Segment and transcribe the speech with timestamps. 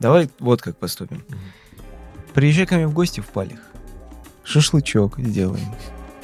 [0.00, 1.24] Давай вот как поступим.
[2.34, 3.60] Приезжай ко мне в гости в Палих.
[4.44, 5.74] Шашлычок сделаем.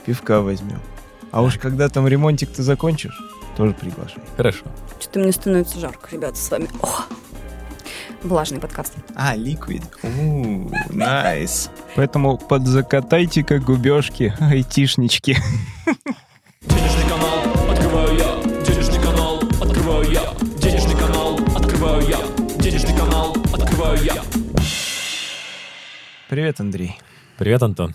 [0.06, 0.80] Пивка возьмем.
[1.32, 3.18] А уж когда там ремонтик ты закончишь,
[3.56, 4.22] тоже приглашай.
[4.36, 4.64] Хорошо.
[5.00, 6.68] Что-то мне становится жарко, ребята, с вами.
[6.80, 7.04] О!
[8.22, 8.94] Влажный подкаст.
[9.14, 9.82] А, ликвид.
[10.90, 11.70] Nice.
[11.96, 15.36] Поэтому подзакатайте-ка губежки, айтишнички.
[26.34, 26.98] Привет, Андрей.
[27.38, 27.94] Привет, Антон.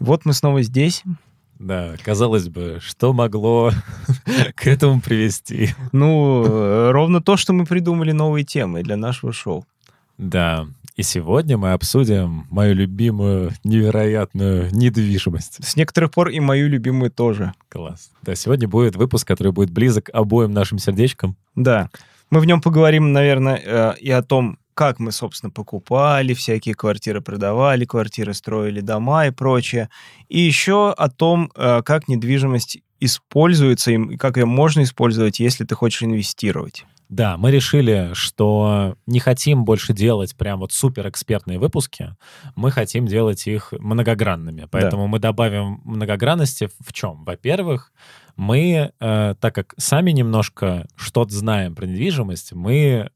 [0.00, 1.02] Вот мы снова здесь.
[1.58, 3.70] Да, казалось бы, что могло
[4.54, 5.70] к этому привести?
[5.90, 9.64] Ну, э, ровно то, что мы придумали новые темы для нашего шоу.
[10.18, 15.64] Да, и сегодня мы обсудим мою любимую, невероятную недвижимость.
[15.64, 17.54] С некоторых пор и мою любимую тоже.
[17.70, 18.10] Класс.
[18.20, 21.34] Да, сегодня будет выпуск, который будет близок обоим нашим сердечкам.
[21.54, 21.88] Да.
[22.28, 27.20] Мы в нем поговорим, наверное, э, и о том, как мы, собственно, покупали всякие квартиры,
[27.20, 29.90] продавали квартиры, строили дома и прочее.
[30.28, 35.74] И еще о том, э, как недвижимость используется и как ее можно использовать, если ты
[35.74, 36.84] хочешь инвестировать.
[37.10, 42.14] Да, мы решили, что не хотим больше делать прям вот суперэкспертные выпуски,
[42.54, 44.68] мы хотим делать их многогранными.
[44.70, 47.24] Поэтому мы добавим многогранности в чем?
[47.24, 47.92] Во-первых,
[48.36, 53.10] мы, э, так как сами немножко что-то знаем про недвижимость, мы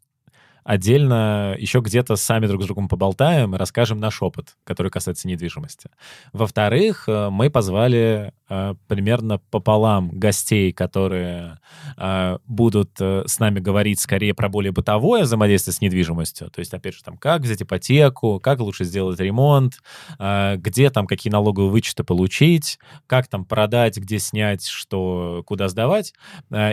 [0.64, 5.90] отдельно еще где-то сами друг с другом поболтаем и расскажем наш опыт, который касается недвижимости.
[6.32, 11.60] Во-вторых, э, мы позвали э, примерно пополам гостей, которые
[11.98, 16.50] э, будут с нами говорить скорее про более бытовое взаимодействие с недвижимостью.
[16.50, 19.82] То есть, опять же, там, как взять ипотеку, как лучше сделать ремонт,
[20.18, 26.14] где там какие налоговые вычеты получить, как там продать, где снять, что, куда сдавать.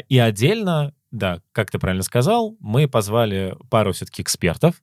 [0.07, 4.75] И отдельно да, как ты правильно сказал, мы позвали пару все-таки экспертов,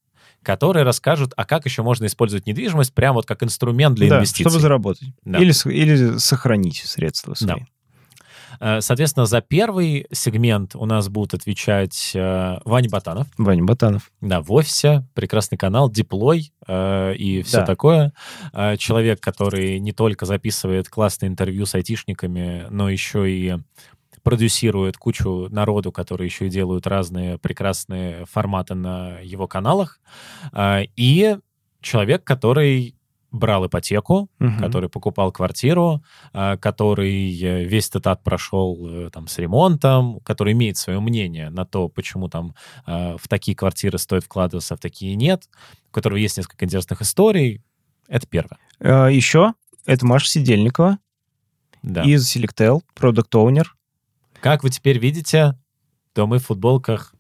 [0.42, 4.44] которые расскажут, а как еще можно использовать недвижимость прямо вот как инструмент для да, инвестиций.
[4.50, 5.08] чтобы заработать.
[5.24, 5.38] Да.
[5.38, 7.60] Или, или сохранить средства свои.
[7.60, 7.66] Да.
[8.60, 14.10] Э, Соответственно, за первый сегмент у нас будут отвечать э, Ваня Батанов, Ваня Батанов.
[14.20, 17.66] да, в офисе, прекрасный канал, диплой э, и все Да.
[17.66, 18.12] такое.
[18.78, 23.58] Человек, который не только записывает классные интервью с айтишниками, но еще и
[24.22, 30.00] продюсирует кучу народу, которые еще и делают разные прекрасные форматы на его каналах.
[30.52, 31.36] Э, и
[31.80, 32.94] человек, который
[33.30, 34.58] брал ипотеку, Мгм.
[34.58, 36.02] который покупал квартиру,
[36.32, 41.50] а, который э, весь этот ад прошел э, там с ремонтом, который имеет свое мнение
[41.50, 42.54] на то, почему там
[42.86, 45.46] э, в такие квартиры стоит вкладываться, а в такие нет,
[45.90, 47.62] у которого есть несколько интересных историй.
[48.08, 48.58] Это первое.
[49.10, 49.52] Еще
[49.84, 50.96] это Маша Сидельникова
[51.82, 52.04] Да.
[52.04, 53.76] из Selectel, продукт оунер
[54.40, 55.58] Как вы теперь видите,
[56.12, 57.14] то мы в футболках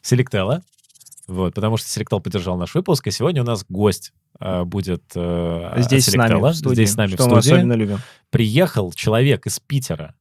[0.00, 0.62] Селектела.
[1.26, 5.74] Вот, потому что Селектел поддержал наш выпуск, и сегодня у нас гость э, будет э,
[5.78, 7.54] Здесь с нами студии, Здесь с нами что в мы студии.
[7.54, 7.98] особенно любим.
[8.30, 10.14] приехал человек из Питера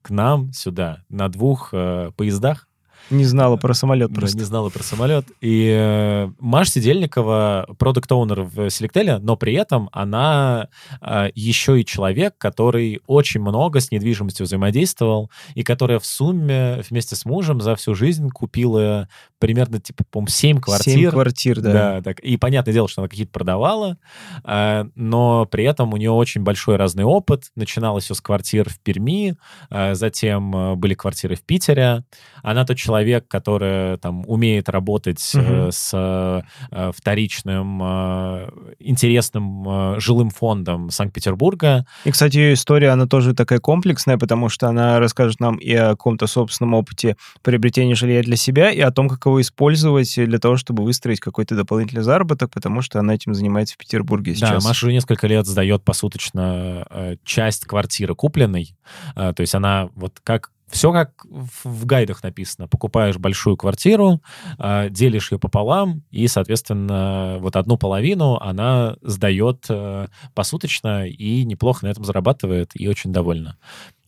[0.00, 2.68] к нам сюда на двух э, поездах.
[3.12, 4.38] Не знала про самолет просто.
[4.38, 5.26] не знала про самолет.
[5.42, 10.68] И э, Маша Сидельникова продукт оунер в Selectel, но при этом она
[11.02, 17.14] э, еще и человек, который очень много с недвижимостью взаимодействовал, и которая в сумме вместе
[17.14, 19.08] с мужем за всю жизнь купила
[19.38, 20.94] примерно, типа, по-моему, 7 квартир.
[20.94, 21.72] Семь квартир, да.
[21.72, 22.20] Да, так.
[22.20, 23.98] И понятное дело, что она какие-то продавала,
[24.44, 27.50] э, но при этом у нее очень большой разный опыт.
[27.56, 29.36] Начиналось все с квартир в Перми,
[29.70, 32.04] затем были квартиры в Питере.
[32.42, 35.70] Она тот человек, который там умеет работать Мгм.
[35.72, 41.86] с э, вторичным э, интересным э, жилым фондом Санкт-Петербурга.
[42.04, 45.90] И, кстати, ее история, она тоже такая комплексная, потому что она расскажет нам и о
[45.90, 50.56] каком-то собственном опыте приобретения жилья для себя, и о том, как его использовать для того,
[50.56, 54.62] чтобы выстроить какой-то дополнительный заработок, потому что она этим занимается в Петербурге сейчас.
[54.62, 56.86] Да, Маша уже несколько лет сдает посуточно
[57.24, 58.74] часть квартиры купленной.
[59.14, 62.66] То есть она вот как все как в, гайдах написано.
[62.66, 64.20] Покупаешь большую квартиру,
[64.58, 71.84] э, делишь ее пополам, и, соответственно, вот одну половину она сдает э, посуточно и неплохо
[71.86, 73.58] на этом зарабатывает, и очень довольна.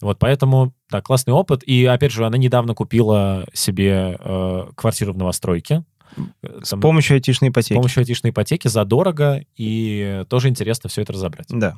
[0.01, 1.63] Вот поэтому, да, классный опыт.
[1.65, 5.85] И, опять же, она недавно купила себе э, квартиру в новостройке.
[6.63, 7.75] С там- помощью айтишной с ипотеки.
[7.75, 11.49] помощью айтишной ипотеки задорого, и тоже интересно все это разобрать.
[11.51, 11.75] Да.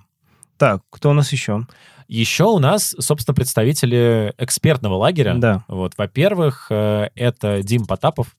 [0.58, 1.66] Так, кто у нас еще?
[2.08, 5.34] Еще у нас, собственно, представители экспертного лагеря.
[5.34, 5.64] Да.
[5.68, 8.36] Вот, во-первых, э, это Дим Потапов.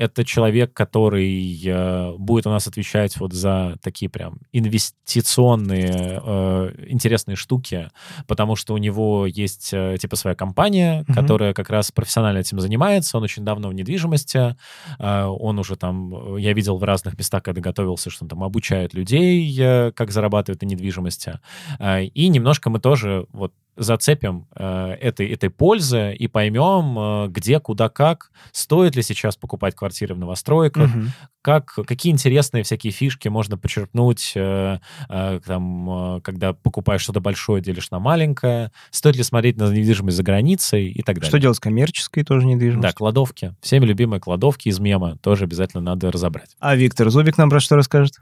[0.00, 7.36] Это человек, который э, будет у нас отвечать вот за такие прям инвестиционные э, интересные
[7.36, 7.90] штуки,
[8.26, 11.14] потому что у него есть э, типа своя компания, Мгм.
[11.14, 13.18] которая как раз профессионально этим занимается.
[13.18, 14.56] Он очень давно в недвижимости.
[14.98, 18.42] Э, он уже там, э, я видел в разных местах, когда готовился, что он там
[18.42, 21.38] обучает людей, э, как зарабатывать на недвижимости.
[21.78, 27.60] Э, и немножко мы тоже вот зацепим э, этой, этой пользы и поймем, э, где,
[27.60, 31.08] куда, как, стоит ли сейчас покупать квартиры в новостройках, Мгм.
[31.42, 34.78] как, какие интересные всякие фишки можно почерпнуть, э,
[35.08, 40.16] э, там, э, когда покупаешь что-то большое, делишь на маленькое, стоит ли смотреть на недвижимость
[40.16, 41.28] за границей и так далее.
[41.28, 42.94] Что делать с коммерческой тоже Да, недвижимостью?
[42.96, 43.54] кладовки.
[43.62, 46.56] Всеми любимые кладовки из мема тоже обязательно надо разобрать.
[46.60, 48.16] А Виктор Зубик нам про что расскажет?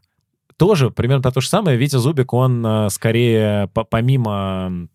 [0.57, 1.77] Тоже примерно про то же самое.
[1.79, 4.89] Витя Зубик, он скорее по- помимо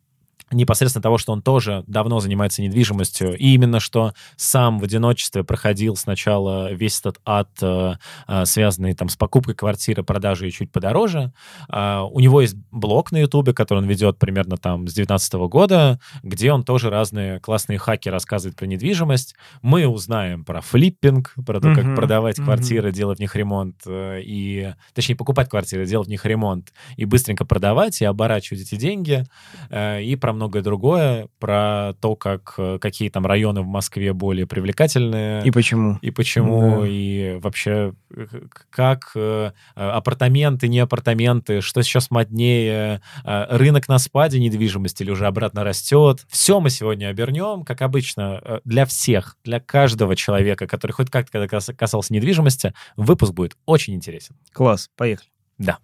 [0.54, 5.96] непосредственно того, что он тоже давно занимается недвижимостью, и именно что сам в одиночестве проходил
[5.96, 7.94] сначала весь этот ад, э,
[8.28, 11.32] э, связанный там с покупкой квартиры, продажей чуть подороже.
[11.70, 16.00] А, У него есть блог на Ютубе, который он ведет примерно там с 2019 года,
[16.24, 19.36] где он тоже разные классные хаки рассказывает про недвижимость.
[19.62, 22.46] Мы узнаем про флиппинг, про то, как Мгм, продавать мгм.
[22.46, 27.06] квартиры, делать в них ремонт, э, и, точнее, покупать квартиры, делать в них ремонт, и
[27.06, 29.26] быстренько продавать, и оборачивать эти деньги,
[29.72, 35.44] и про многое другое, про то, как, э, какие там районы в Москве более привлекательные,
[35.46, 35.98] И почему?
[36.02, 36.88] и почему, Да.
[36.88, 38.26] и вообще э,
[38.70, 45.64] как э, апартаменты, не апартаменты, что сейчас моднее, рынок на спаде недвижимости или уже обратно
[45.64, 46.26] растет.
[46.30, 51.48] Все мы сегодня обернем, как обычно, для всех, для каждого человека, который хоть как-то когда
[51.48, 54.36] кас- касался недвижимости, выпуск будет очень интересен.
[54.52, 55.30] Класс, поехали.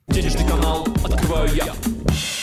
[0.07, 2.38] Денежный канал открываю я.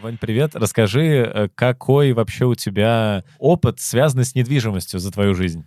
[0.00, 0.54] Вань, привет.
[0.54, 5.66] Расскажи, э, какой вообще у тебя опыт, связанный с недвижимостью за твою жизнь?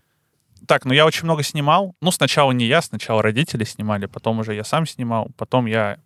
[0.68, 1.96] Так, ну я очень много снимал.
[2.02, 5.98] Ну, сначала не я, сначала родители снимали, потом уже я сам снимал, потом я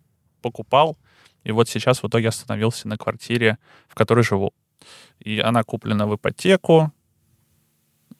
[0.42, 0.98] покупал.
[1.44, 4.52] И вот сейчас в итоге остановился на квартире, в которой живу.
[5.20, 6.92] И она куплена в ипотеку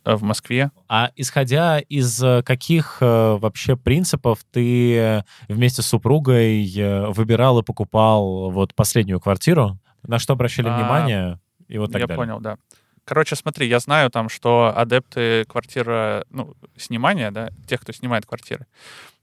[0.04, 0.70] э, в Москве.
[0.88, 6.64] А исходя из э, каких вообще принципов ты вместе с супругой
[7.08, 9.80] выбирал и покупал вот последнюю квартиру?
[10.06, 11.40] На что обращали А, внимание?
[11.68, 12.16] И вот так я далее.
[12.24, 12.58] понял, да.
[13.04, 18.66] Короче, смотри, я знаю там, что адепты квартира, ну, снимания, да, тех, кто снимает квартиры,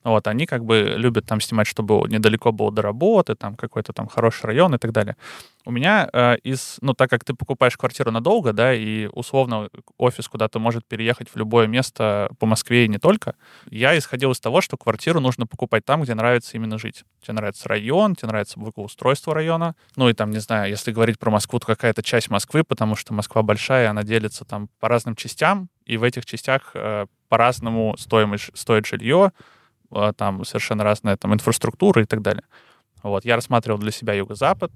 [0.04, 4.08] вот, они как бы любят там снимать, чтобы недалеко было до работы, там какой-то там
[4.08, 5.16] хороший район и так далее.
[5.66, 10.28] У меня э, из, ну, так как ты покупаешь квартиру надолго, да, и условно офис
[10.28, 13.36] куда-то может переехать в любое место по Москве и не только,
[13.70, 17.06] я исходил из того, что квартиру нужно покупать там, где нравится именно жить.
[17.22, 21.32] Тебе нравится район, тебе нравится благоустройство района, ну и там, не знаю, если говорить про
[21.32, 25.70] Москву, то какая-то часть Москвы, потому что Москва большая, она делится там по разным частям,
[25.86, 29.32] и в этих частях э, по-разному стоимость, стоит жилье,
[30.16, 32.44] там совершенно разная там инфраструктура и так далее.
[33.04, 34.72] Вот, я рассматривал для себя юго-запад,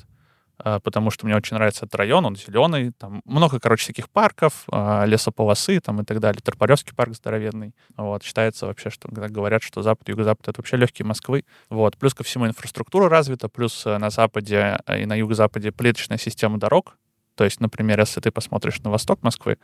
[0.63, 4.65] э, потому что мне очень нравится этот район, он зеленый, там много, короче, всяких парков,
[4.71, 6.41] э, лесополосы там и так далее.
[6.43, 7.73] Торпаревский парк здоровенный.
[7.95, 11.45] Вот, считается вообще, что когда говорят, что запад, юго-запад— это вообще легкие Москвы.
[11.69, 16.17] Вот, плюс ко всему инфраструктура развита, плюс э, на западе э, и на юго-западе плиточная
[16.17, 16.97] система дорог.
[17.35, 19.57] То есть, например, если ты посмотришь на восток Москвы,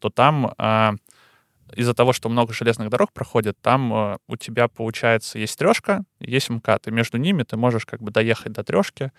[0.00, 0.94] то там а,
[1.74, 6.50] из-за того, что много железных дорог проходит, там э, у тебя, получается, есть трешка, есть
[6.50, 9.12] МКАД, и между ними ты можешь как бы доехать до трешки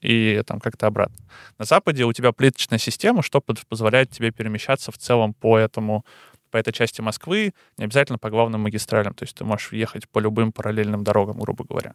[0.00, 1.16] и там как-то обратно.
[1.58, 6.04] На Западе у тебя плиточная система, что позволяет тебе перемещаться в целом по этому
[6.50, 10.18] по этой части Москвы, не обязательно по главным магистралям, то есть ты можешь ехать по
[10.18, 11.94] любым параллельным дорогам, грубо говоря.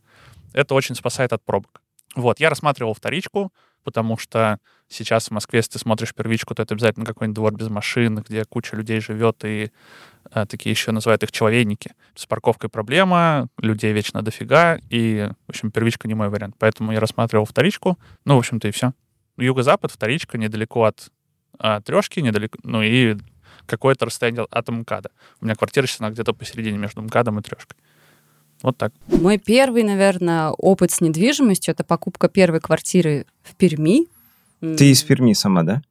[0.53, 1.81] Это очень спасает от пробок.
[2.15, 3.51] Вот, я рассматривал вторичку,
[3.83, 7.69] потому что сейчас в Москве, если ты смотришь первичку, то это обязательно какой-нибудь двор без
[7.69, 9.71] машин, где куча людей живет, и
[10.31, 11.91] э, такие еще называют их человейники.
[12.15, 16.55] С парковкой проблема, людей вечно дофига, и, в общем, первичка не мой вариант.
[16.59, 18.93] Поэтому я рассматривал вторичку, ну, в общем-то, и все.
[19.37, 21.09] Юго-запад, вторичка, недалеко от
[21.59, 23.17] а, трешки, недалеко, ну, и
[23.65, 25.11] какое-то расстояние от МКАДа.
[25.41, 27.77] У меня квартира сейчас, где-то посередине между МКАДом и трешкой.
[28.63, 28.93] Вот так.
[29.07, 34.07] Мой первый, наверное, опыт с недвижимостью это покупка первой квартиры в Перми.
[34.61, 35.81] Ты из Перми сама, да?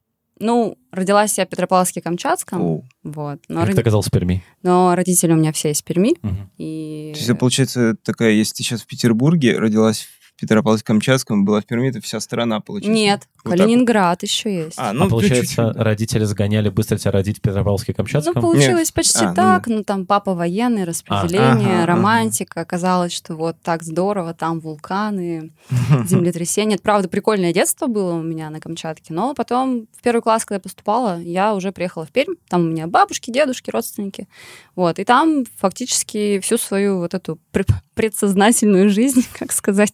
[0.40, 2.60] Ну, родилась я в Петропавловске-Камчатском.
[2.60, 2.82] О.
[3.04, 3.38] Вот.
[3.48, 4.42] Но, Как род- ты оказался в Перми?
[4.62, 6.14] но родители у меня все из Перми.
[6.22, 6.50] Мгм.
[6.58, 7.10] И...
[7.12, 11.66] То есть это получается такая, если ты сейчас в Петербурге, родилась в Петропавловске-Камчатском, была в
[11.66, 12.92] Перми, это вся страна получается.
[12.92, 13.58] Нет, Вот так вот.
[13.58, 14.78] Калининград еще есть.
[14.78, 18.32] А, а ну, получается, чуть-чуть, родители сгоняли быстро тебя родить в Петропавловске-Камчатском?
[18.34, 19.66] Ну, получилось почти А, ну так.
[19.66, 21.86] Ну, там папа военный, распределение, Ага, ага.
[21.86, 22.60] романтика.
[22.60, 25.52] Оказалось, что вот так здорово, там вулканы,
[26.06, 26.74] землетрясения.
[26.74, 29.12] Это, правда, прикольное детство было у меня на Камчатке.
[29.14, 32.34] Но потом, в первый класс, когда я поступала, я уже приехала в Пермь.
[32.48, 34.26] Там у меня бабушки, дедушки, родственники.
[34.74, 34.98] Вот.
[34.98, 39.92] И там фактически всю свою вот эту пр- предсознательную жизнь, как сказать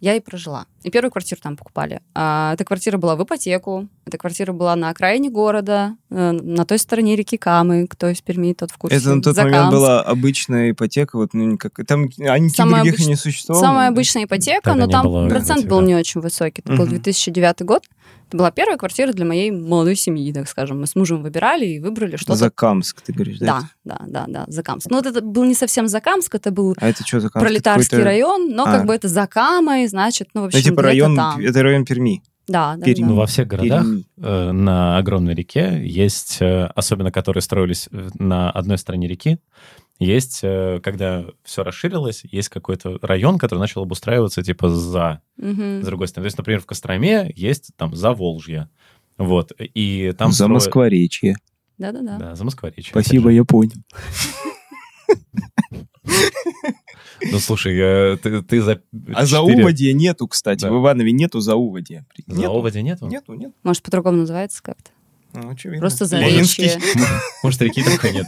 [0.00, 0.66] я и прожила.
[0.86, 2.00] И первую квартиру там покупали.
[2.14, 3.88] А, эта квартира была в ипотеку.
[4.06, 7.88] Эта квартира была на окраине города, э, на той стороне реки Камы.
[7.88, 8.96] Кто из Перми, тот в курсе.
[8.98, 9.54] Это на тот Закамск.
[9.56, 11.72] момент была обычная ипотека, вот, ну, никак...
[11.88, 13.64] Там никаких Самая других и обыч- не существовало.
[13.64, 13.94] Самая да?
[13.94, 15.86] обычная ипотека, Тогда но там было процент ипотек, был да.
[15.86, 16.62] не очень высокий.
[16.64, 16.90] Это был Мгм.
[16.90, 17.82] 2009 год.
[18.28, 20.80] Это была первая квартира для моей молодой семьи, так скажем.
[20.80, 22.34] Мы с мужем выбирали и выбрали что-то.
[22.36, 23.62] Закамск, ты говоришь, да?
[23.84, 24.88] Да, да, да, да, Закамск.
[24.90, 27.44] Ну, вот это был не совсем Закамск, это был А это что, Закамск?
[27.44, 28.72] пролетарский район, но А.
[28.72, 31.40] как бы это за Камой, значит, ну, в Ну, общем, типа район, там.
[31.40, 32.22] это район Перми.
[32.48, 33.00] Да, да, Пермь.
[33.00, 33.06] да.
[33.08, 34.04] Ну, во всех городах Перми.
[34.18, 39.38] э, на огромной реке есть, э, особенно которые строились э, на одной стороне реки,
[39.98, 45.82] есть, э, когда все расширилось, есть какой-то район, который начал обустраиваться типа за, Мгм.
[45.82, 46.24] с другой стороны.
[46.24, 48.68] То есть, например, в Костроме есть там за Волжье.
[49.18, 49.50] Вот.
[49.58, 51.36] И там За строят- Москворечье.
[51.78, 52.18] Да-да-да.
[52.18, 52.90] Да, за Москворечье.
[52.90, 53.72] Спасибо, я понял.
[57.32, 58.82] Ну, слушай, ты, ты за
[59.14, 60.62] А за четыре- Уводья нету, кстати.
[60.62, 60.70] Да.
[60.70, 62.04] В Иванове нету за Уводья.
[62.26, 62.52] За Нету.
[62.52, 63.06] Оводе нету?
[63.06, 63.52] Нету, нет.
[63.62, 64.90] Может, по-другому называется как-то?
[65.32, 65.80] Ну, очевидно.
[65.80, 66.78] Просто заречье.
[67.42, 68.26] Может, реки такой нет.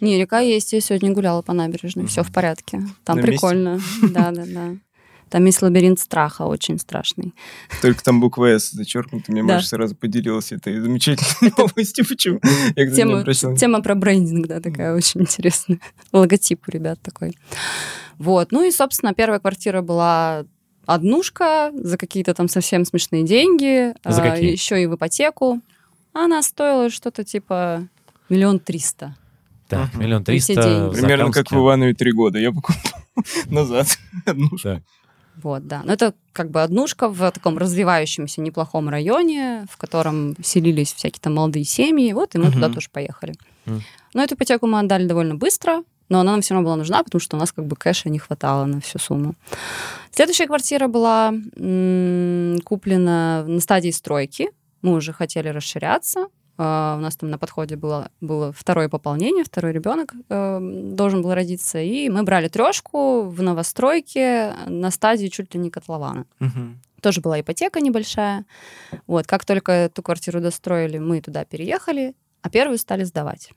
[0.00, 2.82] Не, река есть, я сегодня гуляла по набережной, все в порядке.
[3.04, 3.80] Там прикольно.
[4.02, 4.74] Да, да, да.
[5.30, 7.34] Там есть лабиринт страха, очень страшный.
[7.82, 9.32] Только там буква «С» зачеркнута.
[9.32, 9.54] Мне Да.
[9.54, 12.06] Маша сразу поделилась этой замечательной новостью.
[12.06, 12.40] Почему?
[12.76, 15.80] Я, кстати, не Тема, тема про брендинг, да, такая очень интересная.
[16.12, 17.36] Логотип у ребят такой.
[18.18, 18.52] Вот.
[18.52, 20.44] Ну и, собственно, первая квартира была
[20.86, 23.94] однушка за какие-то там совсем смешные деньги.
[24.04, 24.52] За а, какие?
[24.52, 25.60] Еще и в ипотеку.
[26.12, 27.88] Она стоила что-то типа
[28.28, 29.16] миллион триста.
[29.68, 30.90] Так, миллион триста.
[30.92, 31.54] Примерно как в.
[31.54, 32.38] Иванове три года.
[32.38, 33.02] Я покупал
[33.46, 33.88] назад
[34.26, 34.50] одну.
[35.42, 35.82] Вот, да.
[35.84, 41.34] Но это как бы однушка в таком развивающемся неплохом районе, в котором селились всякие там
[41.34, 42.12] молодые семьи.
[42.12, 42.52] Вот, и мы Мгм.
[42.54, 43.34] туда тоже поехали.
[43.66, 43.82] Мгм.
[44.14, 47.20] Но эту ипотеку мы отдали довольно быстро, но она нам все равно была нужна, потому
[47.20, 49.34] что у нас как бы кэша не хватало на всю сумму.
[50.12, 54.50] Следующая квартира была м, куплена на стадии стройки.
[54.82, 56.26] Мы уже хотели расширяться.
[56.56, 61.34] А, У нас там на подходе было, было второе пополнение, второй ребенок э, должен был
[61.34, 61.80] родиться.
[61.80, 66.26] И мы брали трешку в новостройке на стадии чуть ли не котлована.
[67.00, 68.46] Тоже была ипотека небольшая.
[69.06, 73.50] Вот, как только эту квартиру достроили, мы туда переехали, а первую стали сдавать.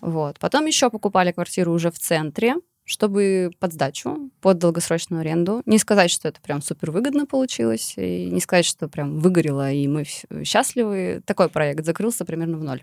[0.00, 0.38] Вот.
[0.38, 2.54] Потом еще покупали квартиру уже в центре,
[2.88, 5.62] чтобы под сдачу, под долгосрочную аренду.
[5.66, 9.86] Не сказать, что это прям супер выгодно получилось, и не сказать, что прям выгорело, и
[9.86, 10.04] мы
[10.42, 11.20] счастливы.
[11.26, 12.82] Такой проект закрылся примерно в ноль.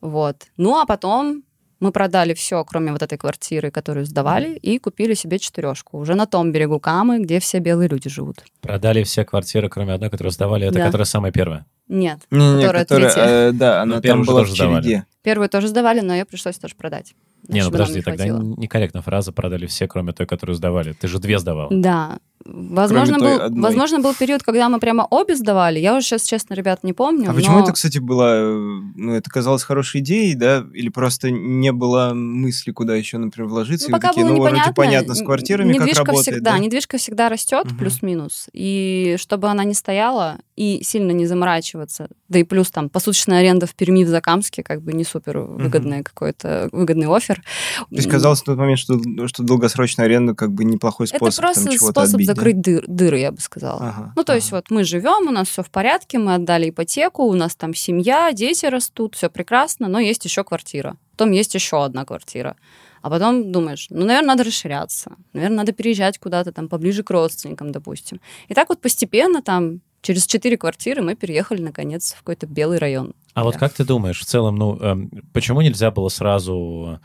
[0.00, 0.36] Вот.
[0.56, 1.42] Ну, а потом
[1.80, 5.98] мы продали все, кроме вот этой квартиры, которую сдавали, и купили себе четырешку.
[5.98, 8.44] Уже на том берегу Камы, где все белые люди живут.
[8.60, 10.66] Продали все квартиры, кроме одной, которую сдавали.
[10.68, 10.86] Это Да.
[10.86, 11.66] которая самая первая.
[11.88, 13.28] Нет, Не-не, Которая которая, третья.
[13.48, 14.82] э, да, она Ну, первую там была в тоже сдавали.
[14.84, 15.06] череде.
[15.22, 17.14] первую тоже сдавали, но ее пришлось тоже продать.
[17.48, 18.54] Не, ну подожди, тогда хватило.
[18.56, 20.92] некорректная фраза «продали все, кроме той, которую сдавали».
[20.92, 21.68] Ты же две сдавала.
[21.72, 22.18] Да.
[22.44, 25.78] Возможно той был, возможно, был период, когда мы прямо обе сдавали.
[25.78, 27.30] Я уже сейчас, честно, ребят, не помню.
[27.30, 30.64] А почему но- это, кстати, было, э, ну, это казалось хорошей идеей, да?
[30.72, 33.88] Или просто не было мысли, куда еще, например, вложиться?
[33.90, 34.74] Ну, пока такие, было ну, вроде непонятно.
[34.74, 36.58] понятно с квартирами, как недвижка работает, всегда, да?
[36.58, 37.78] недвижка всегда растет, Мгм.
[37.78, 38.48] плюс-минус.
[38.52, 43.66] И чтобы она не стояла и сильно не заморачиваться, да и плюс там посуточная аренда
[43.66, 47.42] в Перми, в Закамске, как бы не супер выгодный какой-то выгодный офер.
[47.78, 51.40] То есть казалось в тот момент, что, что долгосрочная аренда как бы неплохой способ Это
[51.40, 52.40] просто там, чего-то способ отбить, да?
[52.40, 53.80] закрыть дыр- дыры, я бы сказала.
[53.88, 54.56] Ага, Ну, то есть ага.
[54.56, 58.32] вот мы живем, у нас все в порядке, мы отдали ипотеку, у нас там семья,
[58.32, 60.96] дети растут, все прекрасно, но есть еще квартира.
[61.12, 62.56] Потом есть еще одна квартира.
[63.02, 65.16] А потом думаешь, ну, наверное, надо расширяться.
[65.32, 68.20] Наверное, надо переезжать куда-то там поближе к родственникам, допустим.
[68.48, 73.14] И так вот постепенно там через четыре квартиры мы переехали, наконец, в какой-то белый район.
[73.34, 73.58] А вот Да.
[73.60, 77.00] как ты думаешь, в целом, ну, эм, почему нельзя было сразу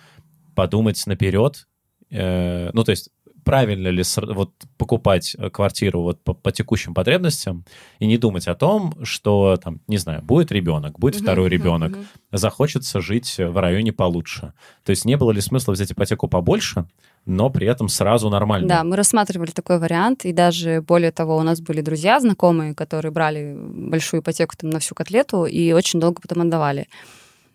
[0.56, 1.68] подумать наперед?
[2.10, 3.10] Э, ну, то есть,
[3.48, 7.64] правильно ли вот покупать э, квартиру вот по, по текущим потребностям
[8.00, 11.92] и не думать о том, что там, не знаю, будет ребенок, будет Мгм, второй ребенок,
[11.92, 12.06] мгм.
[12.34, 14.54] захочется жить в районе получше.
[14.84, 16.88] То есть не было ли смысла взять ипотеку побольше,
[17.26, 18.68] но при этом сразу нормально?
[18.68, 23.12] Да, мы рассматривали такой вариант, и даже более того, у нас были друзья, знакомые, которые
[23.12, 26.88] брали большую ипотеку там на всю котлету и очень долго потом отдавали.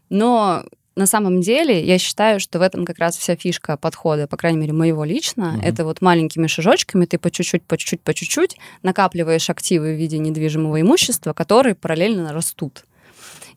[0.09, 0.65] Но
[0.97, 4.59] на самом деле я считаю, что в этом как раз вся фишка подхода, по крайней
[4.59, 5.53] мере, моего лично.
[5.53, 5.61] Мгм.
[5.63, 10.19] Это вот маленькими шажочками ты по чуть-чуть, по чуть-чуть, по чуть-чуть накапливаешь активы в виде
[10.19, 12.85] недвижимого имущества, которые параллельно растут.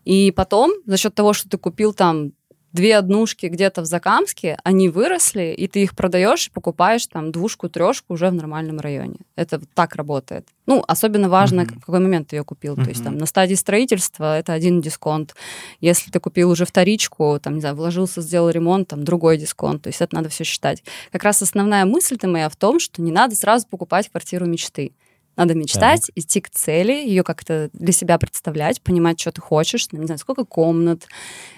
[0.06, 2.32] И потом, за счет того, что ты купил там
[2.76, 7.70] две однушки где-то в Закамске, они выросли, и ты их продаешь и покупаешь там двушку,
[7.70, 9.16] трешку уже в нормальном районе.
[9.36, 10.48] Это так работает.
[10.68, 11.76] Ну, особенно важно, Мгм.
[11.80, 12.76] в какой момент ты ее купил.
[12.76, 15.36] То есть там на стадии строительства это один дисконт.
[15.80, 19.84] Если ты купил уже вторичку, там, не знаю, вложился, сделал ремонт, там другой дисконт.
[19.84, 20.84] То есть это надо все считать.
[21.12, 24.92] Как раз основная мысль-то моя в том, что не надо сразу покупать квартиру мечты.
[25.36, 30.00] Надо мечтать, идти к цели, ее как-то для себя представлять, понимать, что ты хочешь, там,
[30.00, 31.08] не знаю, сколько комнат,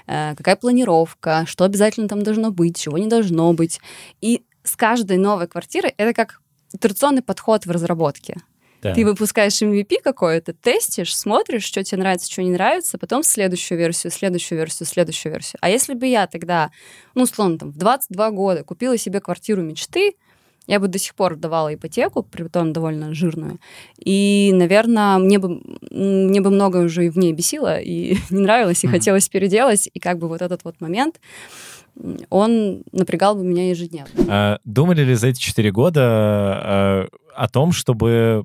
[0.07, 3.79] э, какая планировка, что обязательно там должно быть, чего не должно быть.
[4.21, 6.41] И с каждой новой квартирой это как
[6.73, 8.37] итерационный подход в разработке.
[8.81, 8.93] Да.
[8.93, 14.11] Ты выпускаешь MVP какое-то, тестишь, смотришь, что тебе нравится, что не нравится, потом следующую версию,
[14.11, 15.57] следующую версию, следующую версию.
[15.61, 16.71] А если бы я тогда,
[17.15, 20.13] ну, условно, там, в 22 года купила себе квартиру мечты,
[20.67, 23.57] я бы до сих пор давала ипотеку, притом довольно жирную.
[23.97, 28.83] И, наверное, мне бы, мне бы многое уже и в ней бесило, и не нравилось,
[28.83, 28.95] и Мгм.
[28.97, 29.89] хотелось переделать.
[29.93, 31.19] И как бы вот этот вот момент,
[32.29, 34.09] он напрягал бы меня ежедневно.
[34.27, 38.43] А, Думали ли за эти четыре года а, о том, чтобы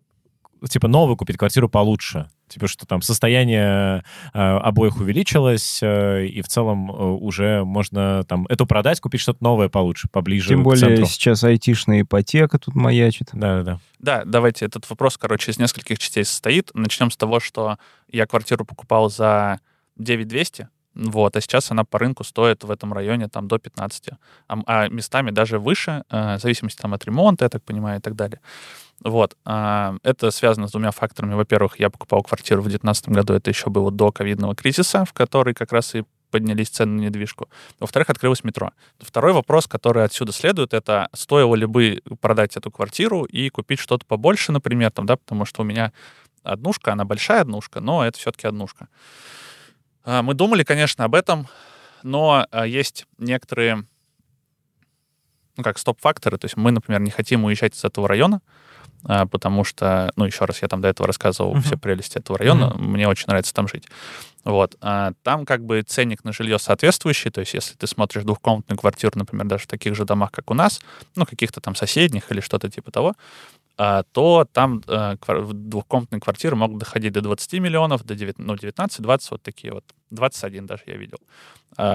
[0.69, 2.29] типа новую купить квартиру получше?
[2.52, 8.47] Типа, что там состояние а, обоих увеличилось, а, и в целом а, уже можно там
[8.49, 11.06] эту продать, купить что-то новое получше, поближе Тем к более центру.
[11.06, 13.30] сейчас айтишная ипотека тут маячит.
[13.32, 13.80] Да-да-да.
[13.99, 16.71] Да, давайте этот вопрос, короче, из нескольких частей состоит.
[16.75, 17.78] Начнем с того, что
[18.09, 19.61] я квартиру покупал за
[19.97, 24.11] 9200, вот, а сейчас она по рынку стоит в этом районе там до 15,
[24.49, 28.02] а, а местами даже выше, э, в зависимости там от ремонта, я так понимаю, и
[28.02, 28.40] так далее.
[29.04, 31.35] Вот, а, это связано с двумя факторами.
[31.35, 35.54] Во-первых, я покупал квартиру в 2019 году, это еще было до ковидного кризиса, в который
[35.54, 37.49] как раз и поднялись цены на недвижку.
[37.80, 38.71] Во-вторых, открылось метро.
[39.00, 44.06] Второй вопрос, который отсюда следует, это стоило ли бы продать эту квартиру и купить что-то
[44.06, 45.92] побольше, например, там, да, потому что у меня
[46.42, 48.88] однушка, она большая однушка, но это все-таки однушка.
[50.04, 51.49] А, Мы думали, конечно, об этом,
[52.02, 53.85] но а, есть некоторые,
[55.56, 56.38] ну, как стоп-факторы.
[56.38, 58.40] То есть мы, например, не хотим уезжать из этого района,
[59.02, 61.62] потому что, ну, еще раз, я там до этого рассказывал Мгм.
[61.62, 63.85] все прелести этого района, мне очень нравится там жить.
[64.44, 64.76] Вот.
[64.80, 69.12] а Там как бы ценник на жилье соответствующий, то есть если ты смотришь двухкомнатную квартиру,
[69.16, 70.80] например, даже в таких же домах, как у нас,
[71.16, 73.14] ну, каких-то там соседних или что-то типа того,
[73.78, 78.54] а, то там а, в- двухкомнатные квартиры могут доходить до 20 миллионов, до 9, ну,
[78.54, 79.85] 19-20, вот такие вот.
[80.11, 81.18] 21 даже я видел.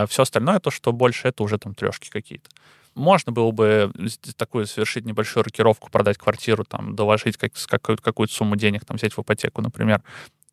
[0.08, 2.50] все остальное, то, что больше, это уже там трешки какие-то.
[2.98, 3.92] Можно было бы
[4.36, 9.16] такую совершить небольшую рокировку, продать квартиру, там, доложить как, какую-то, какую-то сумму денег, там, взять
[9.16, 10.02] в ипотеку, например,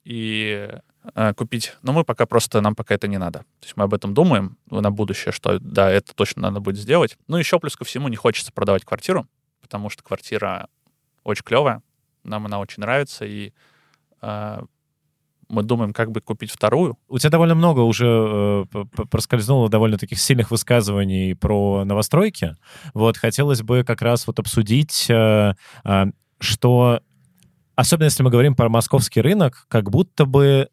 [0.04, 0.70] и
[1.14, 1.74] э, купить.
[1.80, 3.40] Но мы пока просто, нам пока это не надо.
[3.60, 7.16] То есть мы об этом думаем на будущее, что да, это точно надо будет сделать.
[7.28, 9.26] Ну, еще плюс ко всему не хочется продавать квартиру,
[9.62, 10.68] потому что квартира
[11.24, 11.82] очень клевая,
[12.24, 13.54] нам она очень нравится, и
[14.20, 14.62] э,
[15.48, 16.98] мы думаем, как бы купить вторую.
[17.08, 22.56] У тебя довольно много уже э, проскользнуло довольно таких сильных высказываний про новостройки.
[22.92, 25.54] Вот хотелось бы как раз вот обсудить, э,
[25.84, 26.04] э,
[26.38, 27.00] что
[27.76, 30.68] особенно если мы говорим про московский рынок, как будто бы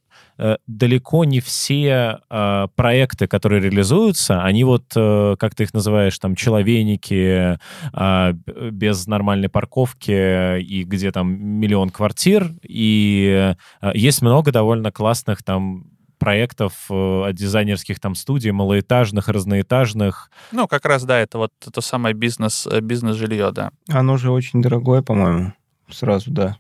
[0.67, 6.35] далеко не все э, проекты, которые реализуются, они вот, э, как ты их называешь, там,
[6.35, 7.57] человейники,
[7.93, 14.91] э, б- без нормальной парковки и где там миллион квартир, и э, есть много довольно
[14.91, 15.85] классных там
[16.17, 16.93] проектов э,
[17.29, 20.29] от дизайнерских там студий, малоэтажных, разноэтажных.
[20.51, 23.71] Ну, как раз, да, это вот то самое бизнес, э, бизнес-жилье, да.
[23.89, 25.53] Оно же очень дорогое, по-моему.
[25.89, 26.57] Сразу, да.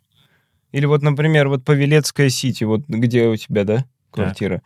[0.71, 4.61] Или вот, например, вот Павелецкая Сити, вот где у тебя, да, квартира?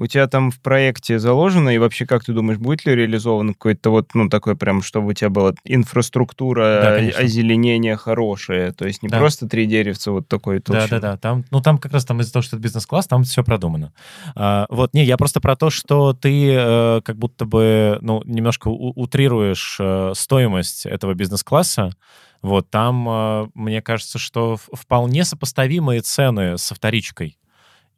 [0.00, 3.90] У тебя там в проекте заложено, и вообще, как ты думаешь, будет ли реализовано какое-то
[3.90, 7.22] вот, ну, такое прям, чтобы у тебя была инфраструктура, Да, конечно.
[7.22, 9.18] озеленение хорошее, то есть не Да.
[9.18, 10.88] просто три деревца вот такой толщины.
[10.88, 13.92] Да-да-да, там, ну там как раз там из-за того, что это бизнес-класс, там все продумано.
[14.34, 18.68] А, вот, не, я просто про то, что ты э, как будто бы, ну, немножко
[18.68, 21.92] утрируешь э, стоимость этого бизнес-класса,
[22.40, 27.36] вот, там, э, мне кажется, что вполне сопоставимые цены со вторичкой.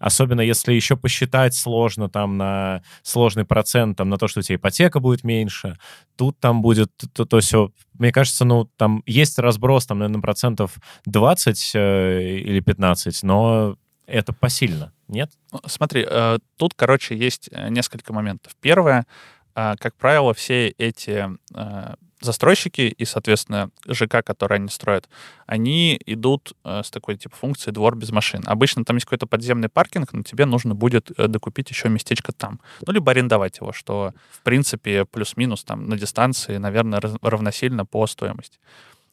[0.02, 4.56] Особенно если еще посчитать сложно там на сложный процент, там на то, что у тебя
[4.56, 5.78] ипотека будет меньше,
[6.16, 7.70] тут там будет то, то все.
[7.94, 10.74] Мне кажется, ну там есть разброс там, наверное, процентов
[11.06, 13.76] 20 э, или 15, но
[14.08, 15.30] это посильно, нет?
[15.52, 18.56] Ну, Смотри, э, тут, короче, есть э, несколько моментов.
[18.60, 19.06] Первое,
[19.54, 25.08] а, как правило, все эти а, застройщики и, соответственно, ЖК, которые они строят,
[25.46, 28.42] они идут э, с такой типа функцией двор без машин.
[28.46, 32.60] Обычно там есть какой-то подземный паркинг, но тебе нужно будет э, докупить еще местечко там.
[32.86, 38.58] Ну, либо арендовать его, что, в принципе, плюс-минус там на дистанции, наверное, равносильно по стоимости.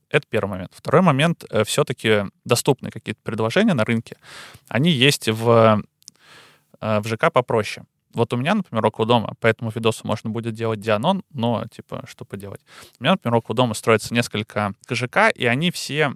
[0.10, 0.72] Это первый момент.
[0.76, 4.18] Второй момент, э, все-таки доступные какие-то предложения на рынке,
[4.68, 5.84] они есть в,
[6.82, 7.86] в ЖК попроще.
[8.14, 12.04] Вот у меня, например, около дома, по этому видосу можно будет делать дианон, но, типа,
[12.08, 12.62] что поделать.
[13.00, 16.14] У меня, например, около дома строится несколько ЖК, и они все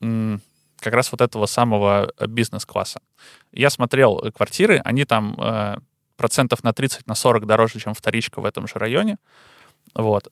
[0.00, 3.00] как раз вот этого самого э, бизнес-класса.
[3.52, 5.78] Я смотрел э, квартиры, они там э,
[6.16, 9.16] процентов на 30, на 40 дороже, чем вторичка в этом же районе.
[9.94, 10.30] Вот.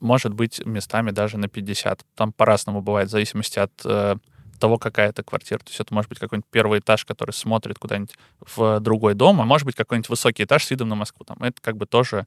[0.00, 2.04] Может быть, местами даже на 50.
[2.16, 4.16] Там по-разному бывает, в зависимости от э,
[4.58, 5.58] того, какая это квартира.
[5.58, 9.44] То есть это может быть какой-нибудь первый этаж, который смотрит куда-нибудь в другой дом, а
[9.44, 11.24] может быть какой-нибудь высокий этаж с видом на Москву.
[11.24, 12.26] Там это как бы тоже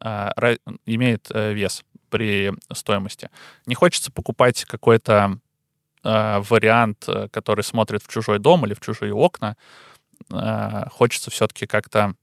[0.00, 3.30] ра- имеет э, вес при стоимости.
[3.66, 5.38] Не хочется покупать какой-то
[6.02, 9.56] а, вариант, э, который смотрит в чужой дом или в чужие окна.
[10.32, 12.14] А, Хочется все-таки как-то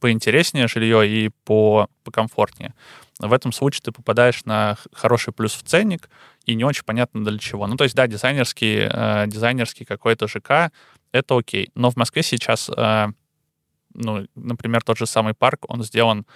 [0.00, 2.74] поинтереснее жилье и по, покомфортнее.
[3.18, 6.10] В этом случае ты попадаешь на хороший плюс в ценник,
[6.44, 7.66] и не очень понятно для чего.
[7.66, 10.70] Ну, то есть, да, дизайнерский, э, дизайнерский какой-то ЖК—
[11.12, 11.70] это окей.
[11.74, 13.06] Но в Москве сейчас, э,
[13.94, 16.26] ну, например, тот же самый парк, он сделан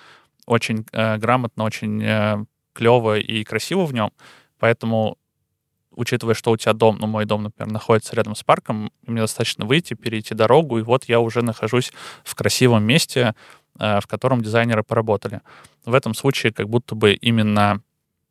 [0.46, 4.10] очень э, грамотно, очень э, клево и красиво в нем.
[4.58, 5.18] Поэтому,
[5.90, 9.66] учитывая, что у тебя дом, ну, мой дом, например, находится рядом с парком, мне достаточно
[9.66, 11.92] выйти, перейти дорогу, и вот я уже нахожусь
[12.24, 13.34] в красивом месте,
[13.78, 15.42] э, в котором дизайнеры поработали.
[15.84, 17.82] В этом случае как будто бы именно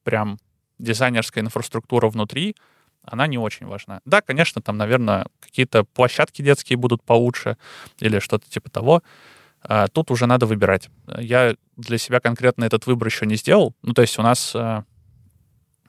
[0.04, 0.40] прям
[0.78, 2.56] дизайнерская инфраструктура внутри,
[3.04, 4.02] она не очень важна.
[4.06, 7.58] Да, конечно, там, наверное, какие-то площадки детские будут получше
[8.00, 9.04] или что-то типа того.
[9.62, 10.90] А, Тут уже надо выбирать.
[11.18, 13.74] Я для себя конкретно этот выбор еще не сделал.
[13.82, 14.84] Ну, то есть у нас э,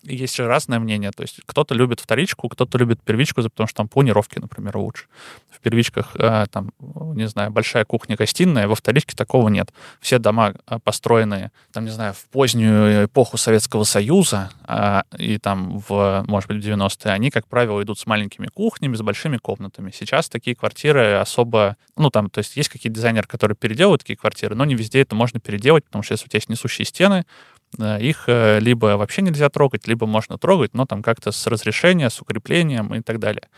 [0.02, 1.10] есть же разное мнение.
[1.10, 5.06] То есть кто-то любит вторичку, кто-то любит первичку, потому что там планировки, например, лучше.
[5.50, 6.72] В первичках э, там,
[7.14, 9.72] не знаю, большая кухня-гостиная, во вторичке такого нет.
[10.00, 15.78] Все дома э, построенные, там, не знаю, в позднюю эпоху Советского Союза а, и там
[15.88, 19.92] в, может быть, в 90-е, они, как правило, идут с маленькими кухнями, с большими комнатами.
[19.94, 21.76] Сейчас такие квартиры особо...
[21.96, 25.14] Ну, там, то есть есть какие-то дизайнеры, которые переделывают такие квартиры, но не везде это
[25.14, 29.22] можно переделать, потому что если у тебя есть несущие стены, э, их э, либо вообще
[29.22, 33.48] нельзя трогать, либо можно трогать, но там как-то с разрешения, с укреплением и так далее.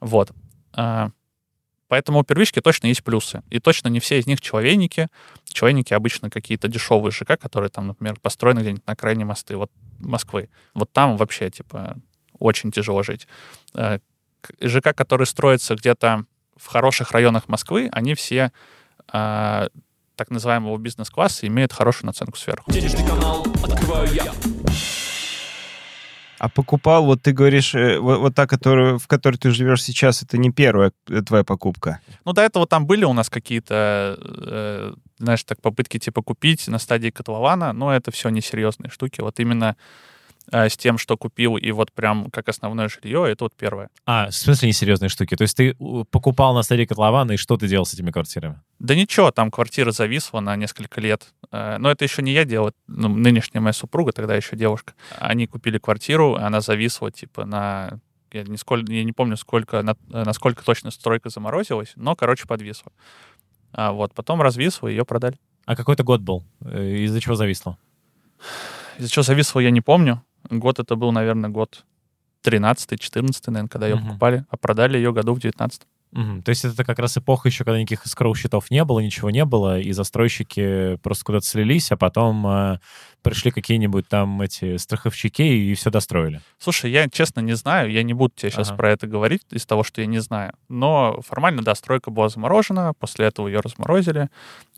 [0.00, 0.30] Вот.
[0.74, 1.10] А,
[1.88, 3.42] Поэтому у первички точно есть плюсы.
[3.48, 5.08] И точно не все из них человейники.
[5.44, 10.48] Человейники обычно какие-то дешевые ЖК, которые там, например, построены где-нибудь на крайней мосты вот, Москвы.
[10.74, 11.96] Вот там вообще, типа,
[12.38, 13.28] очень тяжело жить.
[13.74, 14.00] Э,
[14.60, 16.24] ЖК, которые строятся где-то
[16.56, 18.50] в хороших районах Москвы, они все
[20.16, 22.70] так называемого бизнес-класса имеют хорошую наценку сверху.
[22.72, 24.32] Денежный канал открываю я.
[26.38, 30.22] А покупал, вот ты говоришь, э, вот, вот та, которую, в которой ты живешь сейчас,
[30.22, 32.00] это не первая э, твоя покупка.
[32.24, 36.78] Ну, до этого там были у нас какие-то, э, знаешь, так попытки типа купить на
[36.78, 39.22] стадии котлована, но это все несерьезные штуки.
[39.22, 39.76] Вот именно
[40.52, 43.88] э, с тем, что купил, и вот прям как основное жилье, это вот первое.
[44.04, 45.34] А, в смысле несерьезные штуки?
[45.36, 45.74] То есть ты
[46.10, 48.60] покупал на стадии котлована, и что ты делал с этими квартирами?
[48.78, 51.26] Да ничего, там квартира зависла на несколько лет.
[51.52, 54.94] Э, Но это еще не я делал, ну, нынешняя моя супруга, тогда еще девушка.
[55.18, 58.00] Они купили квартиру, она зависла типа на...
[58.32, 62.92] Я не, сколь- я не помню, сколько, на- насколько точно стройка заморозилась, но, короче, подвисла.
[63.72, 65.36] А вот, потом развисла, ее продали.
[65.64, 66.44] А какой-то год был?
[66.64, 67.78] Э, Из-за чего зависло?
[68.98, 70.22] Из-за чего зависло, я не помню.
[70.50, 71.84] Год это был, наверное, год
[72.44, 74.06] 13-14, наверное, когда ее Мгм.
[74.08, 75.82] покупали, а продали ее году в 19
[76.12, 76.42] Мгм.
[76.42, 79.78] То есть это как раз эпоха еще, когда никаких скроу-счетов не было, ничего не было,
[79.78, 82.78] и застройщики просто куда-то слились, а потом э,
[83.26, 86.40] пришли какие-нибудь там эти страховщики и все достроили.
[86.58, 88.76] Слушай, я честно не знаю, я не буду тебе сейчас Ага.
[88.76, 90.52] про это говорить из того, что я не знаю.
[90.68, 94.28] Но формально, да, стройка была заморожена, после этого ее разморозили,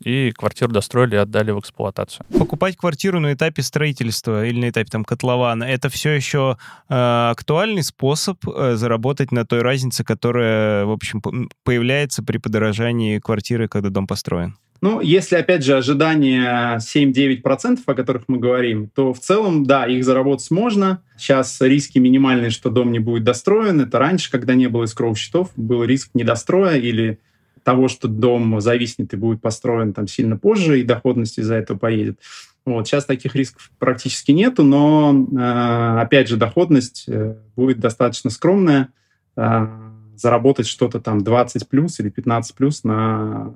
[0.03, 2.25] и квартиру достроили и отдали в эксплуатацию.
[2.37, 6.57] Покупать квартиру на этапе строительства или на этапе там котлована, это все еще
[6.89, 11.21] э, актуальный способ э, заработать на той разнице, которая, в общем,
[11.63, 14.57] появляется при подорожании квартиры, когда дом построен.
[14.81, 20.05] Ну, если, опять же, ожидания 7-9%, о которых мы говорим, то в целом, да, их
[20.05, 21.01] заработать можно.
[21.17, 23.81] Сейчас риски минимальные, что дом не будет достроен.
[23.81, 27.19] Это раньше, когда не было искровых счетов, был риск недостроя или
[27.63, 32.19] того, что дом зависнет и будет построен там сильно позже, и доходность из-за этого поедет.
[32.65, 32.87] Вот.
[32.87, 38.89] Сейчас таких рисков практически нету, но, э, опять же, доходность э, будет достаточно скромная.
[39.35, 39.67] Э,
[40.15, 43.53] заработать что-то там 20 плюс или 15 плюс на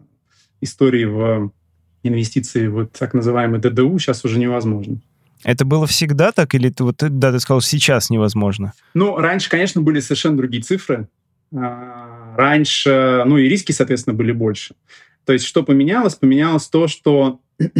[0.63, 1.51] истории в
[2.03, 4.99] инвестиции в так называемый ДДУ сейчас уже невозможно.
[5.43, 8.73] Это было всегда так, или ты вот да, ты сказал, сейчас невозможно?
[8.93, 11.07] Ну, раньше, конечно, были совершенно другие цифры.
[11.55, 14.75] А, раньше, ну и риски, соответственно, были больше.
[15.25, 16.15] То есть, что поменялось?
[16.15, 17.41] Поменялось то, что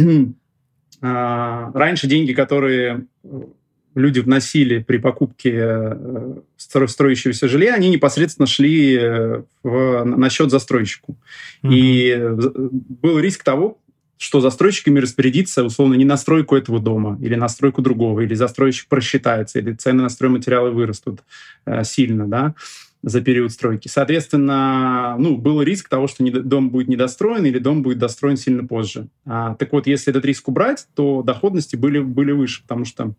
[1.00, 3.06] а, раньше деньги, которые
[3.94, 11.16] люди вносили при покупке э, строящегося жилья, они непосредственно шли э, в, на счет застройщику.
[11.62, 11.70] Mm-hmm.
[11.72, 12.18] И
[13.02, 13.78] был риск того,
[14.16, 18.88] что застройщиками распорядиться, условно, не на стройку этого дома, или на стройку другого, или застройщик
[18.88, 21.20] просчитается, или цены на стройматериалы вырастут
[21.66, 22.54] э, сильно, да,
[23.02, 23.88] за период стройки.
[23.88, 29.08] Соответственно, ну, был риск того, что дом будет недостроен или дом будет достроен сильно позже.
[29.26, 33.14] А, так вот, если этот риск убрать, то доходности были, были выше, потому что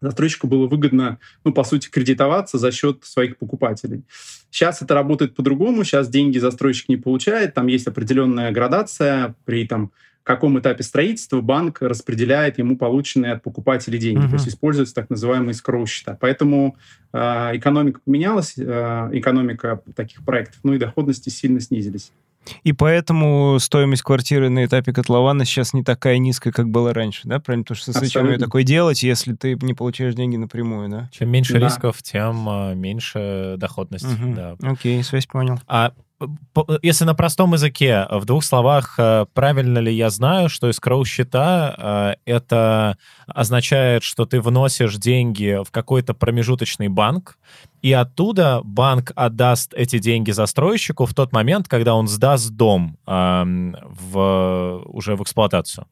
[0.00, 4.02] застройщику было выгодно, ну, по сути, кредитоваться за счет своих покупателей.
[4.50, 9.92] Сейчас это работает по-другому, сейчас деньги застройщик не получает, там есть определенная градация при там,
[10.28, 14.28] каком этапе строительства банк распределяет ему полученные от покупателей деньги, uh-huh.
[14.28, 16.18] то есть используются так называемые скроу счета.
[16.20, 16.76] Поэтому
[17.14, 17.18] э,
[17.54, 18.62] экономика поменялась, э,
[19.12, 22.12] экономика таких проектов, ну и доходности сильно снизились.
[22.62, 27.40] И поэтому стоимость квартиры на этапе котлована сейчас не такая низкая, как была раньше, да?
[27.40, 27.64] Правильно?
[27.64, 31.10] Потому что зачем ее такое делать, если ты не получаешь деньги напрямую, да?
[31.12, 31.60] Чем меньше да.
[31.60, 34.04] рисков, тем uh, меньше доходность.
[34.04, 34.34] Угу.
[34.34, 34.56] Да.
[34.62, 35.60] Окей, связь понял.
[35.66, 35.92] А
[36.82, 42.16] если на простом языке, в двух словах, э, правильно ли я знаю, что escrow счета
[42.24, 47.38] э, это означает, что ты вносишь деньги в какой-то промежуточный банк,
[47.82, 54.82] и оттуда банк отдаст эти деньги застройщику в тот момент, когда он сдаст дом в,
[54.86, 55.86] уже в эксплуатацию?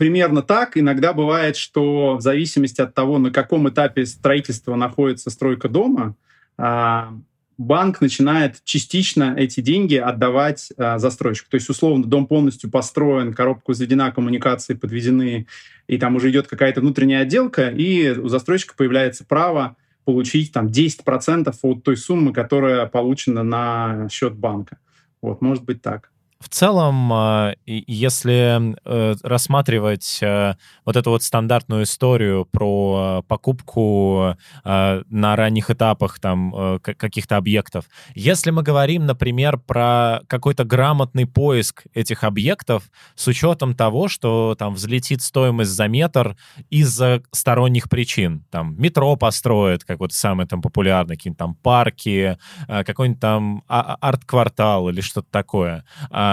[0.00, 0.78] Примерно так.
[0.78, 6.16] Иногда бывает, что в зависимости от того, на каком этапе строительства находится стройка дома,
[6.56, 7.12] а,
[7.60, 11.50] банк начинает частично эти деньги отдавать э, застройщику.
[11.50, 15.46] То есть, условно, дом полностью построен, коробка возведена, коммуникации подведены,
[15.86, 21.54] и там уже идет какая-то внутренняя отделка, и у застройщика появляется право получить там 10%
[21.62, 24.78] от той суммы, которая получена на счет банка.
[25.20, 26.09] Вот, может быть так.
[26.40, 30.54] В целом, а, если э, рассматривать э,
[30.86, 38.50] вот эту вот стандартную историю про покупку э, на ранних этапах там каких-то объектов, если
[38.50, 45.20] мы говорим, например, про какой-то грамотный поиск этих объектов с учетом того, что там взлетит
[45.20, 46.36] стоимость за метр
[46.70, 53.20] из-за сторонних причин, там метро построят, как вот самый там популярный, какие-нибудь там парки, какой-нибудь
[53.20, 56.29] там а, а, арт-квартал или что-то такое, а,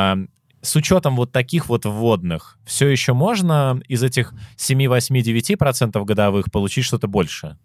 [0.62, 6.52] с учетом вот таких вот вводных, все еще можно из этих 7, 8, 9% годовых
[6.52, 7.58] получить что-то больше?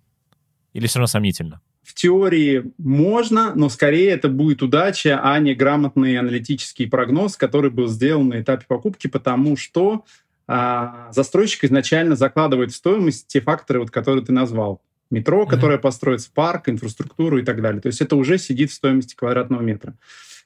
[0.72, 1.60] Или все равно сомнительно?
[1.82, 7.88] В теории можно, но скорее это будет удача, а не грамотный аналитический прогноз, который был
[7.88, 10.04] сделан на этапе покупки, потому что
[10.46, 14.80] а, застройщик изначально закладывает в стоимость те факторы, вот, которые ты назвал.
[15.10, 15.50] Метро, mm-hmm.
[15.50, 17.82] которое построится, парк, инфраструктуру и так далее.
[17.82, 19.94] То есть это уже сидит в стоимости квадратного метра.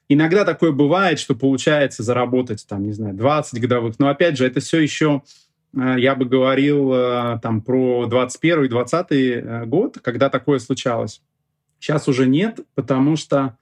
[0.08, 3.98] Иногда такое бывает, что получается заработать, там, не знаю, 20 годовых.
[3.98, 5.22] Но, опять же, это все еще,
[5.76, 11.20] э, я бы говорил, э, там, про 21 и 20 э, год, когда такое случалось.
[11.80, 13.56] Сейчас уже нет, потому что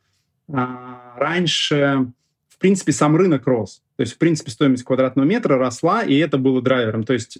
[0.52, 2.12] а, раньше,
[2.54, 3.82] в принципе, сам рынок рос.
[3.96, 7.02] То есть, в принципе, стоимость квадратного метра росла, и это было драйвером.
[7.02, 7.38] То есть,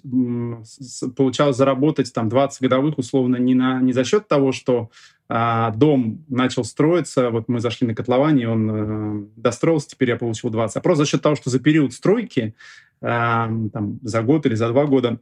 [1.15, 4.89] получалось заработать там 20 годовых условно не, на, не за счет того, что
[5.29, 10.49] а, дом начал строиться, вот мы зашли на котловане, он э, достроился, теперь я получил
[10.49, 10.75] 20.
[10.75, 12.53] А просто за счет того, что за период стройки,
[13.01, 15.19] э, там, за год или за два года,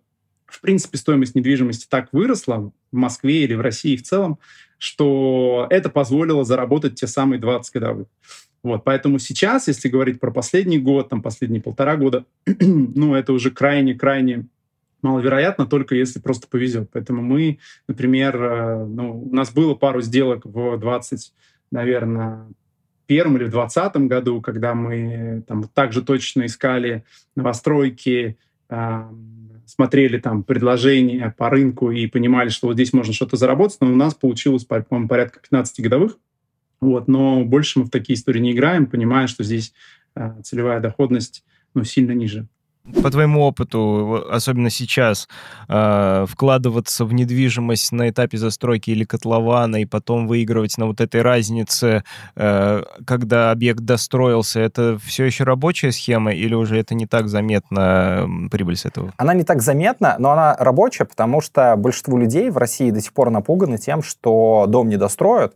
[0.48, 4.40] в принципе, стоимость недвижимости так выросла в Москве или в России в целом,
[4.80, 8.08] что это позволило заработать те самые 20 годовых.
[8.64, 13.52] Вот, поэтому сейчас, если говорить про последний год, там, последние полтора года, ну, это уже
[13.52, 14.48] крайне-крайне
[15.02, 16.90] маловероятно, только если просто повезет.
[16.94, 21.34] Поэтому мы, например, э, ну, у нас было пару сделок в 20,
[21.72, 22.48] наверное,
[23.06, 27.04] первом или в двадцатом году, когда мы там также точно искали
[27.36, 28.38] новостройки,
[28.70, 29.04] э,
[29.66, 33.96] смотрели там предложения по рынку и понимали, что вот здесь можно что-то заработать, но у
[33.96, 36.18] нас получилось, по-моему, порядка 15 годовых.
[36.84, 39.74] Вот, но больше мы в такие истории не играем, понимая, что здесь
[40.16, 42.48] э, целевая доходность ну, сильно ниже
[43.02, 45.30] по твоему опыту, особенно сейчас,
[45.70, 51.22] э, вкладываться в недвижимость на этапе застройки или котлована и потом выигрывать на вот этой
[51.22, 52.04] разнице,
[52.36, 58.28] э, когда объект достроился, это все еще рабочая схема или уже это не так заметно
[58.52, 59.14] прибыль с этого?
[59.16, 63.14] Она не так заметна, но она рабочая, потому что большинство людей в России до сих
[63.14, 65.56] пор напуганы тем, что дом не достроят,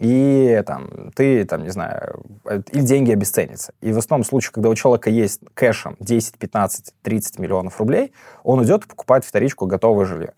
[0.00, 3.74] и там, ты, там, не знаю, э, или деньги обесценятся.
[3.82, 8.64] И в основном случае, когда у человека есть кэшем 10, 15, 30 миллионов рублей, он
[8.64, 10.32] идет и покупает вторичку готовое жилье.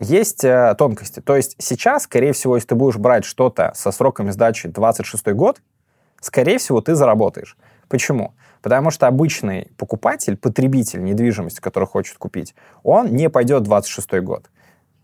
[0.00, 1.20] Есть э, тонкости.
[1.20, 5.62] То есть сейчас, скорее всего, если ты будешь брать что-то со сроками сдачи 26 год,
[6.20, 7.56] скорее всего, ты заработаешь.
[7.88, 8.34] Почему?
[8.60, 14.50] Потому что обычный покупатель, потребитель недвижимости, который хочет купить, он не пойдет в 26 год.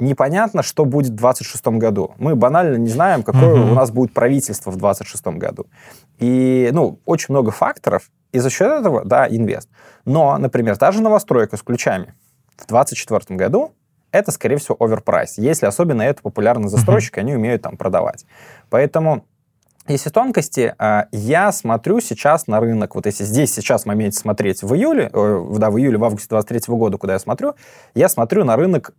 [0.02, 2.14] Непонятно, что будет в 26 году.
[2.18, 3.70] Мы банально не знаем, какое Мгм.
[3.70, 5.66] у нас будет правительство в 26 году.
[6.18, 9.68] И, ну, очень много факторов, и за счет этого, да, инвест.
[10.04, 12.14] Но, например, та же новостройка с ключами
[12.56, 13.74] в 24 году
[14.10, 15.38] это, скорее всего, оверпрайс.
[15.38, 18.26] Если особенно это популярные застройщики, они умеют там продавать.
[18.70, 19.24] Поэтому
[19.88, 24.62] если тонкости, а, я смотрю сейчас на рынок, вот если здесь сейчас в моменте смотреть
[24.62, 27.54] в июле, э, да, в июле, в августе 23 года, куда я смотрю,
[27.94, 28.94] я смотрю на рынок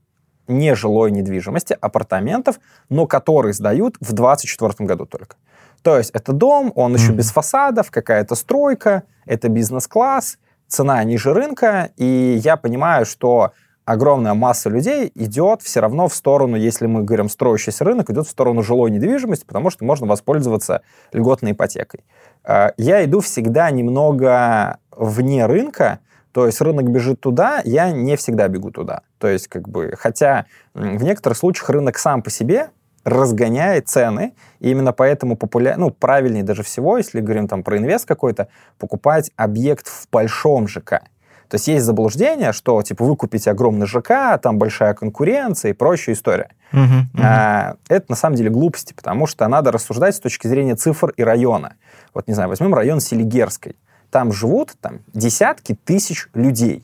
[0.47, 5.35] нежилой недвижимости, апартаментов, но которые сдают в 24 году только.
[5.81, 7.17] То есть это дом, он еще Мгм.
[7.17, 13.51] без фасадов, какая-то стройка, это бизнес-класс, цена ниже рынка, и я понимаю, что
[13.85, 18.29] огромная масса людей идет все равно в сторону, если мы говорим строящийся рынок, идет в
[18.29, 21.99] сторону жилой недвижимости, потому что можно воспользоваться льготной ипотекой.
[22.45, 25.99] Э, Я иду всегда немного вне рынка,
[26.33, 29.01] то есть рынок бежит туда, я не всегда бегу туда.
[29.19, 32.69] То есть как бы, хотя в некоторых случаях рынок сам по себе
[33.03, 35.75] разгоняет цены, и именно поэтому популя...
[35.77, 38.47] ну, правильнее даже всего, если говорим там про инвест какой-то,
[38.79, 41.03] покупать объект в большом ЖК.
[41.49, 46.15] То есть есть заблуждение, что типа вы купите огромный ЖК, там большая конкуренция и прочая
[46.15, 46.49] история.
[46.71, 47.23] Мгм, мгм.
[47.23, 51.23] А, Это на самом деле глупости, потому что надо рассуждать с точки зрения цифр и
[51.23, 51.75] района.
[52.15, 53.75] Вот, не знаю, возьмем район Селигерской.
[54.13, 56.83] Там живут там, десятки тысяч людей.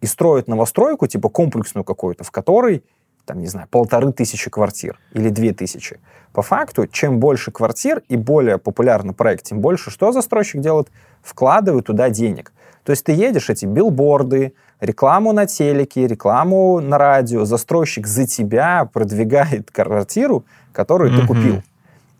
[0.00, 2.82] И строят новостройку, типа комплексную какую-то, в которой,
[3.26, 6.00] там, не знаю, полторы тысячи квартир или две тысячи.
[6.32, 10.88] По факту, чем больше квартир и более популярный проект, тем больше что застройщик делает?
[11.22, 12.52] Вкладывает туда денег.
[12.82, 18.90] То есть ты едешь, эти билборды, рекламу на телеке, рекламу на радио, застройщик за тебя
[18.92, 21.26] продвигает квартиру, которую ты Мгм.
[21.28, 21.62] купил.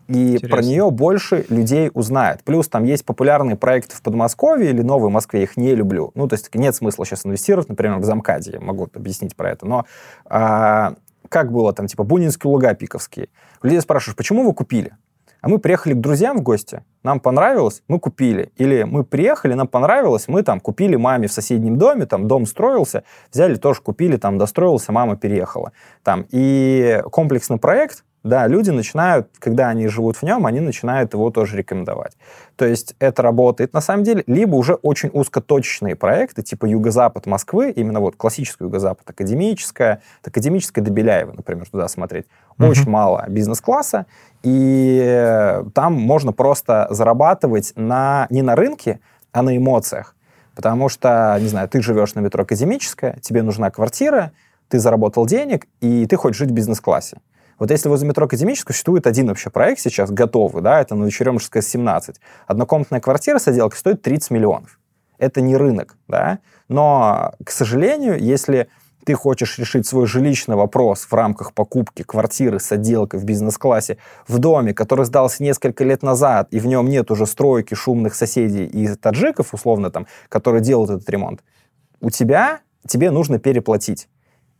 [0.07, 0.49] И Интересно.
[0.49, 2.43] про нее больше людей узнает.
[2.43, 6.11] Плюс там есть популярные проекты в Подмосковье или Новой Москве, их не люблю.
[6.15, 9.65] Ну, то есть нет смысла сейчас инвестировать, например, в Замкаде, я могу объяснить про это.
[9.65, 9.85] Но
[10.25, 10.95] а,
[11.29, 13.29] как было там, типа, Бунинские луга пиковские.
[13.63, 14.93] У людей спрашиваешь, почему вы купили?
[15.41, 18.51] А мы приехали к друзьям в гости, нам понравилось, мы купили.
[18.57, 23.03] Или мы приехали, нам понравилось, мы там купили маме в соседнем доме, там дом строился,
[23.31, 25.71] взяли, тоже купили, там достроился, мама переехала.
[26.01, 26.25] Там.
[26.31, 31.57] И комплексный проект, да, люди начинают, когда они живут в нем, они начинают его тоже
[31.57, 32.17] рекомендовать.
[32.55, 37.69] То есть это работает на самом деле, либо уже очень узкоточечные проекты, типа Юго-Запад Москвы,
[37.69, 42.25] именно вот классический Юго-Запад, академическая, от академической до Беляева, например, туда смотреть.
[42.57, 42.69] Мгм.
[42.69, 44.07] Очень мало бизнес-класса,
[44.41, 49.01] и э, там можно просто зарабатывать на, не на рынке,
[49.33, 50.15] а на эмоциях.
[50.55, 54.31] Потому что, не знаю, ты живешь на метро Академическая, тебе нужна квартира,
[54.67, 57.19] ты заработал денег, и ты хочешь жить в бизнес-классе.
[57.57, 61.61] Вот если возле метро Академического существует один вообще проект сейчас, готовый, да, это на Черемушская
[61.61, 62.19] 17.
[62.47, 64.79] Однокомнатная квартира с отделкой стоит 30 миллионов.
[65.17, 68.67] Это не рынок, да, но, к сожалению, если
[69.05, 74.39] ты хочешь решить свой жилищный вопрос в рамках покупки квартиры с отделкой в бизнес-классе в
[74.39, 78.87] доме, который сдался несколько лет назад, и в нем нет уже стройки шумных соседей и
[78.95, 81.43] таджиков, условно, там, которые делают этот ремонт,
[82.01, 84.09] у тебя, тебе нужно переплатить.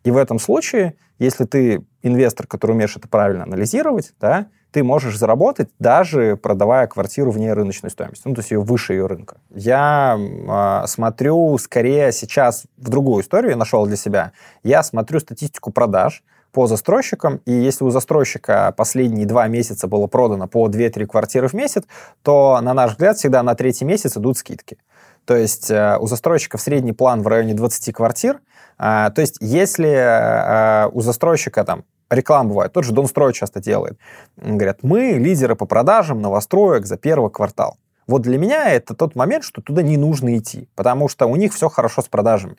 [0.05, 5.17] И в этом случае, если ты инвестор, который умеешь это правильно анализировать, да, ты можешь
[5.17, 9.37] заработать, даже продавая квартиру вне рыночной стоимости, ну, то есть ее выше ее рынка.
[9.49, 14.31] Я э, смотрю скорее сейчас в другую историю, я нашел для себя.
[14.63, 20.47] Я смотрю статистику продаж по застройщикам, и если у застройщика последние два месяца было продано
[20.47, 21.83] по 2-3 квартиры в месяц,
[22.21, 24.77] то, на наш взгляд, всегда на третий месяц идут скидки.
[25.25, 28.39] То есть э, у застройщиков средний план в районе 20 квартир.
[28.77, 33.97] А, то есть если э, у застройщика там реклама бывает, тот же Донстрой часто делает,
[34.37, 37.77] говорят, мы лидеры по продажам новостроек за первый квартал.
[38.07, 41.53] Вот для меня это тот момент, что туда не нужно идти, потому что у них
[41.53, 42.57] все хорошо с продажами.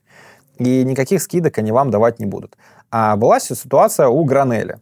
[0.59, 2.57] И никаких скидок они вам давать не будут.
[2.90, 4.81] А была ситуация у Гранеля.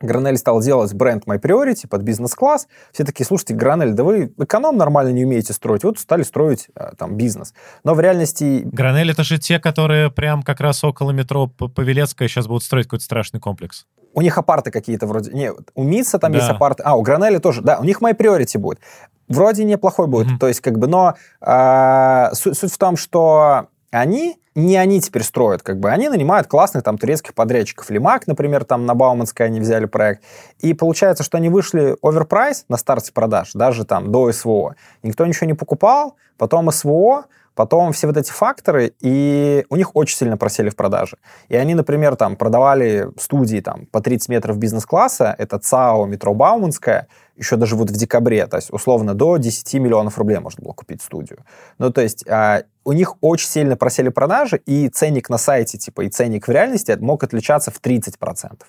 [0.00, 2.68] Гранель стал делать бренд My Priority под бизнес-класс.
[2.92, 5.84] Все такие, слушайте, Гранель, да вы эконом нормально не умеете строить.
[5.84, 7.54] Вот стали строить э, там бизнес.
[7.84, 8.62] Но в реальности...
[8.64, 13.04] Гранель— это же те, которые прям как раз около метро Павелецкая сейчас будут строить какой-то
[13.04, 13.86] страшный комплекс.
[14.14, 15.32] У них апарты какие-то вроде...
[15.32, 16.38] Не, у Митса там Да.
[16.38, 16.82] есть апарты.
[16.84, 17.62] А, у Гранеля тоже.
[17.62, 18.80] Да, у них My Priority будет.
[19.28, 20.28] Вроде неплохой будет.
[20.28, 20.38] Мгм.
[20.38, 20.86] То есть как бы...
[20.86, 26.08] Но э, суть, суть в том, что они, не они теперь строят, как бы, они
[26.08, 27.90] нанимают классных там турецких подрядчиков.
[27.90, 30.22] Лимак, например, там на Бауманской они взяли проект.
[30.60, 34.74] И получается, что они вышли overprice на старте продаж, даже там до СВО.
[35.02, 37.24] Никто ничего не покупал, потом СВО,
[37.58, 41.16] Потом все вот эти факторы, и у них очень сильно просели в продаже.
[41.48, 47.08] И они, например, там продавали студии там по 30 метров бизнес-класса, это ЦАО, метро Бауманская,
[47.38, 51.02] еще даже вот в декабре, то есть условно до 10 миллионов рублей можно было купить
[51.02, 51.38] студию.
[51.78, 56.02] Ну, то есть а, у них очень сильно просели продажи, и ценник на сайте, типа,
[56.02, 58.62] и ценник в реальности мог отличаться в 30%.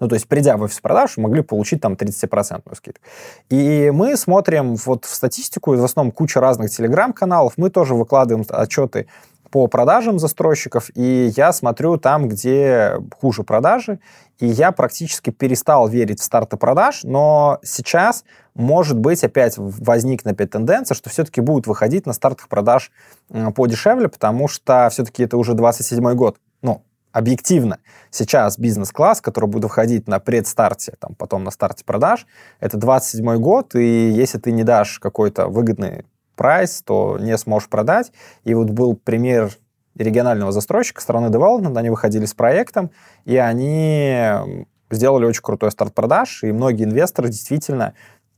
[0.00, 3.00] Ну, то есть, придя в офис продаж, могли получить там 30% скидку.
[3.48, 9.06] И мы смотрим вот в статистику, в основном куча разных телеграм-каналов, мы тоже выкладываем отчеты
[9.54, 14.00] по продажам застройщиков, и я смотрю там, где хуже продажи,
[14.40, 18.24] и я практически перестал верить в старты продаж, но сейчас,
[18.54, 22.90] может быть, опять возникнет опять тенденция, что все-таки будут выходить на стартах продаж
[23.54, 26.38] подешевле, потому что все-таки это уже 27 год.
[26.60, 26.82] Ну,
[27.12, 27.78] объективно
[28.10, 32.26] сейчас бизнес-класс, который будет выходить на предстарте, там, потом на старте продаж,
[32.58, 38.12] это 27 год, и если ты не дашь какой-то выгодный прайс, то не сможешь продать.
[38.44, 39.50] И вот был пример
[39.96, 42.90] регионального застройщика страны Development, они выходили с проектом,
[43.24, 47.94] и они сделали очень крутой старт продаж, и многие инвесторы действительно,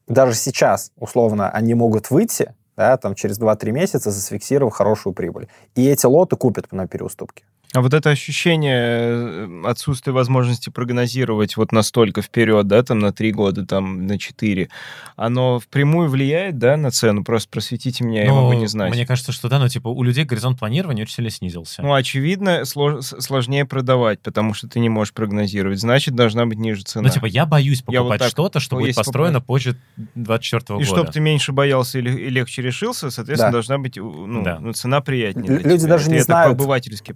[0.06, 5.48] даже сейчас, условно, они могут выйти, да, там через 2-3 месяца, зафиксировав хорошую прибыль.
[5.74, 7.44] И эти лоты купят на переуступке.
[7.76, 13.32] А вот это ощущение э, отсутствия возможности прогнозировать вот настолько вперед, да, там на три
[13.32, 14.70] года, там на четыре,
[15.14, 17.22] оно впрямую влияет, да, на цену?
[17.22, 18.94] Просто просветите меня, я могу не знать.
[18.94, 21.82] Мне кажется, что да, ну типа у людей горизонт планирования очень сильно снизился.
[21.82, 25.78] Ну, очевидно, слож, сложнее продавать, потому что ты не можешь прогнозировать.
[25.78, 27.02] Значит, должна быть ниже цена.
[27.02, 29.76] Ну, типа, я боюсь покупать вот что-то, что ну, будет построено позже
[30.14, 30.82] 24 -го и года.
[30.82, 33.56] И чтобы ты меньше боялся и легче решился, соответственно, да.
[33.56, 34.60] должна быть ну, да.
[34.60, 35.58] ну, цена приятнее.
[35.58, 36.58] Люди даже это, не это знают,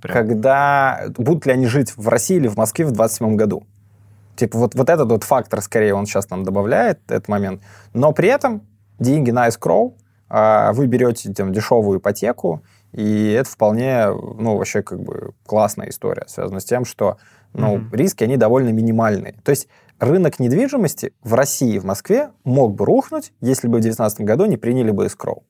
[0.00, 3.64] когда когда будут ли они жить в России или в Москве в 27 году.
[4.36, 7.62] Типа вот, вот этот вот фактор, скорее, он сейчас нам добавляет, этот момент.
[7.92, 8.62] Но при этом
[8.98, 9.94] деньги на escrow,
[10.28, 16.24] а вы берете там, дешевую ипотеку, и это вполне, ну, вообще как бы классная история,
[16.26, 17.18] связанная с тем, что,
[17.52, 17.96] ну, mm-hmm.
[17.96, 19.34] риски, они довольно минимальные.
[19.44, 19.68] То есть
[20.00, 24.56] рынок недвижимости в России, в Москве мог бы рухнуть, если бы в 2019 году не
[24.56, 25.42] приняли бы escrow.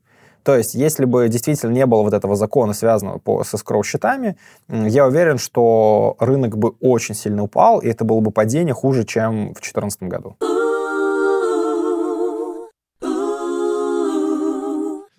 [0.43, 4.36] То есть, если бы действительно не было вот этого закона, связанного по, со скроу-счетами,
[4.68, 9.51] я уверен, что рынок бы очень сильно упал, и это было бы падение хуже, чем
[9.51, 10.36] в 2014 году.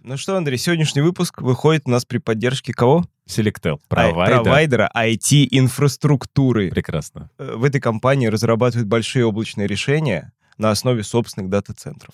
[0.03, 3.05] Ну что, Андрей, сегодняшний выпуск выходит у нас при поддержке кого?
[3.29, 4.41] Selectel, провайдер.
[4.41, 6.69] провайдера IT-инфраструктуры.
[6.69, 7.29] Прекрасно.
[7.37, 12.13] Э, в этой компании разрабатывают большие облачные решения на основе собственных дата-центров.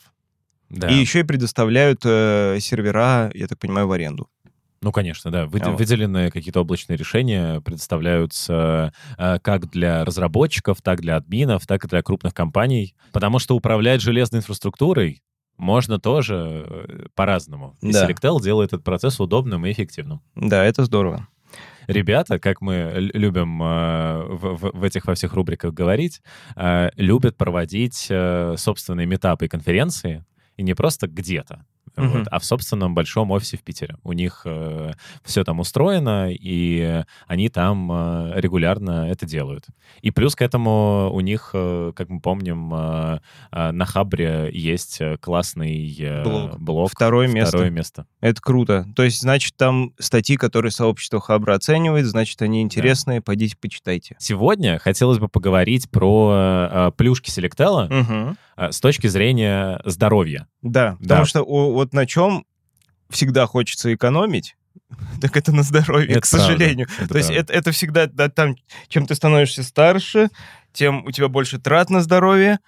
[0.70, 0.90] Да.
[0.90, 4.30] И еще и предоставляют э, сервера, я так понимаю, в аренду.
[4.82, 5.48] Ну, конечно, да.
[5.48, 11.86] Вы, а Выделенные какие-то облачные решения предоставляются э, как для разработчиков, так для админов, так
[11.86, 12.96] и для крупных компаний.
[13.12, 15.24] Потому что управлять железной инфраструктурой
[15.58, 17.76] можно тоже э, по-разному.
[17.82, 18.08] И да.
[18.08, 20.22] Selectel делает этот процесс удобным и эффективным.
[20.36, 21.28] Да, это здорово.
[21.88, 26.22] Ребята, как мы любим э, в, в, в этих во всех рубриках говорить,
[26.56, 30.26] э, любят проводить э, собственные метапы и конференции,
[30.58, 31.66] и не просто где-то,
[31.98, 32.20] mm-hmm.
[32.20, 33.98] вот, а в собственном большом офисе в Питере.
[34.04, 34.92] У них э,
[35.24, 39.66] все там устроено, и они там э, регулярно это делают.
[40.02, 43.20] И плюс к этому у них, э, как мы помним, э,
[43.52, 46.60] э, на Хабре есть классный э, блог.
[46.60, 46.92] блог.
[46.92, 47.70] Второе, Второе место.
[47.70, 48.06] место.
[48.22, 48.88] Это круто.
[48.96, 53.24] То есть, значит, там статьи, которые сообщество Хабра оценивает, значит, они интересные, да.
[53.24, 54.16] пойдите почитайте.
[54.20, 58.36] Сегодня хотелось бы поговорить про э, плюшки Селектела угу.
[58.58, 60.48] э, с точки зрения здоровья.
[60.62, 62.46] Да, потому что о, вот на чем
[63.10, 64.56] всегда хочется экономить,
[65.22, 66.88] так это на здоровье, это к сожалению.
[66.88, 68.56] Правда, это То есть это, это всегда да, там,
[68.88, 70.30] чем ты становишься старше,
[70.74, 72.60] тем у тебя больше трат на здоровье.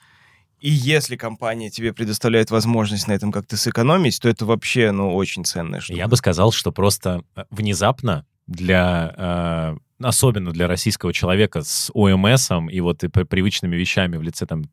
[0.59, 5.45] И если компания тебе предоставляет возможность на этом как-то сэкономить, то это вообще, ну, очень
[5.45, 5.97] ценная штука.
[5.97, 12.51] Я бы сказал, что просто э, внезапно для э, особенно для российского человека с ОМС
[12.71, 14.65] и вот и привычными вещами в лице там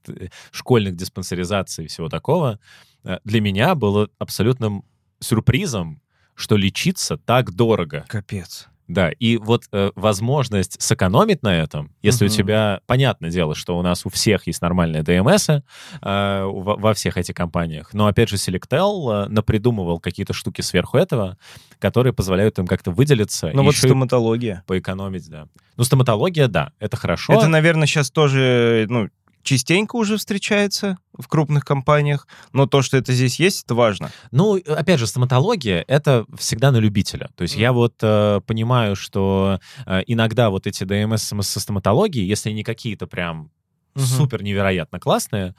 [0.50, 4.84] школьных диспансеризаций и всего такого, э, для меня было абсолютным
[5.20, 6.00] сюрпризом,
[6.34, 8.04] что лечиться так дорого.
[8.08, 8.68] Капец.
[8.88, 12.30] Да, и вот э, возможность сэкономить на этом, если uh-huh.
[12.30, 15.60] у тебя, понятное дело, что у нас у всех есть нормальные ДМС э,
[16.00, 21.36] во, во всех этих компаниях, но опять же Selectel э, напридумывал какие-то штуки сверху этого,
[21.80, 23.50] которые позволяют им как-то выделиться.
[23.52, 24.62] Ну вот стоматология.
[24.66, 25.48] Поэкономить, да.
[25.76, 27.32] Ну стоматология, да, это хорошо.
[27.32, 29.08] Это, наверное, сейчас тоже, ну,
[29.46, 34.10] частенько уже встречается в крупных компаниях, но то, что это здесь есть, это важно.
[34.32, 37.30] Ну, опять же, стоматология— это всегда на любителя.
[37.36, 42.50] То есть я вот э, понимаю, что э, иногда вот эти ДМС со стоматологией, если
[42.50, 43.50] они какие-то прям
[43.96, 44.06] Мгм.
[44.06, 45.54] супер невероятно классные,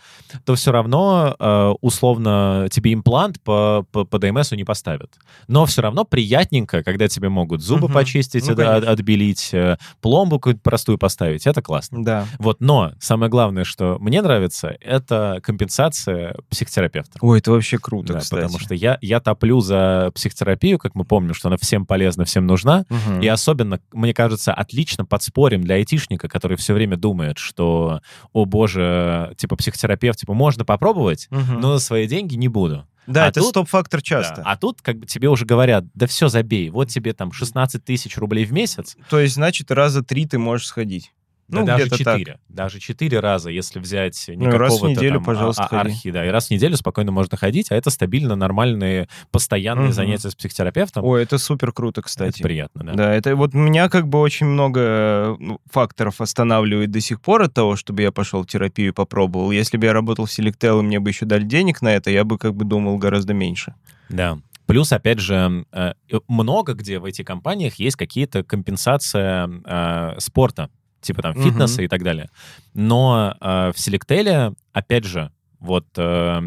[0.46, 5.12] то все равно э, условно тебе имплант по, по, по ДМСу не поставят.
[5.48, 7.94] Но все равно приятненько, когда тебе могут зубы Мгм.
[7.94, 8.92] почистить, Ну, от- конечно.
[8.92, 11.48] отбелить, э, пломбу какую-то простую поставить.
[11.48, 12.04] Это классно.
[12.04, 12.26] Да.
[12.40, 17.18] Вот, но самое главное, что мне нравится, это компенсация психотерапевта.
[17.22, 18.42] Ой, это вообще круто, Да, кстати.
[18.42, 22.46] потому что я, я топлю за психотерапию, как мы помним, что она всем полезна, всем
[22.46, 22.86] нужна.
[22.90, 23.22] Мгм.
[23.22, 28.02] И особенно, мне кажется, отлично подспорим для айтишника, который все время думает, что,
[28.34, 31.60] о боже, типа психотерапевт, типа можно попробовать, Мгм.
[31.60, 32.86] но за свои деньги не буду.
[33.08, 34.04] да, а это тут- стоп-фактор Да.
[34.06, 34.42] часто.
[34.46, 38.18] А тут как бы тебе уже говорят, да все, забей, вот тебе там 16 тысяч
[38.18, 41.14] рублей в месяц, То есть, значит, раза три ты можешь сходить.
[41.48, 42.18] Да Ну, даже где-то так.
[42.18, 42.40] 4.
[42.50, 46.26] Даже 4 раза, если взять не Ну, раз в неделю, там, пожалуйста, а- архи, да,
[46.26, 49.94] и раз в неделю спокойно можно ходить, а это стабильно нормальные, постоянные Мгм.
[49.94, 51.06] занятия с психотерапевтом.
[51.06, 52.42] Ой, это супер круто, это кстати.
[52.42, 52.94] приятно, да.
[52.94, 57.54] Да, это вот меня как бы очень много ну, факторов останавливает до сих пор от
[57.54, 59.52] того, чтобы я пошел в терапию и попробовал.
[59.52, 62.26] Если бы я работал в Selectel, и мне бы еще дали денег на это, я
[62.26, 63.74] бы как бы думал гораздо меньше.
[64.10, 64.38] Да.
[64.66, 65.94] Плюс, опять же, э,
[66.28, 70.70] много где в этих компаниях есть какие-то компенсация э, спорта,
[71.08, 72.30] типа там фитнеса и так далее.
[72.74, 76.42] Но э, в Селектеле, опять же, вот э,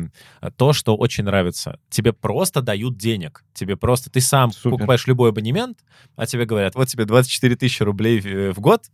[0.57, 1.79] то, что очень нравится.
[1.89, 3.45] Тебе просто дают денег.
[3.53, 4.11] Тебе просто...
[4.11, 4.71] Ты сам Супер.
[4.71, 5.79] покупаешь любой абонемент,
[6.17, 8.87] а тебе говорят, вот тебе 24 тысячи рублей в, в год,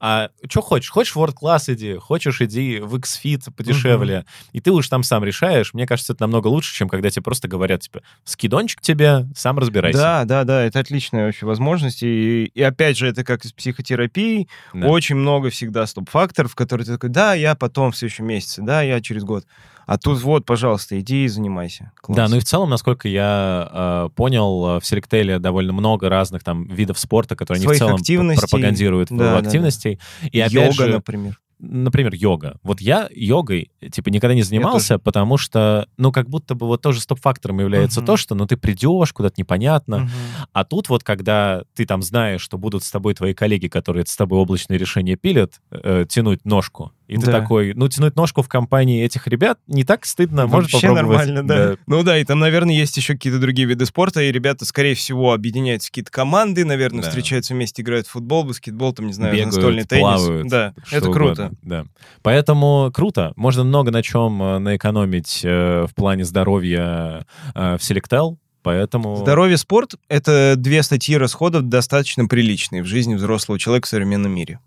[0.00, 0.90] а что хочешь?
[0.90, 4.24] Хочешь в World Class иди, хочешь иди в X-Fit подешевле.
[4.52, 5.74] И ты уж там сам решаешь.
[5.74, 9.98] Мне кажется, это намного лучше, чем когда тебе просто говорят, типа, скидончик тебе, сам разбирайся.
[9.98, 12.02] Да, да, да, это отличная вообще возможность.
[12.02, 14.48] И, и опять же, это как и с психотерапией.
[14.72, 14.88] Да.
[14.88, 18.82] Очень много всегда стоп-факторов, в которые ты такой, да, я потом в следующем месяце, да,
[18.82, 19.46] я через год.
[19.86, 21.92] А тут вот, пожалуйста, иди и занимайся.
[22.00, 22.16] Класс.
[22.16, 26.42] Да, ну и в целом, насколько я э, понял, э, в Селектейле довольно много разных
[26.44, 28.40] там видов спорта, которые они в Своих целом активностей.
[28.48, 29.38] пропагандируют Да, в да, да.
[29.46, 29.98] активностей.
[30.32, 31.38] И опять Йога, же, например.
[31.60, 32.58] например, йога.
[32.62, 37.00] Вот я йогой, типа, никогда не занимался, потому что, ну, как будто бы вот тоже
[37.00, 38.06] стоп-фактором является Мгм.
[38.06, 40.10] то, что, ну, ты придешь куда-то непонятно, Мгм.
[40.52, 44.16] а тут вот, когда ты там знаешь, что будут с тобой твои коллеги, которые с
[44.16, 47.40] тобой облачные решения пилят, э, тянуть ножку, и ты Да.
[47.40, 51.26] такой, ну, тянуть ножку в компании этих ребят не так стыдно, может Вообще попробовать.
[51.28, 51.76] нормально, да.
[51.86, 55.32] Ну да, и там, наверное, есть еще какие-то другие виды спорта, и ребята, скорее всего,
[55.32, 57.08] объединяются в какие-то команды, наверное, Да.
[57.08, 60.02] встречаются вместе, играют в футбол, баскетбол, там, не знаю, бегают, настольный теннис.
[60.02, 61.52] плавают, да, это круто.
[61.62, 61.84] Да.
[62.22, 63.32] Поэтому круто.
[63.36, 68.36] Можно много на чем э, наэкономить э, в плане здоровья э, в Selectel.
[68.62, 69.16] Поэтому...
[69.16, 74.58] Здоровье, спорт— это две статьи расходов достаточно приличные в жизни взрослого человека в современном мире.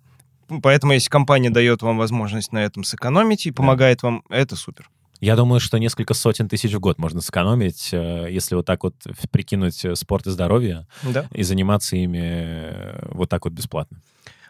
[0.62, 4.90] Поэтому, если компания дает вам возможность на этом сэкономить и помогает вам, это супер.
[5.20, 8.96] Я думаю, что несколько сотен тысяч в год можно сэкономить, э, если вот так вот
[9.32, 11.26] прикинуть э, спорт и здоровье Да.
[11.32, 14.00] и заниматься ими э, вот так вот бесплатно.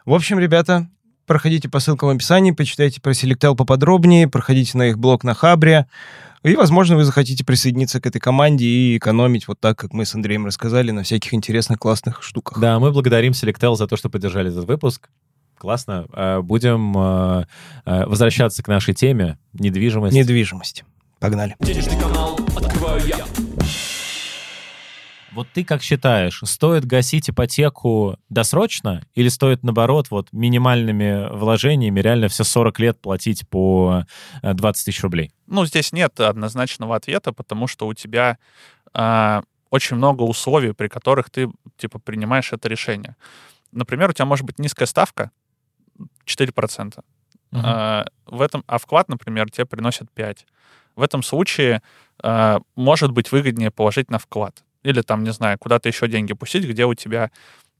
[0.05, 0.89] В общем, ребята,
[1.25, 5.87] проходите по ссылкам в описании, почитайте про Selectel поподробнее, проходите на их блог на Хабре,
[6.43, 10.15] и, возможно, вы захотите присоединиться к этой команде и экономить вот так, как мы с
[10.15, 12.59] Андреем рассказали, на всяких интересных, классных штуках.
[12.59, 15.09] Да, мы благодарим Selectel за то, что поддержали этот выпуск.
[15.57, 16.07] Классно.
[16.13, 17.45] Э, Будем э,
[17.85, 20.15] э, возвращаться к нашей теме недвижимость.
[20.15, 20.83] Недвижимость.
[21.19, 21.55] Погнали.
[21.59, 23.17] Денежный канал открываю я.
[25.37, 32.27] Вот ты как считаешь, стоит гасить ипотеку досрочно или стоит, наоборот, вот минимальными вложениями реально
[32.27, 34.05] все 40 лет платить по
[34.41, 35.31] э, 20 тысяч рублей?
[35.45, 38.39] Ну, здесь нет однозначного ответа, потому что у тебя
[38.93, 43.15] а, очень много условий, при которых ты, типа, принимаешь это решение.
[43.71, 45.31] Например, у тебя может быть низкая ставка,
[46.25, 47.03] 4%.
[47.53, 50.45] А, в этом, а вклад, например, тебе приносит 5.
[50.95, 51.81] В этом случае
[52.21, 54.63] а, может быть выгоднее положить на вклад.
[54.83, 57.31] Или там, не знаю, куда-то еще деньги пустить, где у тебя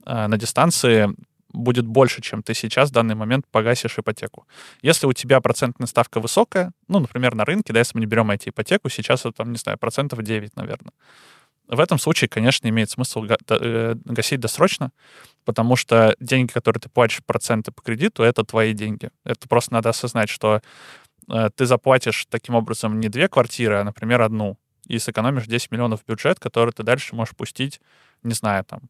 [0.05, 1.09] а, на дистанции
[1.53, 4.47] будет больше, чем ты сейчас в данный момент погасишь ипотеку.
[4.81, 8.29] Если у тебя процентная ставка высокая, ну, например, на рынке, да, если мы не берем
[8.31, 10.91] эти ипотеку, сейчас это, там, не знаю, процентов 9, наверное.
[11.67, 14.91] В этом случае, конечно, имеет смысл э, гасить досрочно,
[15.43, 19.09] потому что деньги, которые ты платишь проценты по кредиту, это твои деньги.
[19.25, 20.61] Это просто надо осознать, что
[21.29, 24.57] э, ты заплатишь таким образом не две квартиры, а, например, одну,
[24.87, 27.81] и сэкономишь 10 миллионов бюджет, который ты дальше можешь пустить,
[28.23, 28.81] не знаю, там,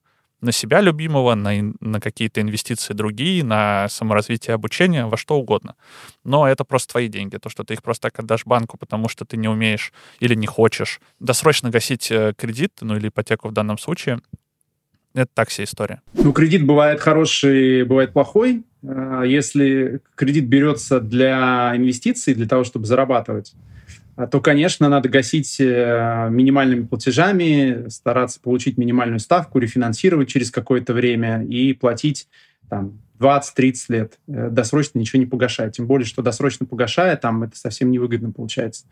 [0.41, 5.75] на себя любимого, на, на какие-то инвестиции другие, на саморазвитие обучения, во что угодно.
[6.23, 7.37] Но это просто твои деньги.
[7.37, 10.47] То, что ты их просто так отдашь банку, потому что ты не умеешь или не
[10.47, 14.19] хочешь досрочно гасить э, кредит, ну или ипотеку в данном случае,
[15.13, 16.01] это так себе история.
[16.13, 18.63] Ну, кредит бывает хороший, бывает плохой.
[18.83, 23.67] Э, Если кредит берется для инвестиций, для того, чтобы зарабатывать, а,
[24.25, 31.43] то, конечно, надо гасить э, минимальными платежами, стараться получить минимальную ставку, рефинансировать через какое-то время
[31.45, 32.27] и платить
[32.67, 34.19] там 20-30 лет.
[34.27, 35.69] Э, Досрочно ничего не погашая.
[35.69, 38.85] Тем более, что досрочно погашая, там это совсем невыгодно получается.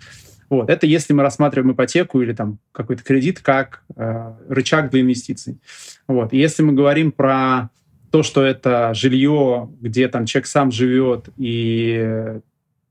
[0.47, 0.69] Вот.
[0.69, 5.57] Это если мы рассматриваем ипотеку или там какой-то кредит как э, рычаг для инвестиций.
[6.07, 6.34] Вот.
[6.34, 7.69] И если мы говорим про
[8.11, 12.39] то, что это жилье, где там человек сам живет, и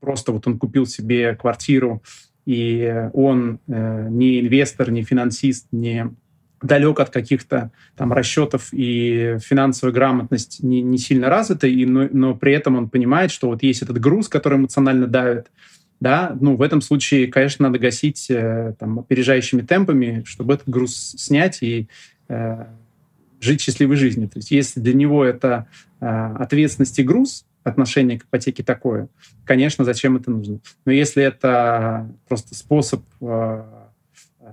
[0.05, 2.01] просто вот он купил себе квартиру,
[2.45, 6.11] и он э, не инвестор, не финансист, не
[6.61, 12.35] далек от каких-то там расчетов и финансовая грамотность не, не сильно развита, и, но, но
[12.35, 15.47] при этом он понимает, что вот есть этот груз, который эмоционально давит,
[15.99, 21.15] да, ну, в этом случае, конечно, надо гасить э, там, опережающими темпами, чтобы этот груз
[21.17, 21.87] снять и
[22.27, 22.65] э,
[23.39, 24.29] жить счастливой жизнью.
[24.29, 25.67] То есть если для него это
[26.01, 29.09] э, ответственность и груз, отношение к ипотеке такое,
[29.43, 30.59] конечно, зачем это нужно?
[30.85, 33.63] Но если это просто способ, э,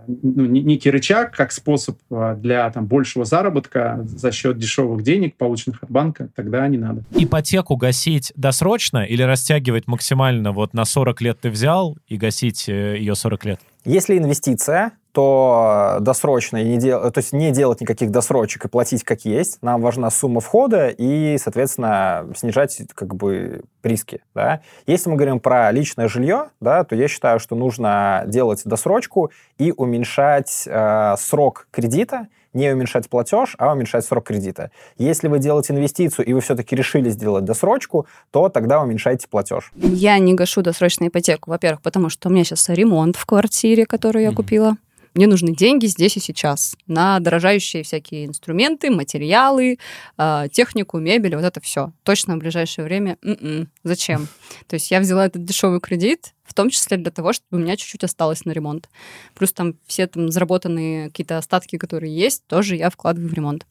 [0.07, 5.37] ну, не- некий рычаг, как способ э, для там, большего заработка за счет дешевых денег,
[5.37, 7.05] полученных от банка, тогда не надо.
[7.15, 12.97] Ипотеку гасить досрочно или растягивать максимально вот на 40 лет ты взял и гасить э,
[12.99, 13.61] ее 40 лет?
[13.85, 17.11] Если инвестиция, то досрочно, и не дел...
[17.11, 19.59] то есть не делать никаких досрочек и платить как есть.
[19.63, 24.23] Нам важна сумма входа и, соответственно, снижать как бы риски.
[24.35, 24.61] Да?
[24.87, 29.73] Если мы говорим про личное жилье, да, то я считаю, что нужно делать досрочку и
[29.77, 34.71] уменьшать э, срок кредита, не уменьшать платеж, а уменьшать срок кредита.
[34.99, 39.73] Если вы делаете инвестицию и вы все-таки решили сделать досрочку, то тогда уменьшайте платеж.
[39.75, 44.23] Я не гашу досрочную ипотеку, во-первых, потому что у меня сейчас ремонт в квартире, которую
[44.23, 44.37] я Мгм.
[44.37, 44.77] купила.
[45.15, 49.79] Мне нужны деньги здесь и сейчас на дорожающие всякие инструменты, материалы,
[50.17, 51.93] э, технику, мебель, вот это все.
[52.03, 53.71] Точно в ближайшее время м-м.
[53.85, 54.29] зачем?
[54.69, 57.77] То есть я взяла этот дешевый кредит, в том числе для того, чтобы у меня
[57.77, 58.89] чуть-чуть осталось на ремонт.
[59.35, 63.67] Плюс там все там заработанные какие-то остатки, которые есть, тоже я вкладываю в ремонт.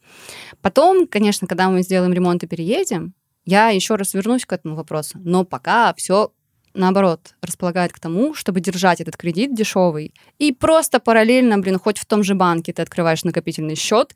[0.62, 3.14] Потом, конечно, когда мы сделаем ремонт и переедем,
[3.46, 5.20] я еще раз вернусь к этому вопросу.
[5.24, 6.32] Но пока все
[6.74, 10.14] наоборот, располагает к тому, чтобы держать этот кредит дешевый.
[10.40, 14.16] И просто параллельно, блин, хоть в том же банке ты открываешь накопительный счет,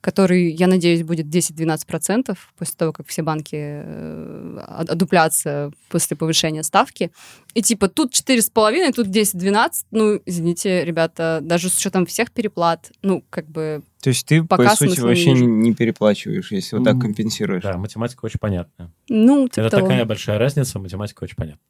[0.00, 6.62] который, я надеюсь, будет 10-12% после того, как все банки э, од- одуплятся после повышения
[6.62, 7.10] ставки.
[7.54, 9.70] И типа тут 4,5, тут 10-12.
[9.90, 14.70] Ну, извините, ребята, даже с учетом всех переплат, ну, как бы То есть ты, Пока
[14.70, 15.44] по сути, не вообще вижу.
[15.46, 17.62] не переплачиваешь, если вот так компенсируешь.
[17.62, 18.90] Да, математика очень понятная.
[19.08, 19.88] Ну, типа Это того.
[19.88, 21.60] такая большая разница, математика очень понятна.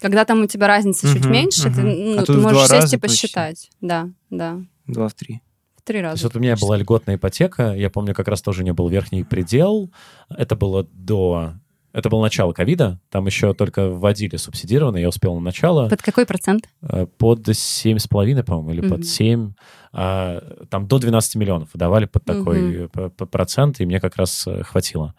[0.00, 3.26] Когда там у тебя разница чуть меньше, ты, ну, А ты можешь сесть и почти.
[3.26, 3.70] посчитать.
[3.80, 4.58] Да, да.
[4.86, 5.40] Два в три.
[5.76, 6.14] В три То раза.
[6.14, 9.24] есть вот у меня была льготная ипотека, я помню, как раз тоже не был верхний
[9.24, 9.90] предел.
[10.28, 11.54] Это было до...
[11.92, 15.88] Это было начало ковида, там еще только вводили субсидированно, я успел на начало.
[15.88, 16.68] Под какой процент?
[16.82, 18.90] Э, Под 7,5, по-моему, или Мгм.
[18.90, 19.54] под 7.
[19.94, 24.62] а, Там до 12 миллионов выдавали под такой п- процент, и мне как раз э,
[24.62, 25.14] хватило.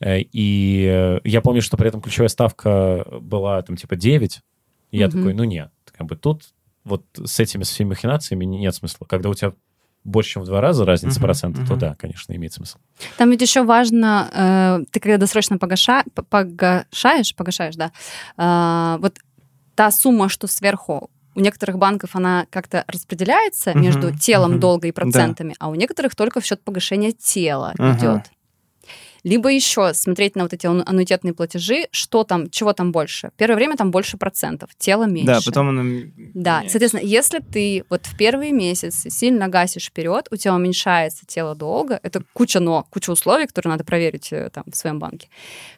[0.00, 4.40] Э, И э, я помню, что при этом ключевая ставка была там типа 9.
[4.90, 5.16] И я Мгм.
[5.16, 6.44] такой, ну нет, как бы тут
[6.84, 9.04] вот с этими всеми махинациями нет смысла.
[9.06, 9.52] Когда у тебя
[10.04, 11.78] больше, чем в два раза разница Мгм, процента, то мгм.
[11.78, 12.78] да, конечно, имеет смысл.
[13.18, 14.30] Там ведь еще важно,
[14.80, 17.92] э, ты когда досрочно погаша, погашаешь, погашаешь, да,
[18.38, 19.18] э, вот
[19.74, 24.60] та сумма, что сверху, у некоторых банков она как-то распределяется Мгм, между телом мгм.
[24.60, 27.96] долга и процентами, а у некоторых только в счет погашения тела Ага.
[27.98, 28.30] идет.
[29.28, 33.30] Либо еще смотреть на вот эти ан- аннуитетные платежи, что там, чего там больше.
[33.36, 35.26] Первое время там больше процентов, тело меньше.
[35.26, 35.82] Да, потом она...
[35.82, 36.70] Да, меняется.
[36.72, 42.00] соответственно, если ты вот в первые месяцы сильно гасишь вперед, у тебя уменьшается тело долга,
[42.02, 45.28] это куча но, куча условий, которые надо проверить э, там в своем банке,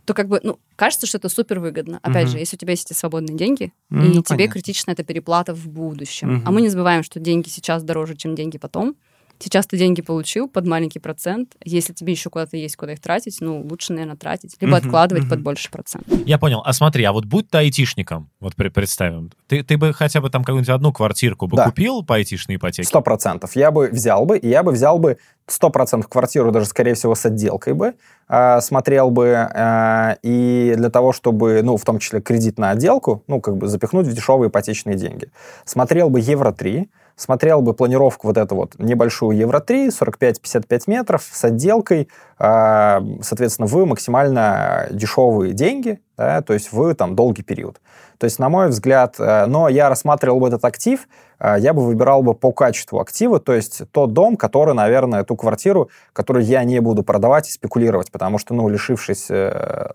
[0.04, 1.98] то как бы, ну, кажется, что это супер выгодно.
[2.02, 2.32] Опять Мгм.
[2.32, 4.52] же, если у тебя есть эти свободные деньги, Ну, и ну, тебе понятно.
[4.52, 6.34] критична эта переплата в будущем.
[6.36, 6.42] Мгм.
[6.46, 8.94] А мы не забываем, что деньги сейчас дороже, чем деньги потом.
[9.42, 11.54] Сейчас ты деньги получил под маленький процент.
[11.64, 14.56] Если тебе еще куда-то есть, куда их тратить, ну, лучше, наверное, тратить.
[14.60, 15.30] Либо Мгм, откладывать мгм.
[15.30, 16.04] под больше процент.
[16.26, 16.60] Я понял.
[16.64, 20.44] А смотри, а вот будь ты айтишником, вот представим, ты, ты бы хотя бы там
[20.44, 21.64] какую-нибудь одну квартирку бы Да.
[21.64, 22.86] купил по айтишной ипотеке?
[22.86, 23.56] Сто процентов.
[23.56, 25.16] Я бы взял бы, и я бы взял бы
[25.46, 27.94] сто процентов квартиру, даже, скорее всего, с отделкой бы,
[28.28, 33.24] а, смотрел бы, а, и для того, чтобы, ну, в том числе кредит на отделку,
[33.26, 35.28] ну, как бы запихнуть в дешевые ипотечные деньги.
[35.64, 36.88] Смотрел бы Евро-3,
[37.20, 42.08] смотрел бы планировку вот эту вот небольшую Евро-3, 45-55 метров с отделкой,
[42.38, 47.80] а, соответственно, в максимально дешевые деньги, да, то есть в там долгий период.
[48.20, 51.08] То есть, на мой взгляд, э, но я рассматривал бы этот актив
[51.40, 55.36] а, я бы выбирал бы по качеству актива, то есть тот дом, который, наверное, ту
[55.36, 59.90] квартиру, которую я не буду продавать и спекулировать, потому что, ну, лишившись э,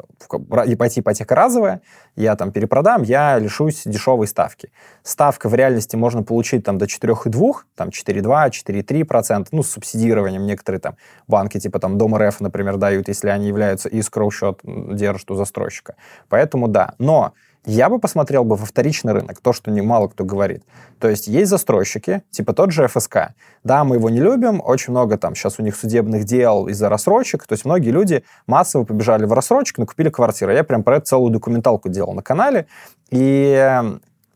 [0.66, 1.82] ипотека, ипотека разовая,
[2.16, 4.72] я там перепродам, я лишусь дешевой ставки.
[5.04, 10.48] Ставка в реальности можно получить там до 4,2, там 4,2, 4,3%, ну, с субсидированием.
[10.48, 10.96] Некоторые там
[11.28, 15.94] банки, типа там Дом РФ, например, дают, если они являются и скроу-счет держат у застройщика.
[16.28, 16.96] Поэтому да.
[16.98, 17.34] Но
[17.66, 20.64] я бы посмотрел бы во вторичный рынок, то, что немало кто говорит.
[21.00, 23.34] То есть есть застройщики, типа тот же ФСК.
[23.64, 27.46] Да, мы его не любим, очень много там сейчас у них судебных дел из-за рассрочек.
[27.48, 30.52] То есть многие люди массово побежали в рассрочку, накупили квартиру.
[30.52, 32.68] Я прям про это целую документалку делал на канале.
[33.10, 33.82] И...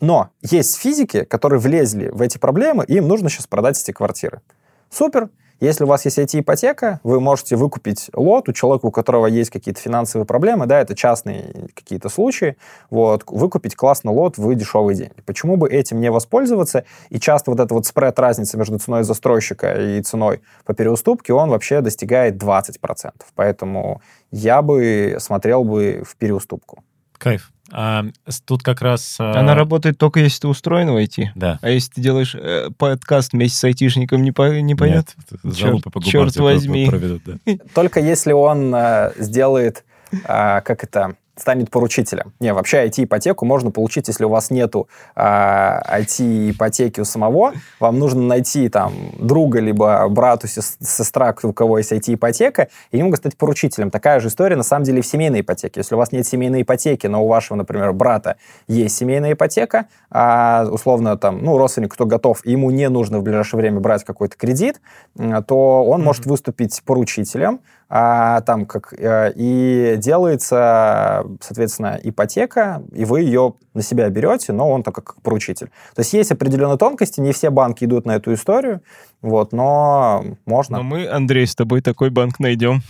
[0.02, 4.42] Но есть физики, которые влезли в эти проблемы, и им нужно сейчас продать эти квартиры.
[4.90, 9.49] Супер, если у вас есть IT-ипотека, вы можете выкупить лот у человека, у которого есть
[9.49, 12.55] какие-то финансовые проблемы, да, это частные какие-то случаи,
[12.89, 15.22] вот, выкупить классный лот в дешевые деньги.
[15.26, 16.86] Почему бы этим не воспользоваться?
[17.10, 21.49] И часто вот эта вот спред разница между ценой застройщика и ценой по переуступке, он
[21.49, 23.12] вообще достигает 20%.
[23.36, 24.01] Поэтому
[24.32, 26.84] я бы смотрел бы в переуступку.
[27.18, 27.51] Кайф.
[27.72, 28.05] А,
[28.45, 29.17] тут как раз...
[29.20, 29.39] А...
[29.39, 31.28] Она работает только если ты устроен в IT.
[31.36, 31.59] Да.
[31.61, 35.15] А если ты делаешь э, подкаст вместе с айтишником, не, по, не пойдет?
[35.43, 36.88] Нет, Черт, по черт возьми.
[36.88, 37.53] Проведут, да.
[37.74, 42.34] Только если он э, сделает, э, как это, станет поручителем.
[42.40, 48.00] Не, вообще IT-ипотеку можно получить, если у вас нету э, а, IT-ипотеки у самого, вам
[48.00, 53.92] нужно найти там друга, либо брату, сестра, у кого есть IT-ипотека, и могут стать поручителем.
[53.92, 55.80] Такая же история, на самом деле, в семейной ипотеке.
[55.82, 58.38] Если у вас нет семейной ипотеки, но у вашего, например, брата
[58.68, 63.24] есть семейная ипотека, а, условно, там, ну, родственник, кто готов, и ему не нужно в
[63.24, 64.82] ближайшее время брать какой-то кредит,
[65.16, 66.04] то он mm-hmm.
[66.04, 73.82] может выступить поручителем, а, там как э, и делается, соответственно, ипотека, и вы ее на
[73.82, 75.68] себя берете, но он только как поручитель.
[75.96, 78.82] То есть есть определенные тонкости, не все банки идут на эту историю,
[79.22, 80.78] вот, но можно.
[80.78, 82.84] Но мы, Андрей, с тобой такой банк найдем.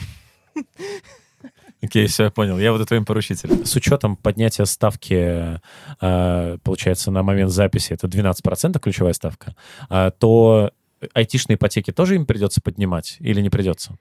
[1.82, 2.60] Окей, okay, все, я понял.
[2.60, 3.66] Я буду твоим поручителем.
[3.66, 5.62] С учетом поднятия ставки,
[6.02, 9.56] э, получается, на момент записи, это 12% ключевая ставка,
[9.90, 10.72] э, то
[11.14, 13.98] айтишные ипотеки тоже им придется поднимать или не придется?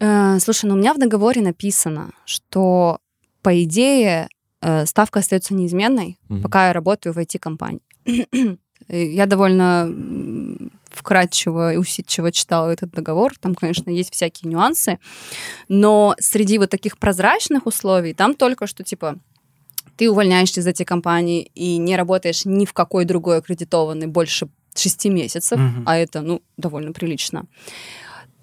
[0.00, 2.98] Э, слушай, ну у меня в договоре написано, что
[3.42, 4.28] по идее
[4.60, 6.42] э, ставка остается неизменной, mm-hmm.
[6.42, 7.80] пока я работаю в IT-компании.
[8.88, 9.90] я довольно
[10.90, 13.34] вкратчиво и усидчиво читала этот договор.
[13.38, 14.98] Там, конечно, есть всякие нюансы.
[15.68, 19.16] Но среди вот таких прозрачных условий там только что, типа,
[19.96, 25.08] ты увольняешься из этой компании и не работаешь ни в какой другой аккредитованной больше шести
[25.08, 25.82] месяцев, mm-hmm.
[25.86, 27.46] а это, ну, довольно прилично.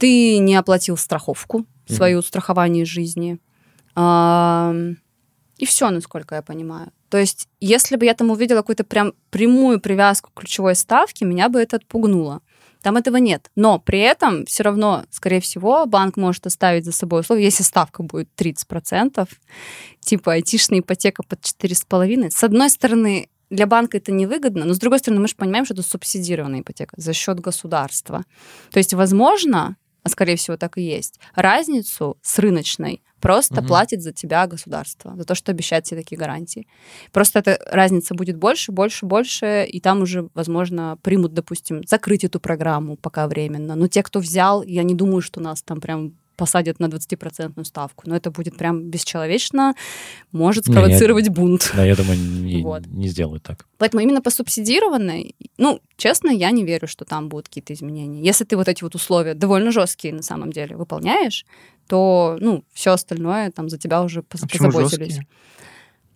[0.04, 1.96] Ты не оплатил страховку, mm-hmm.
[1.96, 3.40] свою страхование жизни.
[3.96, 4.76] А,
[5.58, 6.92] и все, насколько я понимаю.
[7.08, 11.48] То есть, если бы я там увидела какую-то прям прямую привязку к ключевой ставке, меня
[11.48, 12.42] бы это отпугнуло.
[12.82, 13.50] Там этого нет.
[13.56, 18.04] Но при этом все равно, скорее всего, банк может оставить за собой условие, если ставка
[18.04, 19.26] будет 30%,
[20.02, 22.30] типа айтишная ипотека под 4,5%.
[22.30, 25.76] С одной стороны, для банка это невыгодно, но с другой стороны, мы же понимаем, что
[25.76, 28.26] это субсидированная ипотека за счет государства.
[28.70, 33.68] То есть, возможно, а скорее всего так и есть, разницу с рыночной просто угу.
[33.68, 36.68] платит за тебя государство, за то, что обещает тебе такие гарантии.
[37.14, 42.42] Просто эта разница будет больше, больше, больше, и там уже, возможно, примут, допустим, закрыть эту
[42.42, 43.76] программу пока временно.
[43.76, 48.04] Но те, кто взял, я не думаю, что нас там прям посадят на 20% ставку.
[48.06, 49.74] Но это будет прям бесчеловечно,
[50.32, 51.72] может спровоцировать не, я, бунт.
[51.76, 52.86] Да, я думаю, не, вот.
[52.88, 53.66] не сделают так.
[53.78, 58.22] Поэтому именно по субсидированной, ну, честно, я не верю, что там будут какие-то изменения.
[58.22, 61.46] Если ты вот эти вот условия довольно жесткие на самом деле выполняешь,
[61.88, 65.20] то, ну, все остальное там за тебя уже а позаботились.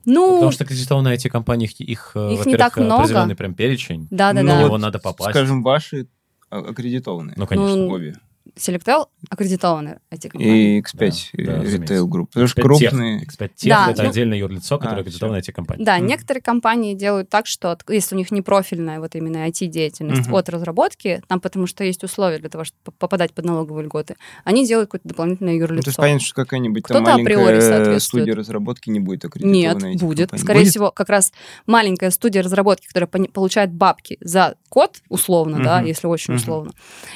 [0.06, 3.04] Ну, Потому что кредитованные эти компании, их, их, э, их не так много.
[3.04, 4.08] определенный прям перечень.
[4.10, 4.60] Да, да, на да.
[4.62, 5.32] него вот, надо попасть.
[5.32, 6.08] Скажем, ваши
[6.50, 7.36] аккредитованные.
[7.38, 7.76] Ну, конечно.
[7.76, 8.16] Ну, обе.
[8.58, 10.78] Selectel аккредитованы эти компании.
[10.78, 12.28] И X5 да, Retail Group.
[12.28, 13.24] Потому что крупные...
[13.24, 15.84] X5 Tech да, это ну, отдельное юрлицо, которое а, аккредитовано эти компании.
[15.84, 16.06] Да, mm.
[16.06, 20.40] некоторые компании делают так, что если у них не профильная вот именно IT-деятельность mm-hmm.
[20.40, 24.66] от разработки, там потому что есть условия для того, чтобы попадать под налоговые льготы, они
[24.66, 25.76] делают какое-то дополнительное юрлицо.
[25.76, 30.30] Ну, то есть понятно, что какая-нибудь там маленькая студия разработки не будет аккредитована Нет, будет.
[30.30, 30.44] Компаний.
[30.44, 30.72] Скорее будет?
[30.72, 31.32] всего, как раз
[31.66, 35.64] маленькая студия разработки, которая получает бабки за код, условно, mm-hmm.
[35.64, 36.38] да, если очень mm-hmm.
[36.38, 36.72] условно,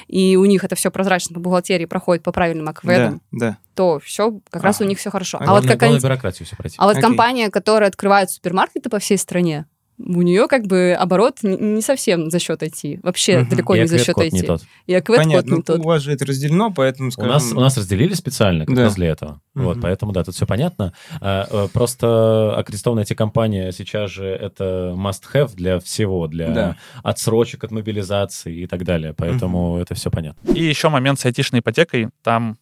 [0.08, 3.58] и у них это все прозрачно по бухгалтерии проходит по правильным акведам, да, да.
[3.76, 4.66] то все, как а.
[4.66, 5.38] раз у них все хорошо.
[5.40, 6.76] А, а вот, какая бюрократию все пройти.
[6.80, 9.66] а вот компания, которая открывает супермаркеты по всей стране,
[10.06, 13.00] у нее как бы оборот не, совсем за счет IT.
[13.04, 13.50] Вообще Мгм.
[13.50, 14.32] далеко И не за счет IT.
[14.32, 14.62] не тот.
[14.88, 15.50] И квет-код Понятно.
[15.50, 15.80] не Ну, тот.
[15.80, 17.32] у вас же это разделено, поэтому, У скажем...
[17.32, 18.84] нас, у нас разделили специально как Да.
[18.84, 19.42] раз для этого.
[19.54, 19.82] Вот, Мгм.
[19.84, 20.94] поэтому, да, тут все понятно.
[21.20, 26.78] А, э, Просто аккредитованная IT-компания сейчас же это must-have для всего, для Да.
[27.04, 29.14] отсрочек от мобилизации и так далее.
[29.14, 30.52] Поэтому это все понятно.
[30.54, 32.10] И еще момент с айтишной ипотекой.
[32.24, 32.58] Там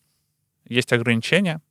[0.68, 1.62] есть ограничения.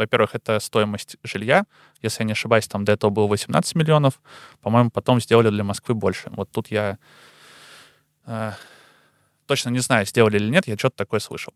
[0.00, 1.64] Во-первых, это стоимость жилья.
[2.00, 4.20] Если я не ошибаюсь, там до этого было 18 миллионов.
[4.62, 6.30] По-моему, потом сделали для Москвы больше.
[6.30, 6.98] Вот тут я
[8.24, 8.54] а,
[9.46, 11.52] точно не знаю, сделали или нет, я что-то такое слышал.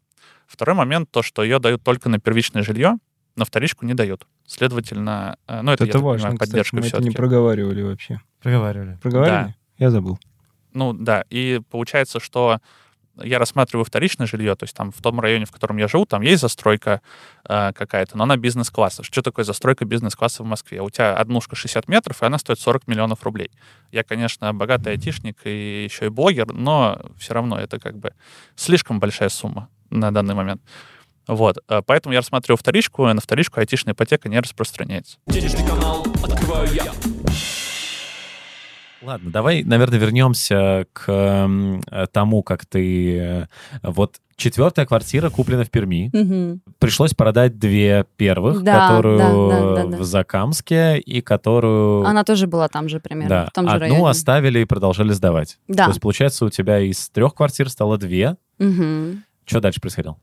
[0.46, 2.98] Второй момент, то, что ее дают только на первичное жилье,
[3.36, 4.26] на вторичку не дают.
[4.46, 7.08] Следовательно, э, ну это, Это я важно, понимаю, кстати, поддержка мы это все-таки.
[7.08, 8.20] не проговаривали вообще.
[8.42, 8.98] Проговаривали.
[9.00, 9.54] Проговаривали?
[9.78, 10.18] Я забыл.
[10.72, 12.60] Ну да, и получается, что
[13.22, 16.22] я рассматриваю вторичное жилье, то есть там в том районе, в котором я живу, там
[16.22, 17.00] есть застройка
[17.48, 19.02] э, какая-то, но она бизнес-класса.
[19.02, 20.80] Что такое застройка бизнес-класса в Москве?
[20.80, 23.50] У тебя однушка 60 метров, и она стоит 40 миллионов рублей.
[23.92, 28.12] Я, конечно, богатый айтишник и еще и блогер, но все равно это как бы
[28.56, 30.62] слишком большая сумма на данный момент.
[31.26, 35.18] Вот, э, поэтому я рассматриваю вторичку, и на вторичку айтишная ипотека не распространяется.
[35.26, 36.84] Денежный канал открываю я.
[39.04, 41.48] Ладно, давай, наверное, вернемся к
[42.12, 43.18] тому, как ты...
[43.18, 43.46] э,
[43.82, 46.10] Вот четвертая квартира куплена в Перми.
[46.12, 46.60] Мгм.
[46.78, 49.96] Пришлось продать две первых, Да, которую да, да, да, да.
[49.98, 52.04] в Закамске и которую...
[52.04, 54.08] Она тоже была там же примерно, да, в том же одну районе.
[54.10, 55.58] оставили и продолжали сдавать.
[55.68, 55.84] Да.
[55.84, 58.36] То есть, получается, у тебя из трех квартир стало две.
[58.58, 59.22] Мгм.
[59.44, 60.16] Что дальше происходило?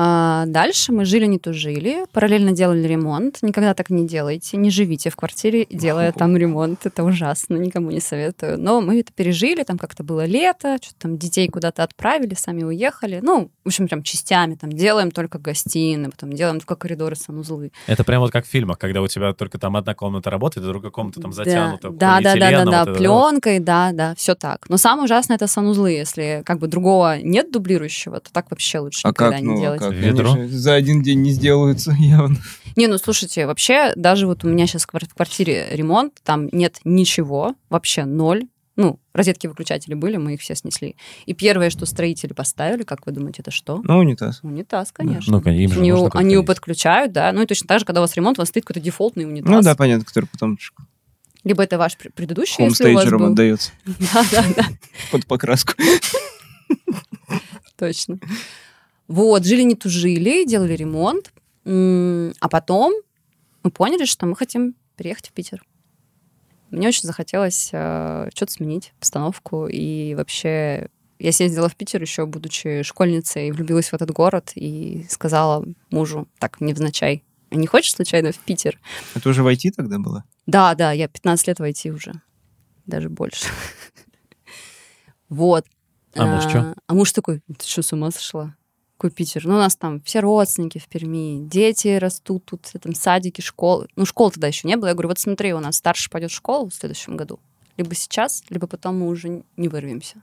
[0.00, 3.38] А дальше мы жили, не тужили, параллельно делали ремонт.
[3.42, 6.86] Никогда так не делайте, не живите в квартире, делая там ремонт.
[6.86, 8.60] Это ужасно, никому не советую.
[8.60, 13.18] Но мы это пережили, там как-то было лето, что-то там детей куда-то отправили, сами уехали.
[13.20, 17.72] Ну, в общем, прям частями там делаем только гостиные, потом делаем только коридоры, санузлы.
[17.88, 20.68] Это прям вот как в фильмах, когда у тебя только там одна комната работает, а
[20.68, 21.90] другая комната там затянута.
[21.90, 24.68] Да, да, да, да, да, вот пленкой, да, да, все так.
[24.68, 25.90] Но самое ужасное это санузлы.
[25.90, 29.54] Если как бы другого нет дублирующего, то так вообще лучше А никогда как, не ну,
[29.54, 29.87] а делать.
[29.90, 30.36] Ведро?
[30.36, 32.36] Же за один день не сделаются явно.
[32.76, 37.54] Не, ну слушайте, вообще, даже вот у меня сейчас в квартире ремонт, там нет ничего,
[37.70, 38.46] вообще ноль.
[38.76, 40.94] Ну, розетки-выключатели были, мы их все снесли.
[41.26, 43.80] И первое, что строители поставили, как вы думаете, это что?
[43.82, 44.38] Ну, унитаз.
[44.44, 45.32] Унитаз, конечно.
[45.32, 47.32] Ну, конечно, им же они как-то они его подключают, да.
[47.32, 49.50] Ну и точно так же, когда у вас ремонт, у вас стоит какой-то дефолтный унитаз.
[49.50, 50.56] Ну да, понятно, который потом
[51.42, 53.32] Либо это ваш пр- предыдущий, если у вас был.
[53.32, 54.64] отдается Да, да, да.
[55.10, 55.72] под покраску.
[57.76, 58.18] Точно.
[59.08, 61.32] Вот, жили не тужили, делали ремонт.
[61.64, 62.94] А потом
[63.62, 65.62] мы поняли, что мы хотим переехать в Питер.
[66.70, 69.66] Мне очень захотелось э, что-то сменить, обстановку.
[69.66, 70.88] И вообще
[71.18, 76.60] я съездила в Питер еще, будучи школьницей, влюбилась в этот город и сказала мужу, так,
[76.60, 78.78] невзначай, «А не хочешь случайно в Питер?
[79.14, 80.24] Это уже войти тогда было?
[80.46, 82.20] Да, да, я 15 лет войти уже.
[82.86, 83.46] Даже больше.
[85.28, 85.66] Вот.
[86.14, 86.74] А муж чё?
[86.86, 88.56] А муж такой, ты что, с ума сошла?
[88.98, 89.46] Питер?
[89.46, 93.88] Ну, у нас там все родственники в Перми, дети растут тут, там садики, школы.
[93.96, 94.88] Ну, школ тогда еще не было.
[94.88, 97.38] Я говорю, вот смотри, у нас старший пойдет в школу в следующем году.
[97.76, 100.22] Либо сейчас, либо потом мы уже не вырвемся.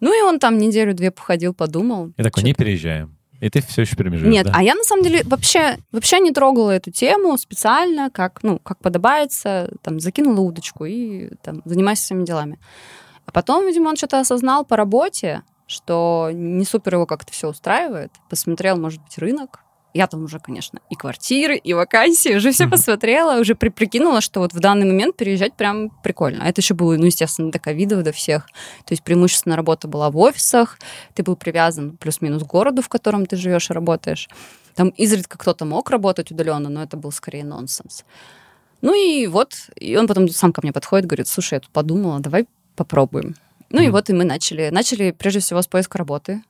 [0.00, 2.12] Ну, и он там неделю-две походил, подумал.
[2.16, 3.16] И такой, не переезжаем.
[3.42, 4.52] И ты все еще перемежаешь, нет, да?
[4.54, 8.78] а я на самом деле вообще, вообще не трогала эту тему специально, как, ну, как
[8.78, 12.60] подобается, там, закинула удочку и там, занимаюсь своими делами.
[13.26, 18.12] А потом, видимо, он что-то осознал по работе, что не супер его как-то все устраивает.
[18.28, 19.60] Посмотрел, может быть, рынок.
[19.94, 24.40] Я там уже, конечно, и квартиры, и вакансии, уже все посмотрела, уже при- прикинула, что
[24.40, 26.44] вот в данный момент переезжать прям прикольно.
[26.44, 28.46] А это еще было, ну, естественно, до ковида, до всех.
[28.86, 30.78] То есть преимущественно работа была в офисах,
[31.12, 34.30] ты был привязан плюс-минус к городу, в котором ты живешь и работаешь.
[34.74, 38.06] Там изредка кто-то мог работать удаленно, но это был скорее нонсенс.
[38.80, 42.18] Ну и вот, и он потом сам ко мне подходит, говорит, слушай, я тут подумала,
[42.20, 42.46] давай
[42.76, 43.36] попробуем.
[43.72, 44.68] Ну и вот и мы начали.
[44.70, 46.42] Начали прежде всего с поиска работы.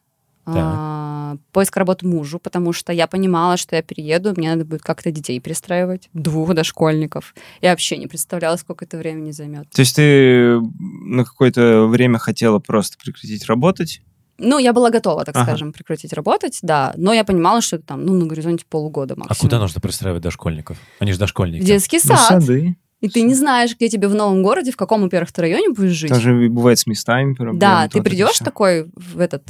[0.45, 0.57] Так.
[0.57, 5.13] А, поиск работы мужу, потому что я понимала, что я перееду, мне надо будет как-то
[5.13, 7.33] детей перестраивать, двух дошкольников.
[7.61, 9.71] Я вообще не представляла, сколько это времени займет.
[9.71, 14.03] То есть ты на какое-то время хотела просто прекратить работать?
[14.39, 15.45] Ну, я была готова, так Ага.
[15.45, 19.19] скажем, прекратить работать, да, но я понимала, что это там, ну, на горизонте полугода А
[19.21, 19.39] максимум.
[19.49, 20.77] куда нужно пристраивать дошкольников?
[20.99, 21.63] Они же дошкольники.
[21.63, 22.43] В детский Ну, сад.
[22.43, 22.77] сады.
[23.03, 25.91] И ты не знаешь, где тебе в новом городе, в каком, во-первых, ты районе будешь
[25.93, 26.09] жить.
[26.11, 27.59] Тоже бывает с местами проблемы.
[27.59, 29.43] Да, ты придешь такой в этот,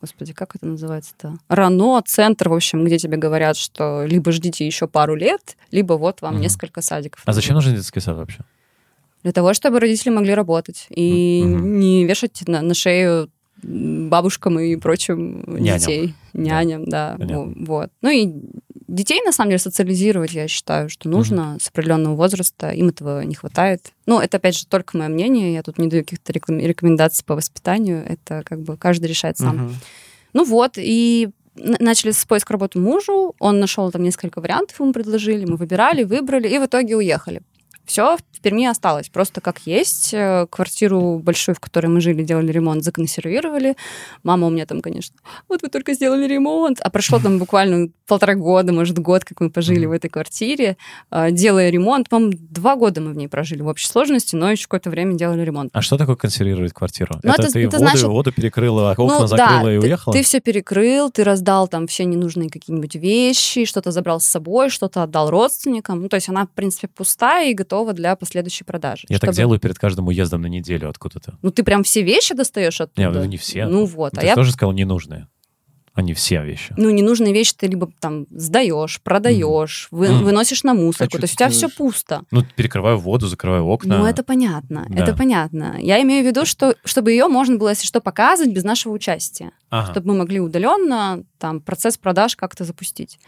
[0.00, 1.34] господи, как это называется-то?
[1.48, 6.22] Рано, центр, в общем, где тебе говорят, что либо ждите еще пару лет, либо вот
[6.22, 6.42] вам Мгм.
[6.42, 7.22] несколько садиков.
[7.26, 8.38] А зачем нужен детский сад вообще?
[9.22, 11.78] Для того, чтобы родители могли работать и Мгм.
[11.80, 13.28] не вешать на, на шею
[13.62, 15.78] бабушкам и прочим Няням.
[15.80, 17.38] детей, няням, да, Понятно.
[17.44, 17.90] во- вот.
[18.00, 18.32] Ну и
[18.90, 22.70] детей, на самом деле, социализировать, я считаю, что нужно с определенного возраста.
[22.70, 23.92] Им этого не хватает.
[24.06, 25.54] Ну, это, опять же, только мое мнение.
[25.54, 28.04] Я тут не даю каких-то рекомендаций по воспитанию.
[28.06, 29.56] Это как бы каждый решает сам.
[29.56, 29.76] Мгм.
[30.32, 33.34] Ну вот, и начали с поиска работы мужу.
[33.38, 35.44] Он нашел там несколько вариантов, ему предложили.
[35.44, 37.42] Мы выбирали, выбрали, и в итоге уехали.
[37.86, 40.14] Все в Перми осталось, просто как есть.
[40.14, 43.76] Э, Квартиру большую, в которой мы жили, делали ремонт, законсервировали.
[44.22, 45.16] Мама у меня там, конечно,
[45.48, 46.78] вот вы только сделали ремонт.
[46.80, 50.76] А прошло там буквально полтора года, может, год, как мы пожили в этой квартире,
[51.10, 52.08] э, делая ремонт.
[52.08, 55.42] По-моему, два года мы в ней прожили в общей сложности, но еще какое-то время делали
[55.42, 55.70] ремонт.
[55.74, 57.16] А что такое консервировать квартиру?
[57.22, 59.86] Ну, это, это- ты это воду, значит- воду перекрыла, окна Ну, закрыла да, и ты-
[59.86, 60.12] уехала?
[60.14, 65.02] Ты, все перекрыл, ты раздал там все ненужные какие-нибудь вещи, что-то забрал с собой, что-то
[65.02, 66.00] отдал родственникам.
[66.02, 69.06] Ну, то есть она, в принципе, пустая и готова для последующей продажи.
[69.08, 71.38] Я так Чтобы- делаю перед каждым уездом на неделю откуда-то.
[71.42, 73.00] Ну, ты прям все вещи достаешь оттуда?
[73.08, 73.66] Не, ну, не все.
[73.66, 74.12] Ну, вот.
[74.12, 75.28] Ты а я тоже сказал ненужные.
[75.92, 76.72] А не все вещи.
[76.76, 80.24] ну, ненужные вещи ты либо там сдаешь, продаешь, вы- Мгм.
[80.24, 81.10] выносишь на мусорку.
[81.10, 81.76] что то есть у тебя все делаешь?
[81.76, 82.22] пусто.
[82.30, 83.98] Ну, перекрываю воду, закрываю окна.
[83.98, 85.02] Ну, это понятно, Да.
[85.02, 85.76] это понятно.
[85.80, 89.50] Я имею в виду, что чтобы ее можно было, если что, показывать без нашего участия.
[89.72, 89.92] Ага.
[89.92, 93.18] чтобы мы могли удаленно там процесс продаж как-то запустить.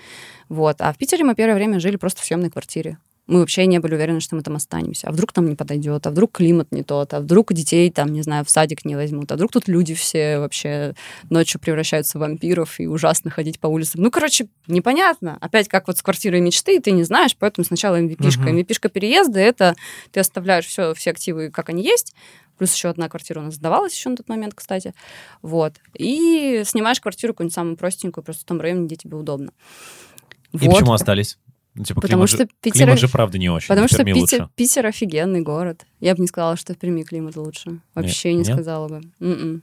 [0.48, 0.76] Вот.
[0.80, 2.98] А в Питере мы первое время жили просто в съемной квартире.
[3.28, 5.08] Мы вообще не были уверены, что мы там останемся.
[5.08, 8.22] А вдруг там не подойдет, а вдруг климат не тот, а вдруг детей там, не
[8.22, 10.94] знаю, в садик не возьмут, а вдруг тут люди все вообще
[11.30, 14.02] ночью превращаются в вампиров и ужасно ходить по улицам.
[14.02, 15.38] Ну, короче, непонятно.
[15.40, 18.42] Опять как вот с квартирой мечты, ты не знаешь, поэтому сначала MVP-шка.
[18.42, 18.58] Мгм.
[18.58, 19.76] MVP-шка переезда— это
[20.10, 22.14] ты оставляешь все, все активы, как они есть,
[22.58, 24.94] Плюс еще одна квартира у нас сдавалась еще на тот момент, кстати.
[25.40, 25.74] Вот.
[25.98, 29.52] И снимаешь квартиру какую-нибудь самую простенькую, просто в том районе, где тебе удобно.
[30.52, 30.70] И Вот.
[30.70, 31.38] почему остались?
[31.74, 33.68] Ну, типа, Потому климат, что же, Питер- климат же правда не очень.
[33.68, 34.48] Потому что Питер, лучше.
[34.56, 35.86] Питер офигенный город.
[36.00, 37.80] Я бы не сказала, что в Перми климат лучше.
[37.94, 38.46] Вообще не нет?
[38.48, 39.00] сказала бы.
[39.20, 39.62] М-м.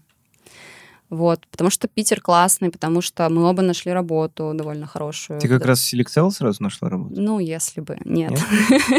[1.11, 5.39] Вот, потому что Питер классный, потому что мы оба нашли работу довольно хорошую.
[5.39, 5.67] Ты как Да.
[5.69, 7.19] раз в Селектел сразу нашла работу?
[7.19, 7.97] Ну, если бы.
[8.05, 8.31] Нет.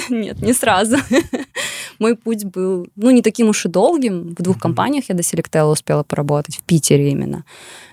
[0.09, 0.97] Нет, не сразу.
[2.01, 4.35] Мой путь был, ну, не таким уж и долгим.
[4.37, 7.45] В двух компаниях я до Селектела успела поработать, в Питере именно.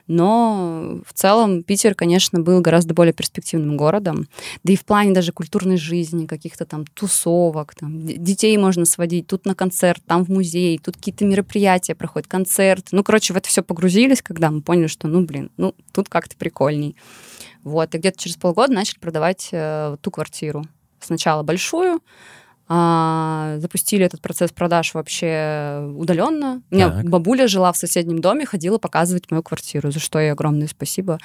[0.07, 4.27] Но в целом Питер, конечно, был гораздо более перспективным городом.
[4.63, 9.45] Да и в плане даже культурной жизни, каких-то там тусовок, там, детей можно сводить тут
[9.45, 12.87] на концерт, там в музей, тут какие-то мероприятия проходят, концерт.
[12.91, 16.35] Ну, короче, в это все погрузились, когда мы поняли, что, ну, блин, ну, тут как-то
[16.37, 16.95] прикольней.
[17.63, 20.63] Вот, и где-то через полгода начали продавать э, ту квартиру.
[21.01, 21.99] Сначала большую,
[22.69, 26.61] а, запустили этот процесс продаж вообще удаленно.
[26.69, 27.09] У меня Так.
[27.09, 31.17] бабуля жила в соседнем доме, ходила показывать мою квартиру, за что ей огромное спасибо.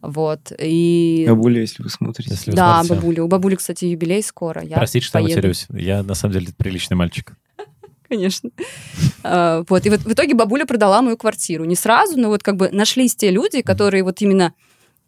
[0.00, 1.26] Вот, и...
[1.28, 2.30] Бабуля, если вы смотрите.
[2.30, 2.94] Если вы Да, смотрите.
[2.94, 3.24] бабуля.
[3.24, 4.62] У бабули, кстати, юбилей скоро.
[4.62, 5.38] Я Простите, что я поеду.
[5.38, 5.66] матерюсь.
[5.70, 7.34] Я, на самом деле, приличный мальчик.
[8.08, 8.50] Конечно.
[9.22, 9.84] А, Вот.
[9.84, 11.64] И вот в итоге бабуля продала мою квартиру.
[11.64, 14.54] Не сразу, но вот как бы нашлись те люди, которые вот именно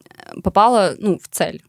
[0.04, 1.62] э, попала ну, в цель.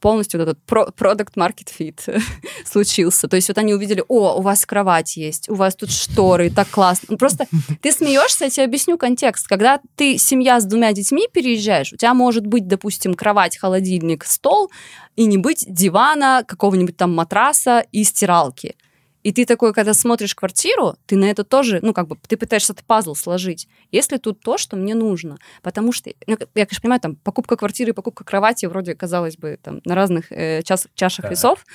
[0.00, 2.22] Полностью вот этот про- product market fit
[2.64, 3.28] случился.
[3.28, 6.68] То есть вот они увидели, о, у вас кровать есть, у вас тут шторы, так
[6.68, 7.08] классно.
[7.10, 7.46] Ну, Просто
[7.82, 9.46] ты смеешься, я тебе объясню контекст.
[9.48, 14.70] Когда ты семья с двумя детьми переезжаешь, у тебя может быть, допустим, кровать, холодильник, стол,
[15.16, 18.76] и не быть дивана, какого-нибудь там матраса и стиралки.
[19.22, 22.72] И ты такой, когда смотришь квартиру, ты на это тоже, ну, как бы, ты пытаешься
[22.72, 23.68] этот пазл сложить.
[23.92, 25.36] Если тут то, что мне нужно.
[25.62, 29.80] Потому что, ну, я, конечно, понимаю, там, покупка квартиры, покупка кровати, вроде, казалось бы, там,
[29.84, 31.32] на разных э, час- чашах Так.
[31.32, 31.66] весов,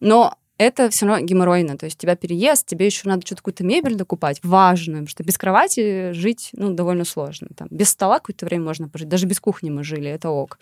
[0.00, 1.76] но это все равно геморройно.
[1.78, 5.22] То есть у тебя переезд, тебе еще надо что-то какую-то мебель докупать, важную, потому что
[5.24, 7.48] без кровати жить, ну, довольно сложно.
[7.56, 10.58] Там, без стола какое-то время можно пожить, даже без кухни мы жили, это ок.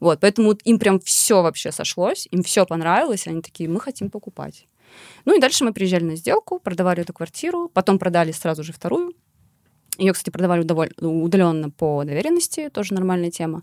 [0.00, 4.66] Вот, поэтому им прям все вообще сошлось, им все понравилось, они такие, мы хотим покупать.
[5.24, 9.14] Ну и дальше мы приезжали на сделку, продавали эту квартиру, потом продали сразу же вторую.
[9.98, 10.66] Ее, кстати, продавали
[11.00, 13.62] удаленно по доверенности, тоже нормальная тема.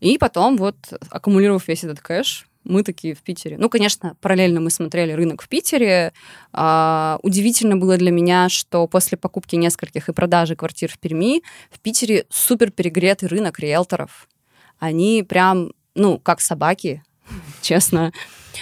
[0.00, 0.76] И потом, вот,
[1.10, 3.56] аккумулировав весь этот кэш, мы такие в Питере.
[3.58, 6.12] Ну, конечно, параллельно мы смотрели рынок в Питере.
[6.52, 11.80] А, удивительно было для меня, что после покупки нескольких и продажи квартир в Перми в
[11.80, 14.28] Питере супер перегретый рынок риэлторов.
[14.78, 17.02] Они прям, ну, как собаки,
[17.62, 18.12] честно.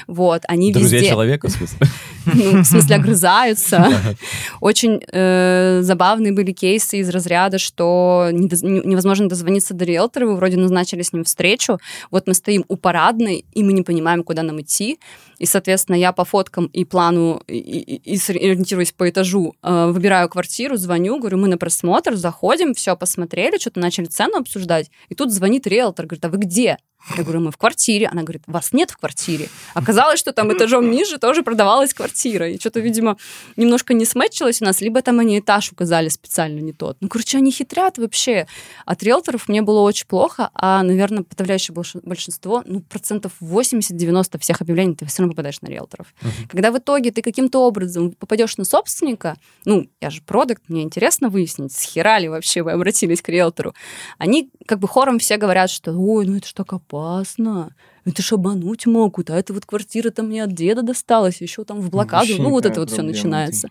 [0.07, 1.11] Вот, они Друзья везде...
[1.11, 1.79] человека, в смысле?
[2.35, 3.89] ну, в смысле, огрызаются.
[4.61, 11.03] Очень э, забавные были кейсы из разряда, что невозможно дозвониться до риэлтора, вы вроде назначили
[11.03, 11.79] с ним встречу,
[12.11, 14.99] вот мы стоим у парадной, и мы не понимаем, куда нам идти,
[15.39, 20.29] и, соответственно, я по фоткам и плану, и, и- и сориентируясь по этажу, э, выбираю
[20.29, 25.33] квартиру, звоню, говорю, мы на просмотр, заходим, все посмотрели, что-то начали цену обсуждать, и тут
[25.33, 26.77] звонит риэлтор, говорит, а вы где?
[27.17, 28.09] Я говорю, мы в квартире.
[28.09, 29.49] Она говорит, вас нет в квартире.
[29.79, 32.49] Оказалось, что там этажом ниже тоже продавалась квартира.
[32.49, 33.17] И что-то, видимо,
[33.57, 36.97] немножко не смэтчилось у нас, либо там они этаж указали специально не тот.
[37.01, 38.47] Ну, короче, они хитрят вообще.
[38.87, 44.61] От риэлторов мне было очень плохо, а, наверное, подавляющее больш- большинство, ну, процентов 80-90 всех
[44.61, 46.15] объявлений ты все равно попадаешь на риэлторов.
[46.51, 51.29] Когда в итоге ты каким-то образом попадешь на собственника, ну, я же продукт, мне интересно
[51.29, 53.75] выяснить, с хера ли вообще вы обратились к риэлтору,
[54.19, 57.75] они как бы хором все говорят, что ой, ну это ж так опасно,
[58.09, 61.81] это ж обмануть могут, а это вот квартира там мне от деда досталась, еще там
[61.81, 63.69] в блокаду, Вообще ну вот это вот все начинается.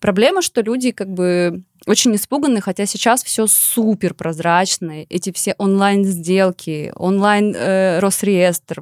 [0.00, 6.92] Проблема, что люди как бы очень испуганы, хотя сейчас все супер прозрачно, эти все онлайн-сделки,
[6.96, 8.00] онлайн э,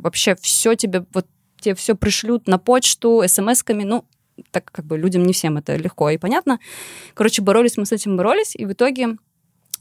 [0.01, 1.27] вообще все тебе, вот
[1.61, 4.05] тебе все пришлют на почту, смс-ками, ну,
[4.51, 6.59] так как бы людям не всем это легко и понятно.
[7.15, 9.17] Короче, боролись мы с этим, боролись, и в итоге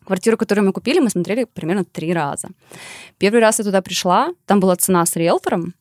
[0.04, 2.50] квартиру, которую мы купили, мы смотрели примерно три раза.
[3.18, 5.74] Первый раз я туда пришла, там была цена с риэлтором,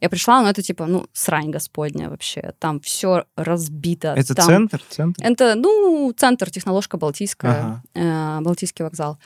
[0.00, 2.54] я пришла, ну это типа, ну, срань господня вообще.
[2.58, 4.14] Там все разбито.
[4.16, 4.46] Это там...
[4.46, 4.82] центр?
[4.88, 5.22] Центр?
[5.22, 9.18] Это, ну, центр, техноложка Балтийская, э, Балтийский вокзал.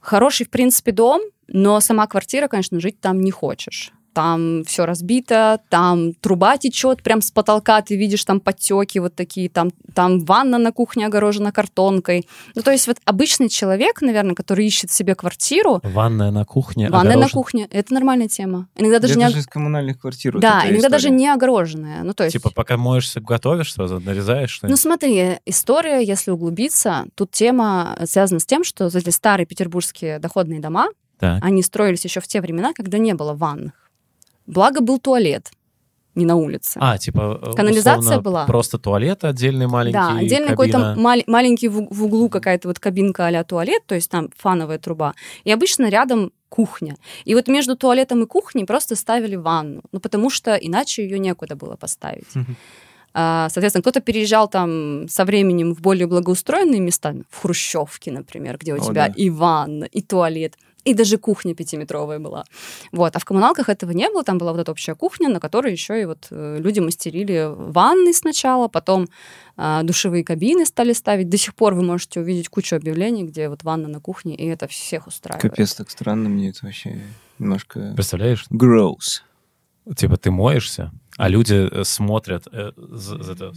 [0.00, 3.92] Хороший, в принципе, дом, но сама квартира, конечно, жить там не хочешь.
[4.16, 9.50] Там все разбито, там труба течет прям с потолка, ты видишь там подтеки вот такие,
[9.50, 12.26] там, там ванна на кухне огорожена картонкой.
[12.54, 16.88] Ну, то есть вот обычный человек, наверное, который ищет себе квартиру, Ванная на кухне.
[16.88, 17.30] ванная на огорожена.
[17.34, 18.68] кухне, это нормальная тема.
[18.74, 19.24] Иногда даже Я не...
[19.26, 20.32] даже из коммунальных квартир.
[20.32, 21.16] вот Да, иногда даже история.
[21.18, 22.02] не огороженная.
[22.02, 22.32] Ну, то есть...
[22.32, 24.80] Типа, пока моешься, готовишь сразу, нарезаешь Ну что-нибудь?
[24.80, 30.86] смотри, история, если углубиться, тут тема связана с тем, что эти старые петербургские доходные дома,
[31.18, 31.44] Так.
[31.44, 33.72] они строились еще в те времена, когда не было ванных.
[34.46, 35.50] Благо был туалет,
[36.14, 36.78] не на улице.
[36.80, 38.46] А, типа, э, Канализация условно, была?
[38.46, 40.72] просто туалет отдельный маленький, да, отдельно кабина.
[40.72, 44.78] какой-то мал- маленький в, в углу какая-то вот кабинка а туалет, то есть там фановая
[44.78, 45.14] труба.
[45.44, 46.96] И обычно рядом кухня.
[47.24, 49.82] И вот между туалетом и кухней просто ставили ванну.
[49.92, 52.28] Ну, потому что иначе ее некуда было поставить.
[53.18, 58.74] А, Соответственно, кто-то переезжал там со временем в более благоустроенные места, в Хрущевке, например, где
[58.74, 59.14] у О, тебя да.
[59.16, 60.54] и ванна, и туалет,
[60.86, 62.44] и даже кухня пятиметровая была.
[62.92, 63.16] Вот.
[63.16, 66.00] А в коммуналках этого не было, там была вот эта общая кухня, на которой еще
[66.00, 69.08] и вот э, люди мастерили ванны сначала, потом
[69.56, 71.28] а, душевые кабины стали ставить.
[71.28, 74.68] До сих пор вы можете увидеть кучу объявлений, где вот ванна на кухне, и это
[74.68, 75.42] всех устраивает.
[75.42, 77.02] Капец, так странно мне это вообще
[77.38, 77.92] немножко...
[77.94, 78.46] Представляешь?
[78.50, 79.22] Gross.
[79.96, 83.52] Типа, ты моешься, а люди э, смотрят э, за, за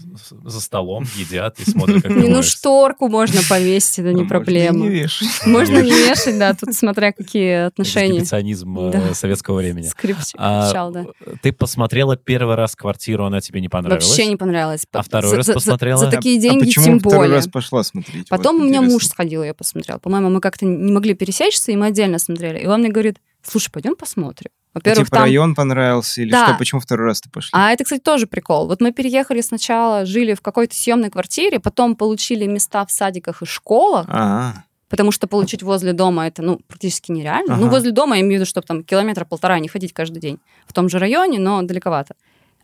[0.46, 4.80] за столом, едят и смотрят, как ну шторку можно повесить, это не А можно проблема.
[4.86, 5.28] не вешать.
[5.46, 8.20] Можно не вешать, да, тут смотря какие отношения.
[8.20, 9.14] Эксгибиционизм э, Да.
[9.14, 9.88] советского времени.
[9.98, 11.06] Скрипч- А, да.
[11.42, 14.08] Ты посмотрела первый раз квартиру, она тебе не понравилась?
[14.08, 14.86] Вообще не понравилось.
[14.92, 15.98] А второй раз посмотрела?
[16.00, 17.36] За, такие А деньги тем второй более.
[17.36, 18.30] раз пошла смотреть?
[18.30, 20.00] Потом у меня муж сходил, я посмотрел.
[20.00, 22.60] По-моему, мы как-то не могли пересечься, и мы отдельно смотрели.
[22.60, 24.52] И он мне говорит, слушай, пойдем посмотрим.
[24.74, 25.24] А Во-первых, типа там...
[25.26, 26.46] район понравился или Да.
[26.48, 26.56] что?
[26.58, 27.50] Почему второй раз ты пошли?
[27.54, 28.68] А это, кстати, тоже прикол.
[28.68, 33.46] Вот мы переехали сначала, жили в какой-то съемной квартире, потом получили места в садиках и
[33.46, 34.54] школах, А,
[34.88, 37.56] потому что получить возле дома это, ну, практически нереально.
[37.56, 37.64] Ага.
[37.64, 40.40] Ну, возле дома, я имею в виду, чтобы там километра полтора не ходить каждый день.
[40.68, 42.14] В том же районе, но далековато.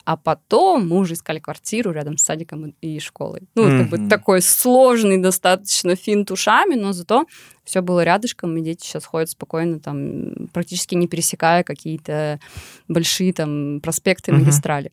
[0.05, 3.41] А потом мы уже искали квартиру рядом с садиком и школой.
[3.55, 7.25] Ну, вот как бы такой сложный достаточно финт ушами, но зато
[7.63, 12.39] все было рядышком, и дети сейчас ходят спокойно, там, практически не пересекая какие-то
[12.87, 14.41] большие там проспекты, Мгм.
[14.41, 14.91] магистрали.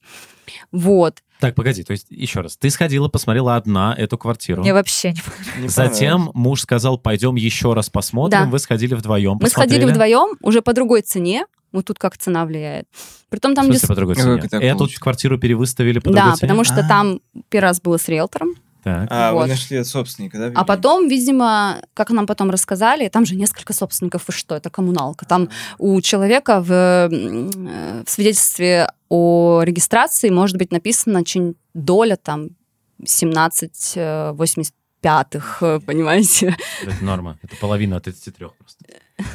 [0.70, 1.22] Вот.
[1.43, 2.57] Так, погоди, то есть еще раз.
[2.57, 4.62] Ты сходила, посмотрела одна эту квартиру.
[4.64, 8.45] Я вообще не не Затем муж сказал, пойдем еще раз посмотрим.
[8.45, 8.47] Да.
[8.47, 9.93] Вы сходили вдвоем, Мы сходили посмотрели.
[9.93, 11.47] вдвоем, уже по другой цене.
[11.72, 12.86] Вот тут как цена влияет.
[13.28, 13.64] Притом В там...
[13.64, 14.34] смысле, дис- по другой цене?
[14.36, 14.99] Эту получилось?
[15.01, 16.49] квартиру перевыставили по Да, другой цене?
[16.49, 16.88] потому что А.
[16.88, 19.07] там первый раз было с риэлтором, Так.
[19.11, 19.43] А, Вот.
[19.43, 20.53] вы нашли от собственника, да?
[20.55, 25.24] а потом, видимо, как нам потом рассказали, там же несколько собственников, вы что, это коммуналка.
[25.24, 27.09] Там у человека в, э,
[28.05, 32.51] в свидетельстве о регистрации может быть написано чин доля там
[33.05, 35.26] 17 э, 85
[35.61, 36.57] э, понимаете?
[36.83, 37.39] Это норма.
[37.43, 38.85] Это половина от 33 просто.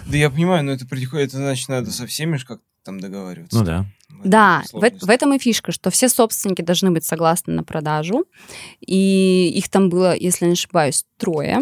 [0.08, 3.58] Да я понимаю, но это приходит, это значит, надо со всеми же как там договариваться.
[3.58, 3.86] Ну да.
[4.24, 8.26] Да, в, в этом и фишка, что все собственники должны быть согласны на продажу.
[8.80, 11.60] И их там было, если не ошибаюсь, трое.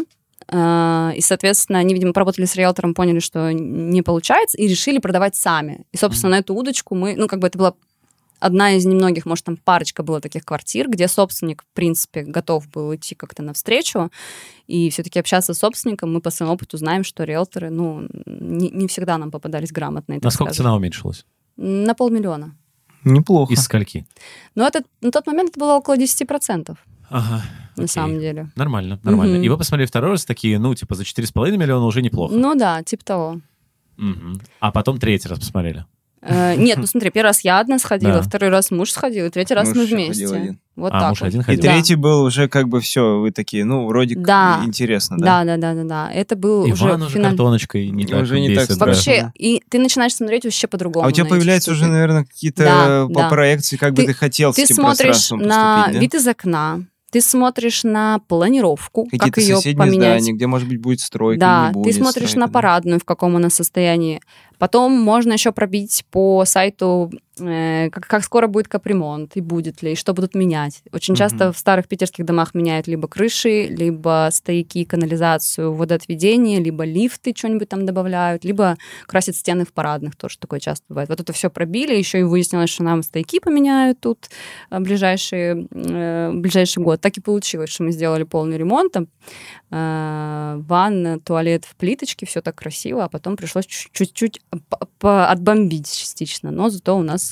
[0.47, 5.35] А, И, соответственно, они, видимо, поработали с риэлтором, поняли, что не получается, и решили продавать
[5.35, 5.85] сами.
[5.91, 7.73] И, собственно, на эту удочку мы, ну, как бы это была
[8.39, 12.93] одна из немногих, может, там парочка было таких квартир, где собственник, в принципе, готов был
[12.93, 14.11] идти как-то навстречу.
[14.67, 18.87] И все-таки общаться с собственником, мы по своему опыту знаем, что риэлторы, ну, не, не
[18.87, 20.19] всегда нам попадались грамотные.
[20.21, 20.65] Насколько скажем.
[20.65, 21.25] цена уменьшилась?
[21.57, 22.55] На полмиллиона.
[23.03, 23.53] Неплохо.
[23.53, 24.05] Из скольки?
[24.55, 26.75] Но это, на тот момент это было около 10%,
[27.09, 27.43] Ага.
[27.77, 27.87] на окей.
[27.87, 28.49] самом деле.
[28.55, 29.35] Нормально, нормально.
[29.35, 29.43] Мгм.
[29.43, 32.33] И вы посмотрели второй раз, такие, ну, типа, за 4,5 миллиона уже неплохо.
[32.35, 33.41] Ну да, типа того.
[33.97, 34.41] Мгм.
[34.59, 35.85] А потом третий раз посмотрели.
[36.27, 39.53] Э, Нет, ну смотри, первый раз я одна сходила, второй раз муж сходил, и третий
[39.53, 40.57] раз Муж мы вместе.
[40.75, 41.27] Вот А, так муж вот.
[41.27, 41.61] один И ходил.
[41.63, 41.71] Да.
[41.73, 44.61] третий был уже как бы все, вы такие, ну, вроде как Да.
[44.65, 45.43] интересно, да?
[45.43, 46.11] Да, да, да, да, да.
[46.11, 48.85] Это был уже Иван уже финал- картоночкой не так Уже не так страшно.
[48.87, 51.05] Вообще, и ты начинаешь смотреть вообще по-другому.
[51.05, 53.29] А у тебя появляются уже, наверное, какие-то Да, по да.
[53.29, 56.81] проекции, как бы Ты- ты хотел с Ты этим смотришь на вид из окна,
[57.15, 60.19] ты смотришь на планировку, как Какие-то ее соседние поменять.
[60.21, 62.51] здания, где, может быть, будет стройка, Да, не ты будет смотришь стройка, на да.
[62.51, 64.19] парадную, в каком она состоянии.
[64.57, 69.95] Потом можно еще пробить по сайту, как, как скоро будет капремонт, и будет ли, и
[69.95, 70.81] что будут менять.
[70.91, 71.19] Очень Мгм.
[71.19, 77.69] часто в старых питерских домах меняют либо крыши, либо стояки, канализацию, водоотведение, либо лифты что-нибудь
[77.69, 81.09] там добавляют, либо красят стены в парадных, тоже такое часто бывает.
[81.09, 84.29] Вот это все пробили, еще и выяснилось, что нам стояки поменяют тут
[84.69, 87.01] э, ближайшие, э, ближайший год.
[87.01, 89.07] Так и получилось, что мы сделали полный ремонт, там
[89.71, 94.41] э, ванна, туалет в плиточке, все так красиво, а потом пришлось чуть- чуть-чуть
[95.01, 97.24] отбомбить частично, но зато у нас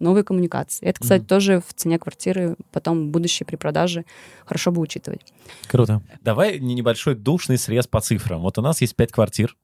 [0.00, 0.86] новые коммуникации.
[0.86, 1.28] Это, кстати, Мгм.
[1.28, 4.04] тоже в цене квартиры потом будущее при продаже
[4.44, 5.20] хорошо бы учитывать.
[5.68, 6.02] Круто.
[6.22, 8.40] Давай не- небольшой душный срез по цифрам.
[8.40, 9.56] Вот у нас есть пять квартир.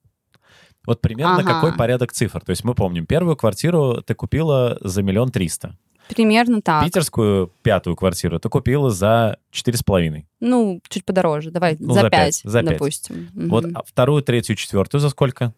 [0.87, 1.55] Вот примерно Ага.
[1.55, 2.41] какой порядок цифр?
[2.41, 5.77] То есть мы помним, первую квартиру ты купила за миллион триста.
[6.09, 6.85] Примерно так.
[6.85, 10.27] Питерскую пятую квартиру ты купила за четыре с половиной.
[10.41, 11.53] Ну, чуть подороже.
[11.53, 12.71] Давай Ну, за пять, 5, за пять.
[12.73, 13.29] допустим.
[13.35, 15.55] Вот а вторую, третью, четвертую за сколько?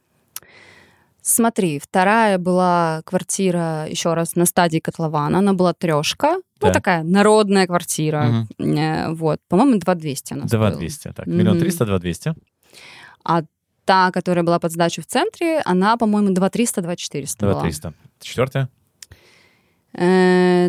[1.26, 5.38] Смотри, вторая была квартира, еще раз, на стадии котлована.
[5.38, 6.34] Она была трешка.
[6.34, 6.74] Ну, Так.
[6.74, 8.46] такая народная квартира.
[8.58, 9.40] Э, Вот.
[9.48, 10.76] По-моему, 2200 она Два стоила.
[10.78, 11.12] двести.
[11.16, 12.34] Так, миллион триста, два двести.
[13.24, 13.42] А
[13.86, 17.62] та, которая была под сдачу в центре, она, по-моему, 2300, 2400 Два была.
[17.62, 17.94] триста.
[18.20, 18.68] Четвертая?
[19.94, 20.68] Э,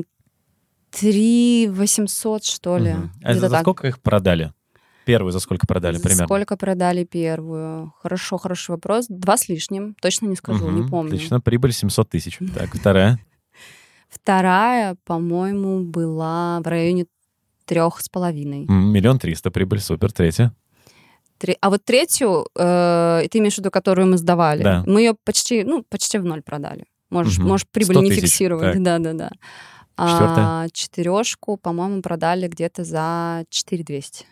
[0.92, 2.94] 3 800, что ли.
[2.94, 3.12] Мгм.
[3.24, 3.62] А за так.
[3.62, 4.54] сколько их продали?
[5.06, 6.26] Первую за сколько продали За примерно?
[6.26, 7.94] Сколько продали первую?
[8.02, 9.06] Хорошо, хороший вопрос.
[9.10, 9.96] Два с лишним.
[10.02, 11.14] Точно не скажу, не Мгм, помню.
[11.16, 12.40] Отлично, прибыль 700 тысяч.
[12.56, 13.20] Так, вторая.
[14.10, 17.06] Вторая, по-моему, была в районе
[17.66, 18.66] трех с половиной.
[18.68, 20.12] Миллион триста, прибыль, супер.
[20.12, 20.54] Третья.
[21.38, 24.84] Тре- А вот третью, э, ты имеешь в виду, которую мы сдавали, Да.
[24.88, 26.86] мы ее почти, ну, почти в ноль продали.
[27.10, 27.48] Можешь, Мгм.
[27.50, 28.74] можешь прибыль 100 не тысяч, фиксировать.
[28.74, 28.84] так.
[28.84, 29.30] Да, да, да.
[29.98, 30.46] Четвертая?
[30.46, 34.26] А четырешку, по-моему, продали где-то за 4200.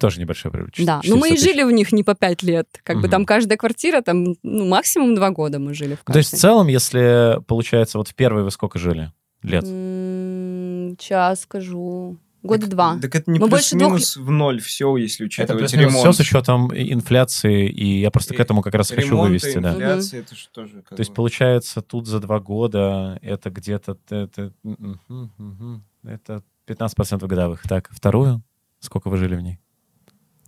[0.00, 0.70] Тоже небольшая прибыль.
[0.78, 2.68] Да, ну мы и жили в них не по пять лет.
[2.82, 3.10] Как бы Мгм.
[3.10, 6.40] там каждая квартира, там ну, максимум два года мы жили в То есть в каждой.
[6.40, 9.12] целом, если получается, вот в первой вы сколько жили
[9.42, 9.64] лет?
[10.98, 12.16] Сейчас скажу.
[12.42, 12.98] Года Так- два.
[13.00, 16.14] Так это не Мы больше двух плюс-минус в ноль все, если учитывать все ремонт.
[16.14, 19.58] с учетом и- инфляции, и я просто к этому как раз хочу Ремонт и вывести,
[19.58, 19.72] да.
[19.72, 23.96] инфляция, это же тоже как То есть бы- получается тут за два года это где-то
[24.10, 24.52] это,
[26.04, 27.62] это 15% годовых.
[27.66, 28.42] Так, вторую?
[28.80, 29.58] Сколько вы жили в ней?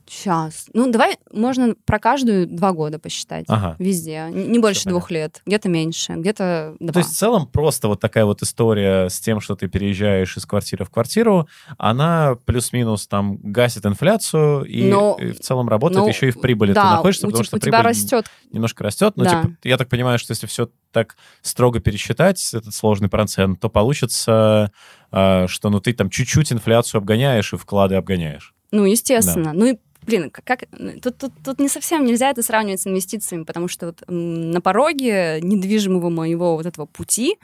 [0.08, 0.66] Сейчас.
[0.72, 3.44] Ну, давай, можно про каждую два года посчитать.
[3.48, 3.74] Ага.
[3.78, 4.28] Везде.
[4.30, 5.42] Не больше Всё двух лет.
[5.46, 6.92] Где-то меньше, где-то два.
[6.92, 10.46] То есть в целом просто вот такая вот история с тем, что ты переезжаешь из
[10.46, 16.08] квартиры в квартиру, она плюс-минус там гасит инфляцию и, Но- и в целом работает Ну,
[16.08, 18.26] еще и в прибыли да, ты находишься, у, потому те- что у тебя растет.
[18.52, 19.14] немножко растет.
[19.16, 19.42] Но Да.
[19.42, 24.70] типа, я так понимаю, что если все так строго пересчитать, этот сложный процент, то получится,
[25.10, 28.54] а, что ну ты там чуть-чуть инфляцию обгоняешь и вклады обгоняешь.
[28.72, 29.52] Ну, естественно.
[29.52, 30.64] Ну и Блин, как,
[31.02, 35.40] тут, тут, тут не совсем нельзя это сравнивать с инвестициями, потому что вот на пороге
[35.42, 37.38] недвижимого моего вот этого пути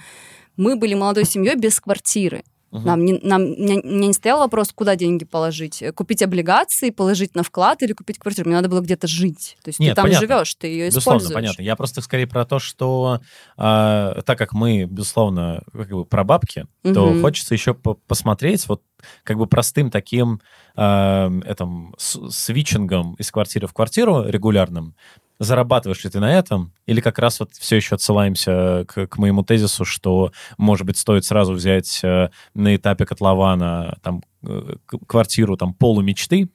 [0.57, 2.45] мы были молодой семьей без квартиры.
[2.73, 2.85] Мгм.
[2.87, 5.83] Нам не, нам, мне, мне не стоял вопрос, куда деньги положить.
[5.83, 8.49] Э, Купить облигации, положить на вклад или купить квартиру.
[8.49, 9.57] Мне надо было где-то жить.
[9.63, 10.27] То есть Нет, ты там понятно.
[10.27, 11.35] живешь, ты ее Безусловно, используешь.
[11.35, 11.63] понятно.
[11.63, 13.21] Я просто скорее про то, что
[13.59, 17.21] а, так как мы, безусловно, как бы про бабки, то Мгм.
[17.21, 18.83] хочется еще по- посмотреть вот
[19.23, 20.41] как бы простым таким
[20.75, 24.95] а, этим с- свитчингом из квартиры в квартиру регулярным.
[25.43, 26.73] Зарабатываешь ли ты на этом?
[26.87, 31.25] Или как раз вот все еще отсылаемся к, к моему тезису, что, может быть, стоит
[31.25, 34.75] сразу взять э, на этапе котлована там, э,
[35.09, 36.49] квартиру там полумечты,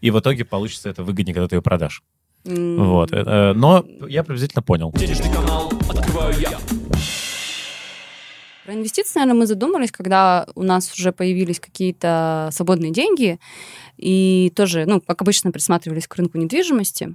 [0.00, 2.02] и в итоге получится это выгоднее, когда ты ее продашь.
[2.44, 3.12] М, Вот.
[3.12, 4.90] э, э, Но я приблизительно понял.
[4.96, 6.58] Денежный канал открываю я.
[8.64, 13.38] Про инвестиции, наверное, мы задумались, когда у нас уже появились какие-то свободные деньги,
[13.96, 17.14] и тоже, ну, как обычно, присматривались к рынку недвижимости.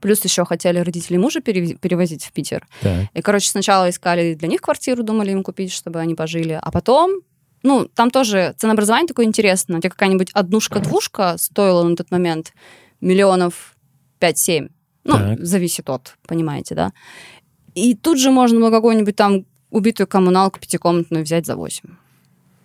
[0.00, 2.66] Плюс еще хотели родители мужа перевозить в Питер.
[2.80, 3.06] Так.
[3.14, 6.58] И, короче, сначала искали для них квартиру, думали им купить, чтобы они пожили.
[6.60, 7.20] А потом,
[7.62, 9.78] ну, там тоже ценообразование такое интересное.
[9.78, 12.52] У тебя какая-нибудь однушка-двушка стоила на тот момент
[13.00, 13.76] миллионов
[14.20, 14.70] 5-7.
[15.04, 15.44] Ну, Так.
[15.44, 16.92] зависит от, понимаете, да?
[17.74, 21.84] И тут же можно было какую-нибудь там убитую коммуналку пятикомнатную взять за 8.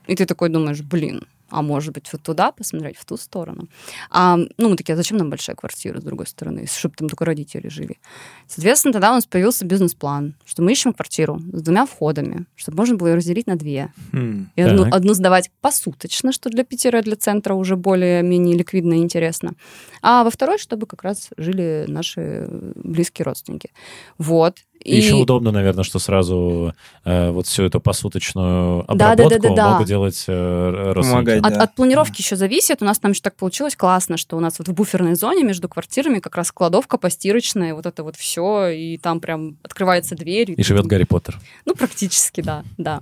[0.07, 3.67] И ты такой думаешь, блин, а может быть, вот туда посмотреть, в ту сторону.
[4.09, 7.25] А, ну, мы такие, а зачем нам большая квартира, с другой стороны, чтобы там только
[7.25, 7.99] родители жили?
[8.47, 12.95] Соответственно, тогда у нас появился бизнес-план, что мы ищем квартиру с двумя входами, чтобы можно
[12.95, 13.93] было ее разделить на две.
[14.11, 14.49] Хм.
[14.55, 14.95] И одну, Так.
[14.95, 19.53] одну сдавать посуточно, что для Питера для центра уже более-менее ликвидно и интересно.
[20.01, 23.69] А во второй, чтобы как раз жили наши близкие родственники.
[24.17, 24.57] Вот.
[24.83, 26.73] И еще удобно, наверное, что сразу
[27.05, 29.71] э, вот всю эту посуточную Да, да, да, обработку да, да.
[29.71, 31.25] могут делать э, родственники.
[31.25, 31.43] Помогать.
[31.45, 31.63] От, Да.
[31.63, 32.81] от планировки еще зависит.
[32.81, 35.69] У нас там еще так получилось классно, что у нас вот в буферной зоне между
[35.69, 40.53] квартирами как раз кладовка постирочная, вот это вот все, и там прям открывается дверь.
[40.57, 41.39] И живет Гарри Поттер.
[41.65, 42.99] Ну, практически, да, да.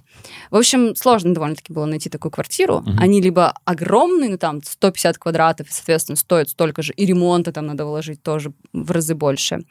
[0.51, 2.81] В общем, сложно довольно-таки было найти такую квартиру.
[2.81, 2.97] Мгм.
[2.99, 7.65] Они либо огромные, ну, там, 150 квадратов, и, соответственно, стоят столько же, и ремонта там
[7.65, 9.63] надо вложить тоже в разы больше.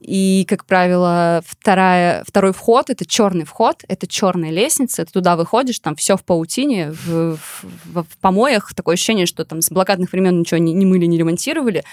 [0.00, 5.78] И, как правило, вторая, второй вход— это черный вход, это черная лестница, ты туда выходишь,
[5.80, 7.64] там все в паутине, в, в-
[8.02, 11.84] в- помоях, такое ощущение, что там с блокадных времен ничего не, не мыли, не ремонтировали.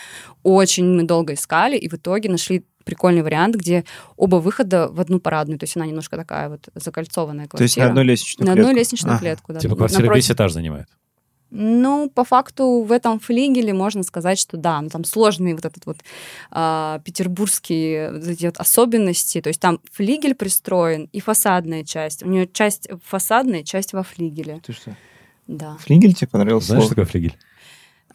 [0.44, 3.86] Очень мы долго искали, и в итоге нашли прикольный вариант, где
[4.18, 7.58] оба выхода в одну парадную, то есть она немножко такая вот закольцованная квартира.
[7.58, 8.78] То есть на одной лестничную На одну клетку.
[8.80, 9.20] лестничную Ага.
[9.22, 9.60] клетку, да.
[9.60, 10.88] Типа квартира Напротив- весь этаж занимает.
[11.56, 15.86] Ну, по факту в этом флигеле можно сказать, что да, ну там сложные вот этот
[15.86, 15.98] вот
[16.50, 22.24] а, петербургские вот эти вот особенности, то есть там флигель пристроен и фасадная часть.
[22.24, 24.98] У нее часть фасадная, часть во флигеле, Ты что?
[25.46, 25.78] да.
[25.82, 26.70] Флигель тебе понравился?
[26.70, 27.38] Знаешь, что такое флигель?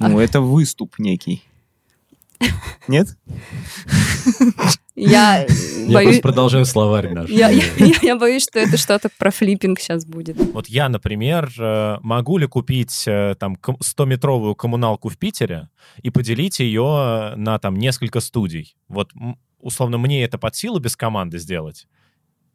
[0.01, 1.45] Ну, это выступ некий.
[2.89, 3.09] Нет?
[4.95, 6.07] Я Я боюсь...
[6.17, 7.31] просто продолжаю словарь наш.
[7.31, 7.65] Я, я-
[8.03, 10.37] я боюсь, что это что-то про флиппинг сейчас будет.
[10.53, 15.69] Вот я, например, э, могу ли купить э, там ком- 100-метровую коммуналку в Питере
[16.03, 18.77] и поделить ее на там несколько студий?
[18.89, 19.11] Вот,
[19.61, 21.87] условно, мне это под силу без команды сделать?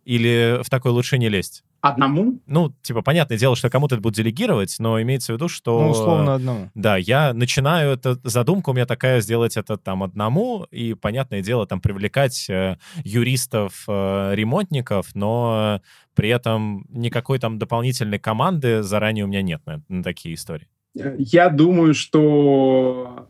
[0.04, 1.64] Или в такое лучше не лезть?
[1.82, 2.40] Одному?
[2.46, 5.82] Ну, типа, понятное дело, что кому-то это будет делегировать, но имеется в виду, что...
[5.82, 6.70] Ну, условно одному.
[6.76, 11.68] Да, я начинаю, это задумка у меня такая, сделать это там одному, и, понятное дело,
[11.68, 15.82] там привлекать э, юристов, э, ремонтников, но
[16.16, 20.68] при этом никакой там дополнительной команды заранее у меня нет на, на такие истории.
[20.94, 23.28] Я думаю, что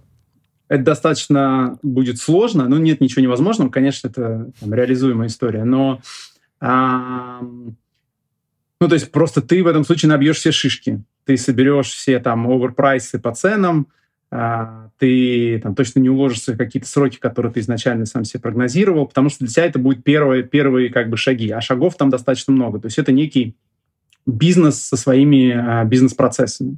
[0.67, 2.67] это достаточно будет сложно.
[2.67, 3.69] Ну, нет ничего невозможного.
[3.69, 5.63] Конечно, это там, реализуемая история.
[5.63, 6.01] Но,
[6.63, 7.75] ну,
[8.89, 11.03] то есть просто ты в этом случае набьешь все шишки.
[11.25, 13.87] Ты соберешь все там оверпрайсы по ценам,
[14.29, 19.05] а, ты там точно не уложишься в какие-то сроки, которые ты изначально сам себе прогнозировал,
[19.05, 22.51] потому что для тебя это будет первые, первые как бы шаги, а шагов там достаточно
[22.51, 22.79] много.
[22.79, 23.55] То есть это некий
[24.25, 26.77] бизнес со своими а, бизнес-процессами.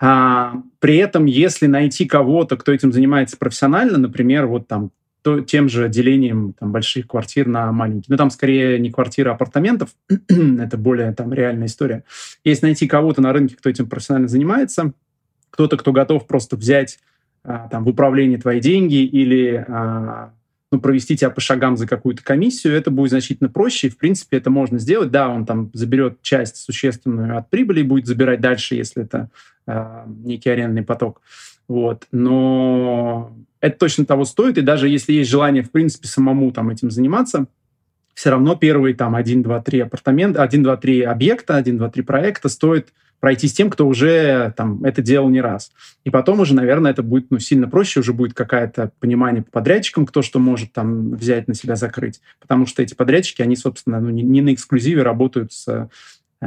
[0.00, 4.90] А, при этом, если найти кого-то, кто этим занимается профессионально, например, вот там
[5.24, 9.32] то, тем же делением там, больших квартир на маленькие, ну там скорее не квартиры, а
[9.32, 9.88] апартаментов,
[10.28, 12.04] это более там реальная история.
[12.44, 14.92] Если найти кого-то на рынке, кто этим профессионально занимается,
[15.48, 16.98] кто-то, кто готов просто взять
[17.42, 20.34] а, там в управление твои деньги или а,
[20.70, 23.86] ну, провести тебя по шагам за какую-то комиссию, это будет значительно проще.
[23.86, 25.10] И, в принципе, это можно сделать.
[25.10, 29.30] Да, он там заберет часть существенную от прибыли и будет забирать дальше, если это
[29.66, 31.22] э, некий арендный поток.
[31.66, 32.06] Вот.
[32.12, 33.34] Но
[33.64, 34.58] это точно того стоит.
[34.58, 37.46] И даже если есть желание, в принципе, самому там этим заниматься,
[38.12, 42.02] все равно первые там 1, 2, 3 апартамента, 1, 2, 3 объекта, 1, 2, 3
[42.02, 45.72] проекта стоит пройти с тем, кто уже там это делал не раз.
[46.04, 50.04] И потом уже, наверное, это будет ну, сильно проще, уже будет какое-то понимание по подрядчикам,
[50.04, 52.20] кто что может там взять на себя закрыть.
[52.40, 55.88] Потому что эти подрядчики, они, собственно, ну, не, не на эксклюзиве работают с,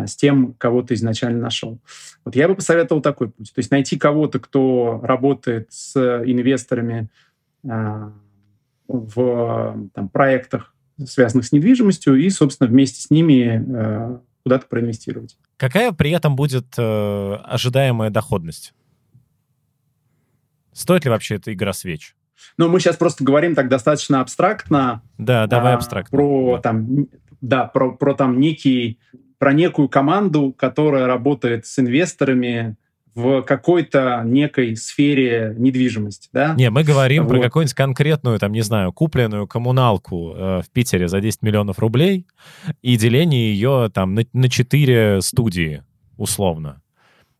[0.06, 1.80] с тем, кого ты изначально нашел.
[2.26, 3.54] Вот я бы посоветовал такой путь.
[3.54, 5.96] То есть найти кого-то, кто работает с
[6.26, 7.10] инвесторами
[7.64, 8.10] э,
[8.88, 15.38] в там, проектах, связанных с недвижимостью, и, собственно, вместе с ними э, куда-то проинвестировать.
[15.58, 18.74] Какая при этом будет э, ожидаемая доходность?
[20.74, 22.16] Стоит ли вообще эта игра свеч?
[22.58, 25.02] Но мы сейчас просто говорим так достаточно абстрактно.
[25.18, 26.16] Да, давай а, абстрактно.
[26.16, 26.62] Про Да.
[26.62, 27.08] там,
[27.42, 29.00] да, про, про там некий,
[29.40, 32.76] про некую команду, которая работает с инвесторами
[33.18, 36.54] в какой-то некой сфере недвижимости, да?
[36.54, 37.46] Не, мы говорим про Вот.
[37.46, 42.28] какую-нибудь конкретную, там, не знаю, купленную коммуналку э, в Питере за 10 миллионов рублей
[42.84, 45.84] и деление ее там на, на 4 студии,
[46.16, 46.84] условно.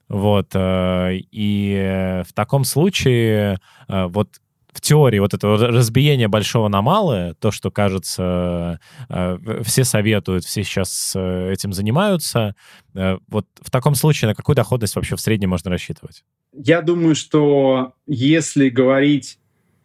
[0.10, 0.48] Вот.
[0.56, 4.30] э, и в таком случае э, вот
[4.78, 8.80] в теории вот это разбиение большого на малое, то, что, кажется,
[9.10, 12.56] э, все советуют, все сейчас э, этим занимаются,
[12.94, 16.24] э, вот в таком случае на какую доходность вообще в среднем можно рассчитывать?
[16.54, 19.40] Я думаю, что если говорить,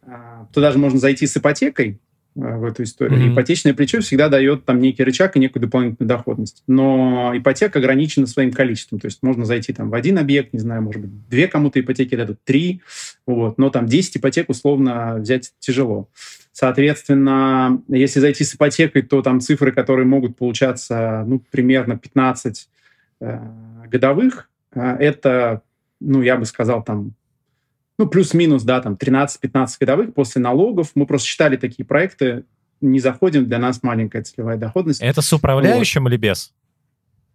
[0.05, 1.97] то даже можно зайти с ипотекой, э,
[2.35, 3.19] в эту историю.
[3.19, 3.33] Мгм.
[3.33, 6.63] Ипотечное плечо всегда дает там некий рычаг и некую дополнительную доходность.
[6.67, 8.99] Но ипотека ограничена своим количеством.
[8.99, 12.15] То есть можно зайти там в один объект, не знаю, может быть, две кому-то ипотеки
[12.15, 12.81] дадут, три,
[13.27, 13.57] вот.
[13.57, 16.09] но там 10 ипотек условно взять тяжело.
[16.51, 22.69] Соответственно, если зайти с ипотекой, то там цифры, которые могут получаться ну, примерно 15
[23.21, 23.39] э,
[23.87, 25.61] годовых, э, это,
[25.99, 27.13] ну, я бы сказал, там,
[27.99, 30.91] ну, плюс-минус, да, там 13-15 годовых после налогов.
[30.95, 32.43] Мы просто считали такие проекты,
[32.81, 35.01] не заходим, для нас маленькая целевая доходность.
[35.01, 36.53] Это с управляющим или без?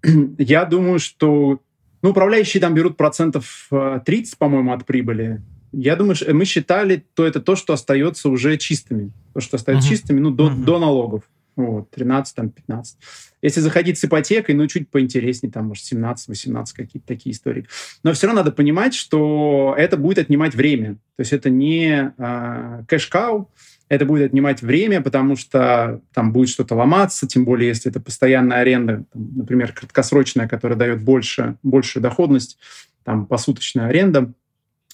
[0.38, 1.60] Я думаю, что
[2.02, 5.42] ну, управляющие там берут процентов э, 30, по-моему, от прибыли.
[5.72, 9.10] Я думаю, что мы считали, то это то, что остается уже чистыми.
[9.34, 9.96] То, что остается Мгм.
[9.96, 10.64] чистыми, ну, до, Мгм.
[10.64, 11.22] до налогов.
[11.58, 12.98] Вот, 13, там, 15.
[13.42, 17.66] Если заходить с ипотекой, ну, чуть поинтереснее, там, может, 17-18, какие-то такие истории.
[18.04, 20.94] Но все равно надо понимать, что это будет отнимать время.
[21.16, 23.50] То есть это не э, кэш-кау,
[23.88, 28.58] это будет отнимать время, потому что там будет что-то ломаться, тем более, если это постоянная
[28.58, 32.56] аренда, там, например, краткосрочная, которая дает больше, большую доходность,
[33.02, 34.32] там, посуточная аренда,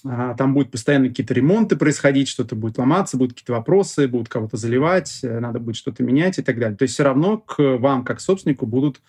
[0.03, 5.19] там будут постоянно какие-то ремонты происходить, что-то будет ломаться, будут какие-то вопросы, будут кого-то заливать,
[5.23, 6.77] э, надо будет что-то менять и так далее.
[6.77, 9.01] То есть все равно к вам, как собственнику, будут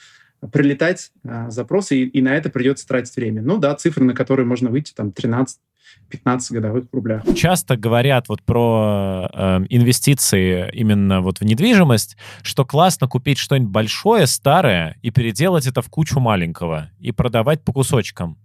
[0.53, 3.43] прилетать а, запросы, и, и на это придется тратить время.
[3.43, 5.59] Ну да, цифры, на которые можно выйти, там, 13-15
[6.51, 7.23] годовых в рублях.
[7.35, 14.27] Часто говорят вот про э, инвестиции именно вот в недвижимость, что классно купить что-нибудь большое,
[14.27, 18.39] старое, и переделать это в кучу маленького, и продавать по кусочкам.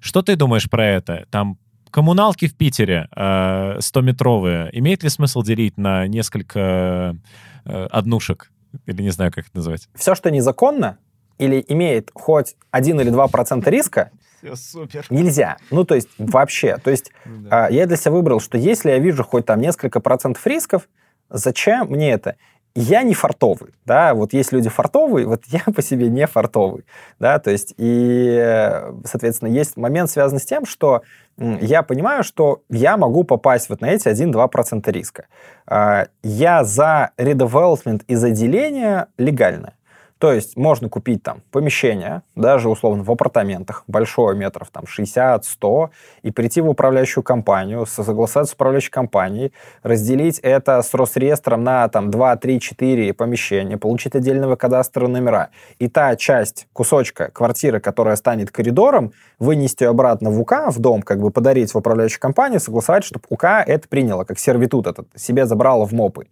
[0.00, 1.26] Что ты думаешь про это?
[1.30, 1.58] Там
[1.90, 7.16] коммуналки в Питере э, 100-метровые, имеет ли смысл делить на несколько
[7.64, 8.50] э, однушек?
[8.86, 9.88] Или не знаю, как это называть.
[9.94, 10.98] Все, что незаконно
[11.38, 14.10] или имеет хоть 1 или 2% риска,
[14.42, 15.06] Все супер.
[15.10, 15.56] нельзя.
[15.70, 16.76] Ну, то есть вообще.
[16.76, 17.66] То есть Да.
[17.66, 20.88] а, я для себя выбрал, что если я вижу хоть там несколько процентов рисков,
[21.30, 22.36] зачем мне это?
[22.74, 26.84] Я не фартовый, да, вот есть люди фартовые, вот я по себе не фартовый,
[27.18, 31.02] да, то есть и, э, соответственно, есть момент, связанный с тем, что
[31.38, 35.26] я понимаю, что я могу попасть вот на эти 1-2% риска.
[35.66, 39.72] А, Я за редевелопмент и за деление легально.
[40.20, 45.88] То есть можно купить там помещение, даже условно в апартаментах, большое метров там 60-100,
[46.22, 49.52] и прийти в управляющую компанию, со- согласоваться с управляющей компанией,
[49.82, 55.48] разделить это с Росреестром на там 2, 3, 4 помещения, получить отдельного кадастра номера.
[55.78, 61.00] И та часть кусочка квартиры, которая станет коридором, вынести ее обратно в УК, в дом,
[61.00, 65.46] как бы подарить в управляющую компанию, согласовать, чтобы УК это приняло, как сервитут этот, себе
[65.46, 66.26] забрало в МОПы.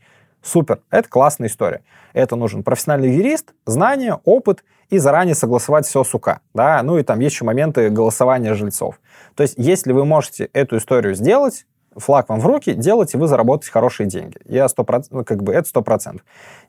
[0.48, 1.82] Супер, это классная история.
[2.14, 6.40] Это нужен профессиональный юрист, знания, опыт и заранее согласовать все с УК.
[6.54, 6.82] Да?
[6.82, 8.98] Ну и там есть еще моменты голосования жильцов.
[9.34, 13.72] То есть если вы можете эту историю сделать, флаг вам в руки, делайте, вы заработаете
[13.72, 14.38] хорошие деньги.
[14.46, 16.20] Я 100%, ну, как бы это 100%.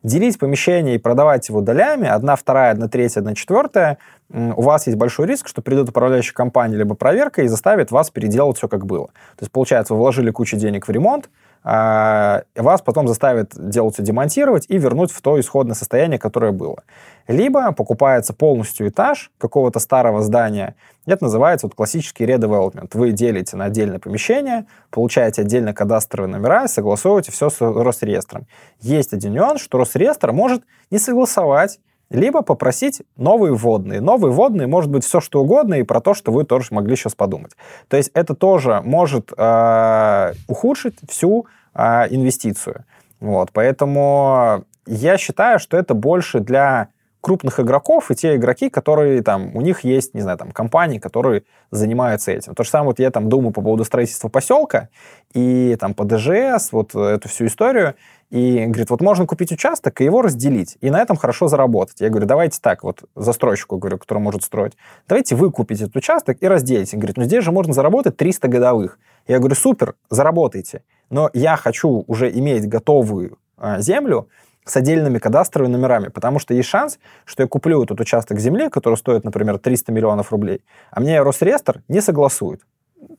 [0.03, 3.97] Делить помещение и продавать его долями, одна вторая, одна третья, одна четвертая,
[4.29, 8.57] у вас есть большой риск, что придет управляющая компания либо проверка и заставит вас переделать
[8.57, 9.07] все как было.
[9.07, 11.29] То есть, получается, вы вложили кучу денег в ремонт,
[11.63, 16.83] вас потом заставят делать все демонтировать и вернуть в то исходное состояние, которое было.
[17.27, 20.75] Либо покупается полностью этаж какого-то старого здания.
[21.05, 22.95] Это называется вот классический редевелопмент.
[22.95, 28.47] Вы делите на отдельное помещение, получаете отдельно кадастровые номера и согласовываете все с Росреестром.
[28.79, 31.79] Есть один нюанс, что Росреестр может не согласовать
[32.09, 34.01] либо попросить новые вводные.
[34.01, 37.15] Новые вводные может быть все что угодно и про то, что вы тоже могли сейчас
[37.15, 37.51] подумать.
[37.87, 42.85] То есть это тоже может э, ухудшить всю э, инвестицию.
[43.19, 46.89] Вот, поэтому я считаю, что это больше для
[47.21, 51.43] крупных игроков и те игроки, которые там, у них есть, не знаю, там, компании, которые
[51.71, 52.55] занимаются этим.
[52.55, 54.89] То же самое вот я там думаю по поводу строительства поселка
[55.33, 57.95] и там по ДЖС, вот эту всю историю,
[58.29, 61.99] и говорит, вот можно купить участок и его разделить, и на этом хорошо заработать.
[61.99, 64.73] Я говорю, давайте так, вот застройщику, говорю, который может строить,
[65.07, 66.95] давайте вы купите этот участок и разделите.
[66.95, 68.99] Он говорит, ну здесь же можно заработать 300 годовых.
[69.27, 74.29] Я говорю, супер, заработайте, но я хочу уже иметь готовую а, землю,
[74.69, 78.95] с отдельными кадастровыми номерами, потому что есть шанс, что я куплю этот участок земли, который
[78.95, 82.61] стоит, например, 300 миллионов рублей, а мне Росреестр не согласует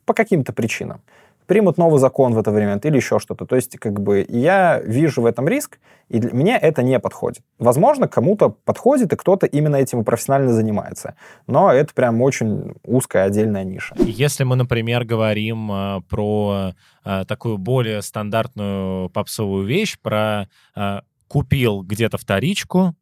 [0.05, 1.01] по каким-то причинам.
[1.47, 3.45] Примут новый закон в это время или еще что-то.
[3.45, 7.43] То есть, как бы, я вижу в этом риск, и для меня это не подходит.
[7.59, 11.17] Возможно, кому-то подходит, и кто-то именно этим профессионально занимается.
[11.49, 13.97] Но это прям очень узкая отдельная ниша.
[13.99, 16.73] Если мы, например, говорим э, про
[17.05, 21.01] э, такую более стандартную попсовую вещь, про э,
[21.31, 22.97] купил где-то вторичку,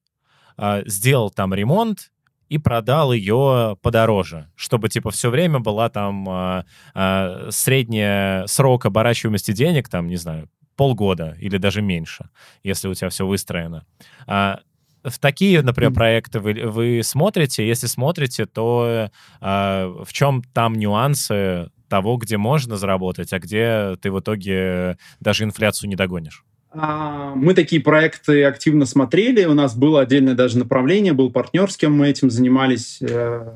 [0.59, 2.12] э, сделал там ремонт
[2.50, 6.64] и продал ее подороже, чтобы типа все время была там э,
[6.94, 12.28] э, средняя срок оборачиваемости денег, там, не знаю, полгода или даже меньше,
[12.62, 13.86] если у тебя все выстроено.
[14.26, 14.60] А,
[15.02, 17.66] в такие, например, проекты вы, вы смотрите?
[17.66, 19.10] Если смотрите, то
[19.40, 25.44] а, в чем там нюансы того, где можно заработать, а где ты в итоге даже
[25.44, 26.44] инфляцию не догонишь?
[26.70, 29.45] А, Мы такие проекты активно смотрели.
[29.45, 33.53] У нас было отдельное даже направление, был партнер, с кем мы этим занимались э,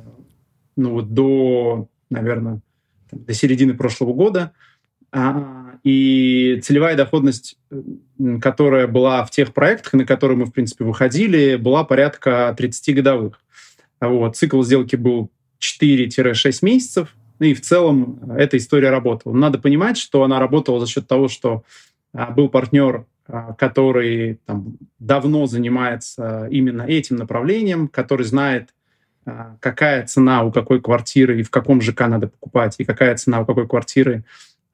[0.77, 2.61] ну, вот до, наверное,
[3.11, 4.53] до середины прошлого года.
[5.11, 7.59] А, И целевая доходность,
[8.41, 13.41] которая была в тех проектах, на которые мы, в принципе, выходили, была порядка 30 годовых.
[14.01, 14.37] Вот.
[14.37, 15.31] Цикл сделки был
[15.61, 17.15] 4-6 месяцев.
[17.41, 19.35] И в целом эта история работала.
[19.35, 21.65] Надо понимать, что она работала за счет того, что а,
[22.13, 28.71] был партнер, а, который там, давно занимается именно этим направлением, который знает,
[29.25, 33.41] а, какая цена у какой квартиры и в каком ЖК надо покупать, и какая цена
[33.41, 34.25] у какой квартиры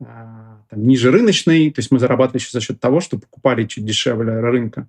[0.00, 1.70] а, там, ниже рыночной.
[1.70, 4.88] То есть мы зарабатывали еще за счет того, что покупали чуть дешевле рынка.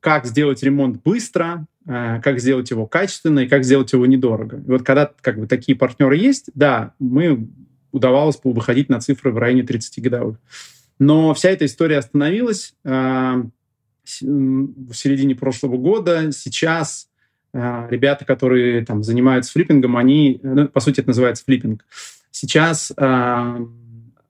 [0.00, 4.58] Как сделать ремонт быстро, а, как сделать его качественно и как сделать его недорого.
[4.58, 7.48] И вот когда как бы такие партнеры есть, да, мы
[7.90, 10.36] удавалось выходить на цифры в районе 30 годовых.
[10.98, 13.42] Но вся эта история остановилась а,
[14.04, 16.30] с- м, в середине прошлого года.
[16.32, 17.08] Сейчас
[17.52, 21.84] а, ребята, которые там занимаются флиппингом, они, ну, по сути, это называется флиппинг.
[22.30, 23.58] Сейчас а,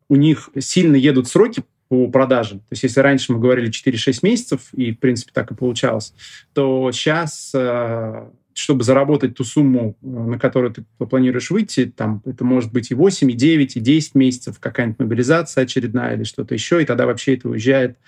[0.09, 2.57] у них сильно едут сроки по продаже.
[2.57, 6.15] То есть если раньше мы говорили 4-6 месяцев, и, в принципе, так и получалось,
[6.53, 12.45] то сейчас, а, чтобы заработать ту сумму, э, на которую ты планируешь выйти, там, это
[12.45, 16.83] может быть и 8, и 9, и 10 месяцев, какая-нибудь мобилизация очередная или что-то еще,
[16.83, 17.99] и тогда вообще это уезжает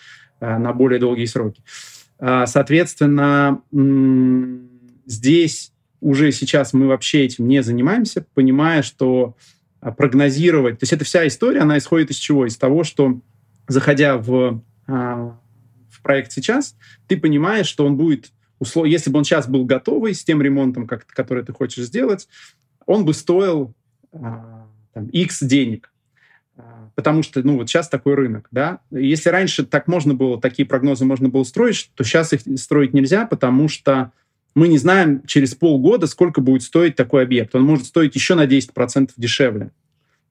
[0.41, 1.63] а, на более долгие сроки.
[2.19, 3.61] А, Соответственно,
[5.07, 9.37] здесь уже сейчас мы вообще этим не занимаемся, понимая, что
[9.81, 10.79] а, прогнозировать...
[10.79, 12.47] То есть эта вся история, она исходит из чего?
[12.47, 13.21] Из того, что
[13.69, 15.39] заходя в, а,
[15.91, 18.33] в проект сейчас, ты понимаешь, что он будет...
[18.61, 22.29] услов- Если бы он сейчас был готовый с тем ремонтом, как, который ты хочешь сделать,
[22.87, 23.75] он бы стоил
[24.13, 25.93] а, там, X денег.
[26.57, 28.81] А, Потому что, ну, вот сейчас такой рынок, да.
[28.91, 33.27] Если раньше так можно было, такие прогнозы можно было строить, то сейчас их строить нельзя,
[33.27, 34.13] потому что
[34.55, 37.55] мы не знаем через полгода, сколько будет стоить такой объект.
[37.55, 39.71] Он может стоить еще на 10% дешевле.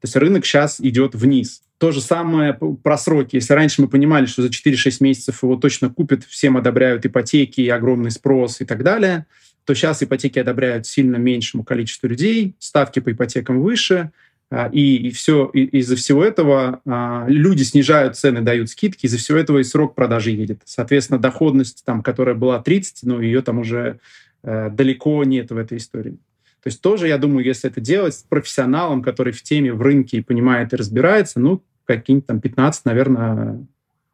[0.05, 1.63] То есть рынок сейчас идет вниз.
[1.79, 3.37] То же самое про сроки.
[3.37, 7.69] Если раньше мы понимали, что за 4-6 месяцев его точно купят, всем одобряют ипотеки, и
[7.69, 9.25] огромный спрос и так далее,
[9.63, 14.11] то сейчас ипотеки одобряют сильно меньшему количеству людей, ставки по ипотекам выше,
[14.51, 19.17] а, и, и все и- из-за всего этого а, люди снижают цены, дают скидки, из-за
[19.17, 20.61] всего этого и срок продажи едет.
[20.65, 23.99] Соответственно, доходность, там, которая была 30, ну, ее там уже
[24.43, 26.19] э, далеко нет в этой истории.
[26.65, 30.17] То есть тоже, я думаю, если это делать с профессионалом, который в теме, в рынке
[30.17, 33.67] и понимает и разбирается, ну, какие-нибудь там 15, наверное,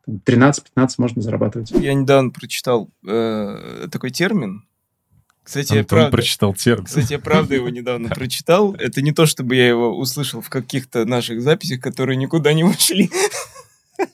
[0.05, 1.71] там 13-15 можно зарабатывать.
[1.71, 4.65] Я недавно прочитал э, такой термин.
[5.43, 6.83] Кстати, я Антон правда, прочитал термин.
[6.83, 8.73] кстати, я правда его недавно прочитал.
[8.73, 13.09] Это не то, чтобы я его услышал в каких-то наших записях, которые никуда не ушли.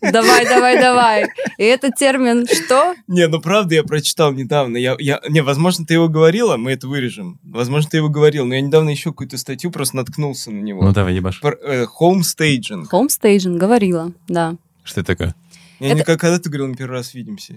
[0.02, 1.28] Давай, давай, давай.
[1.58, 2.96] И этот термин что?
[3.08, 4.78] Не, ну правда я прочитал недавно.
[4.78, 7.40] Я, я, не, возможно, ты его говорила, мы это вырежем.
[7.44, 10.84] Возможно, ты его говорил, но я недавно еще какую-то статью просто наткнулся на него.
[10.84, 11.40] Ну давай, ебаш.
[11.42, 12.86] Про, э, Homestaging.
[12.92, 14.56] Homestaging, говорила, да.
[14.84, 15.36] Что это такое?
[15.80, 17.56] Я Это- не как когда ты говорил, мы первый раз видимся.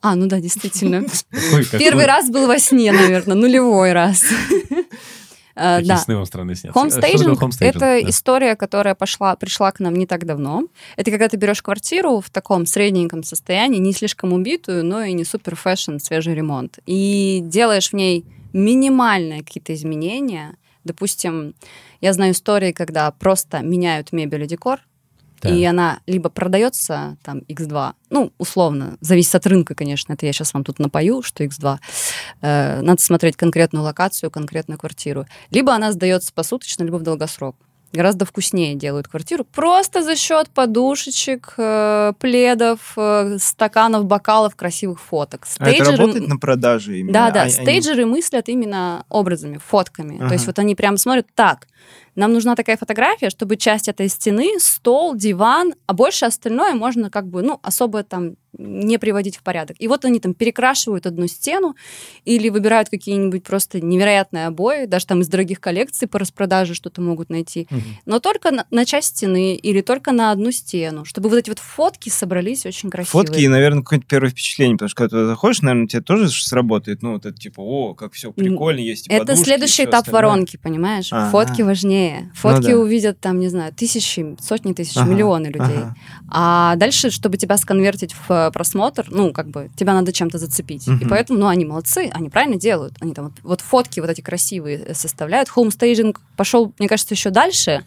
[0.00, 1.04] А, ну да, действительно.
[1.78, 4.24] Первый раз был во сне, наверное, нулевой раз.
[5.58, 5.96] Э, Да.
[5.98, 6.78] сны вам странные снятся?
[6.88, 8.00] Что Homestaging это Да.
[8.10, 10.64] история, которая пошла, пришла к нам не так давно.
[10.96, 15.24] Это когда ты берешь квартиру в таком средненьком состоянии, не слишком убитую, но и не
[15.24, 16.78] супер fashion, свежий ремонт.
[16.86, 20.56] И делаешь в ней минимальные какие-то изменения.
[20.84, 21.54] Допустим,
[22.00, 24.80] я знаю истории, когда просто меняют мебель и декор,
[25.40, 25.52] Так.
[25.52, 30.54] и она либо продается там X2, ну, условно, зависит от рынка, конечно, это я сейчас
[30.54, 31.78] вам тут напою, что X2.
[32.40, 35.26] Э, надо смотреть конкретную локацию, конкретную квартиру.
[35.50, 37.56] Либо она сдается посуточно, либо в долгосрок.
[37.92, 45.46] Гораздо вкуснее делают квартиру просто за счет подушечек, э, пледов, э, стаканов, бокалов, красивых фоток.
[45.58, 47.12] А это Стейджеры- работает на продаже именно?
[47.14, 50.16] да, да, А- они- стейджеры мыслят именно образами, фотками.
[50.18, 50.28] Ага.
[50.28, 51.66] То есть вот они прям смотрят, так,
[52.14, 57.26] нам нужна такая фотография, чтобы часть этой стены, стол, диван, а больше остальное можно как
[57.26, 59.76] бы, ну, особо там не приводить в порядок.
[59.78, 61.76] И вот они там перекрашивают одну стену
[62.24, 67.30] или выбирают какие-нибудь просто невероятные обои, даже там из дорогих коллекций по распродаже что-то могут
[67.30, 67.82] найти, Мгм.
[68.06, 71.58] но только на, на часть стены или только на одну стену, чтобы вот эти вот
[71.60, 73.26] фотки собрались очень красивые.
[73.26, 77.02] Фотки и, наверное, какое-то первое впечатление, потому что когда ты заходишь, наверное, тебе тоже сработает,
[77.02, 80.22] ну, вот это типа, о, как все прикольно, есть и Это подушки, следующий этап остальное.
[80.22, 81.08] воронки, понимаешь?
[81.12, 81.30] Ага.
[81.30, 82.32] Фотки важнее.
[82.34, 82.76] Фотки да.
[82.78, 85.60] увидят там, не знаю, тысячи, сотни тысяч, Ага, миллионы людей.
[85.60, 85.94] ага.
[86.28, 90.86] А дальше, чтобы тебя сконвертить в э, просмотр, ну, как бы, тебя надо чем-то зацепить.
[90.88, 91.08] И Мгм.
[91.08, 92.94] поэтому, ну, они молодцы, они правильно делают.
[93.00, 95.48] Они там вот, вот фотки вот эти красивые э, составляют.
[95.48, 97.84] Homestaging пошел, мне кажется, еще дальше.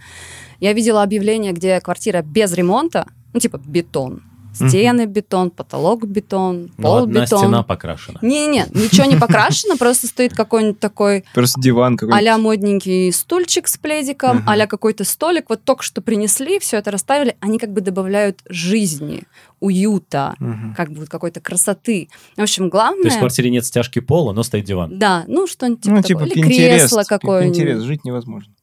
[0.59, 4.21] Я видела объявление, где квартира без ремонта, ну, типа бетон.
[4.53, 7.39] Стены бетон, потолок бетон, Но пол Ну, одна бетон.
[7.39, 8.19] стена покрашена.
[8.21, 12.17] Не-не, ничего не покрашено, просто стоит какой-нибудь такой Просто диван какой-то.
[12.17, 15.45] а-ля модненький стульчик с пледиком, а-ля какой-то столик.
[15.49, 17.35] Вот только что принесли, все это расставили.
[17.39, 19.23] Они как бы добавляют жизни,
[19.59, 20.35] уюта,
[20.75, 22.09] как бы какой-то красоты.
[22.35, 23.17] В общем, То есть в главное...
[23.19, 24.97] квартире нет стяжки пола, но стоит диван.
[24.97, 27.59] Да, ну что-нибудь типа Ну, типа Или кресло Пи- какое-нибудь.
[27.59, 28.53] Pinterest, жить невозможно.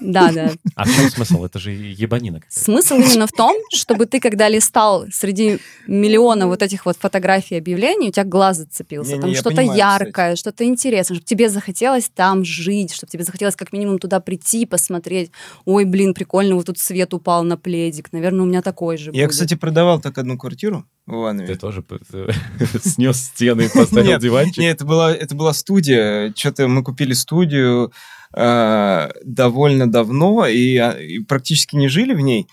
[0.00, 0.52] Да, да.
[0.74, 1.44] А в чем смысл?
[1.44, 2.60] Это же ебанина какая-то.
[2.60, 8.08] Смысл именно в том, чтобы ты, когда листал среди миллиона вот этих вот фотографий объявлений,
[8.08, 9.18] у тебя глаз зацепился.
[9.18, 13.72] Там что-то понимаю, яркое, что-то интересное, чтобы тебе захотелось там жить, чтобы тебе захотелось как
[13.72, 15.30] минимум туда прийти, посмотреть.
[15.64, 18.12] Ой, блин, прикольно, вот тут свет упал на пледик.
[18.12, 19.30] Наверное, у меня такой же Я, будет.
[19.30, 21.48] кстати, продавал так одну квартиру в Иванове.
[21.48, 22.28] Ты тоже э,
[22.82, 24.58] снес стены и поставил Нет, диванчик?
[24.58, 26.32] Нет, это была, это была студия.
[26.36, 27.92] Что-то мы купили студию
[28.36, 32.46] э, довольно давно и, а, и практически не жили в ней.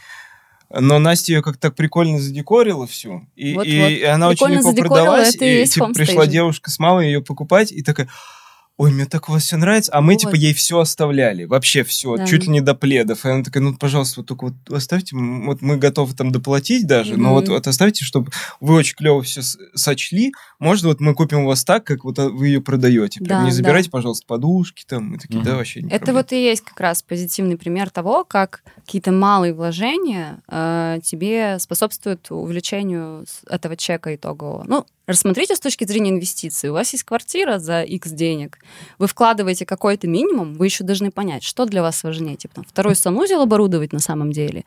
[0.70, 3.28] Но Настя ее как-то так прикольно задекорила всю.
[3.36, 3.68] И, Вот-вот.
[3.68, 5.36] и она Прикольно очень легко продалась.
[5.36, 8.10] и есть типа, пришла девушка с мамой ее покупать и такая...
[8.78, 9.92] Ой, мне так у вас все нравится.
[9.94, 10.20] А мы, Вот.
[10.22, 11.44] типа, ей все оставляли.
[11.46, 12.18] Вообще все.
[12.18, 12.26] Да.
[12.26, 13.24] Чуть ли не до пледов.
[13.24, 15.16] И она такая, ну, пожалуйста, вот только вот оставьте.
[15.16, 17.16] Вот мы готовы там доплатить даже.
[17.16, 19.42] Но вот, вот оставьте, чтобы вы очень клево все
[19.76, 20.34] сочли.
[20.60, 23.20] Может, вот мы купим у вас так, как вот а, вы ее продаете.
[23.20, 23.56] Прям Да, не да.
[23.56, 25.12] забирайте, пожалуйста, подушки там.
[25.12, 25.46] Мы такие, Мгм.
[25.46, 26.20] да, вообще не Это проблема».
[26.22, 32.32] вот и есть как раз позитивный пример того, как какие-то малые вложения э, тебе способствуют
[32.32, 34.64] увеличению с- этого чека итогового.
[34.68, 36.70] Ну, рассмотрите с точки зрения инвестиций.
[36.70, 38.58] У вас есть квартира за X денег,
[39.00, 42.36] вы вкладываете какой-то минимум, вы еще должны понять, что для вас важнее.
[42.36, 44.64] Типа там, второй санузел оборудовать на самом деле,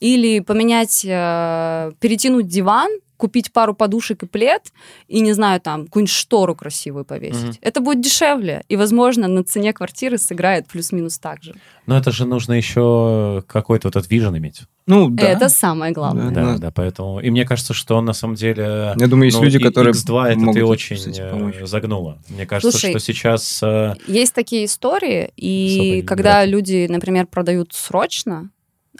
[0.00, 2.90] или поменять, э, перетянуть диван,
[3.20, 4.72] купить пару подушек и плед,
[5.08, 7.44] и, не знаю, там, какую-нибудь штору красивую повесить.
[7.44, 7.54] Мгм.
[7.60, 11.54] Это будет дешевле, и, возможно, на цене квартиры сыграет плюс-минус так же.
[11.86, 14.62] Но это же нужно еще какой-то вот этот вижен иметь.
[14.86, 15.28] Ну, да.
[15.28, 16.30] Это самое главное.
[16.30, 16.52] Да.
[16.52, 17.20] Да, да, поэтому...
[17.20, 18.94] И мне кажется, что на самом деле...
[18.96, 22.18] Я думаю, есть ну, люди, и- которые X2 это могут ты очень кстати, э, загнула.
[22.28, 23.62] Мне кажется, Слушай, что сейчас...
[23.62, 28.50] э, Есть такие истории, и когда люди, например, продают срочно,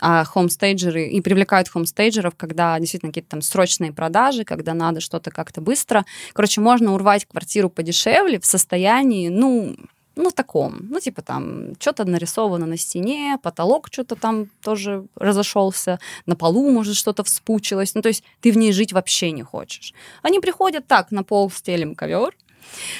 [0.01, 5.61] а хомстейджеры и привлекают хомстейджеров, когда действительно какие-то там срочные продажи, когда надо что-то как-то
[5.61, 6.05] быстро.
[6.33, 9.75] Короче, можно урвать квартиру подешевле в состоянии, ну,
[10.15, 10.87] ну, таком.
[10.89, 16.95] Ну, типа там, что-то нарисовано на стене, потолок что-то там тоже разошелся, на полу, может,
[16.95, 17.95] что-то вспучилось.
[17.95, 19.93] Ну, то есть ты в ней жить вообще не хочешь.
[20.23, 22.35] Они приходят так, на пол стелим ковер,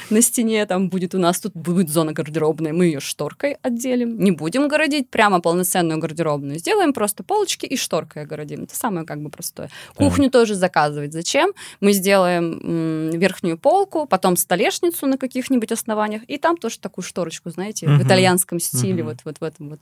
[0.09, 4.19] на стене там будет у нас, тут будет зона гардеробная, мы ее шторкой отделим.
[4.19, 6.59] Не будем городить прямо полноценную гардеробную.
[6.59, 8.63] Сделаем просто полочки и шторкой огородим.
[8.63, 9.69] Это самое как бы простое.
[9.95, 11.13] Кухню тоже заказывать.
[11.13, 11.51] Зачем?
[11.79, 17.88] Мы сделаем верхнюю полку, потом столешницу на каких-нибудь основаниях, и там тоже такую шторочку, знаете,
[17.88, 18.03] в Мгм.
[18.03, 19.05] итальянском стиле, Мгм.
[19.05, 19.79] вот, вот в этом вот.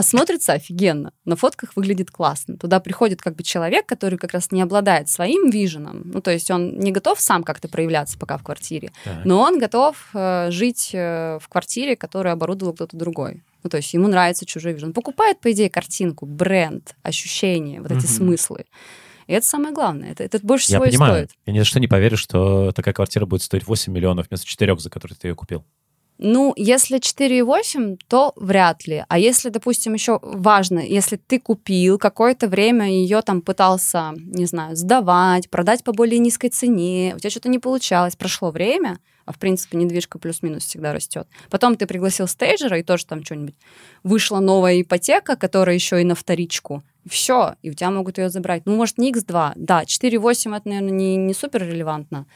[0.00, 1.12] А смотрится офигенно.
[1.26, 2.56] На фотках выглядит классно.
[2.56, 6.04] Туда приходит как бы человек, который как раз не обладает своим виженом.
[6.06, 9.26] Ну, то есть он не готов сам как-то проявляться пока в квартире, так.
[9.26, 13.44] но он готов э, жить э, в квартире, которую оборудовал кто-то другой.
[13.62, 14.88] Ну, то есть ему нравится чужой вижен.
[14.88, 18.08] Он покупает, по идее, картинку, бренд, ощущения, вот эти Мгм.
[18.08, 18.64] смыслы.
[19.26, 20.12] И это самое главное.
[20.12, 21.14] Это, это больше Я всего и понимаю.
[21.26, 21.30] стоит.
[21.44, 24.78] Я ни за что не поверю, что такая квартира будет стоить 8 миллионов вместо 4,
[24.78, 25.66] за которые ты ее купил.
[26.22, 29.04] Ну, если 4,8, то вряд ли.
[29.08, 34.76] А если, допустим, еще важно, если ты купил какое-то время ее там пытался, не знаю,
[34.76, 39.38] сдавать, продать по более низкой цене, у тебя что-то не получалось, прошло время, а в
[39.38, 41.26] принципе недвижка плюс-минус всегда растет.
[41.48, 43.54] Потом ты пригласил стейджера, и тоже там что-нибудь
[44.02, 46.82] вышла новая ипотека, которая еще и на вторичку.
[47.08, 48.66] Все, и у тебя могут ее забрать.
[48.66, 49.52] Ну, может, не X2.
[49.56, 52.26] Да, 4,8 это, наверное, не, не супер релевантно.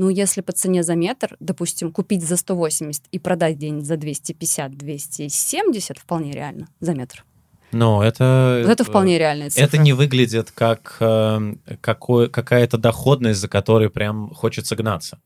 [0.00, 5.98] Ну, если по цене за метр, допустим, купить за 180 и продать где-нибудь за 250-270,
[5.98, 7.24] вполне реально за метр.
[7.72, 8.62] Но это...
[8.64, 9.64] Вот это вполне реальная цифра.
[9.64, 15.18] Это не выглядит как э, какой, какая-то доходность, за которой прям хочется гнаться.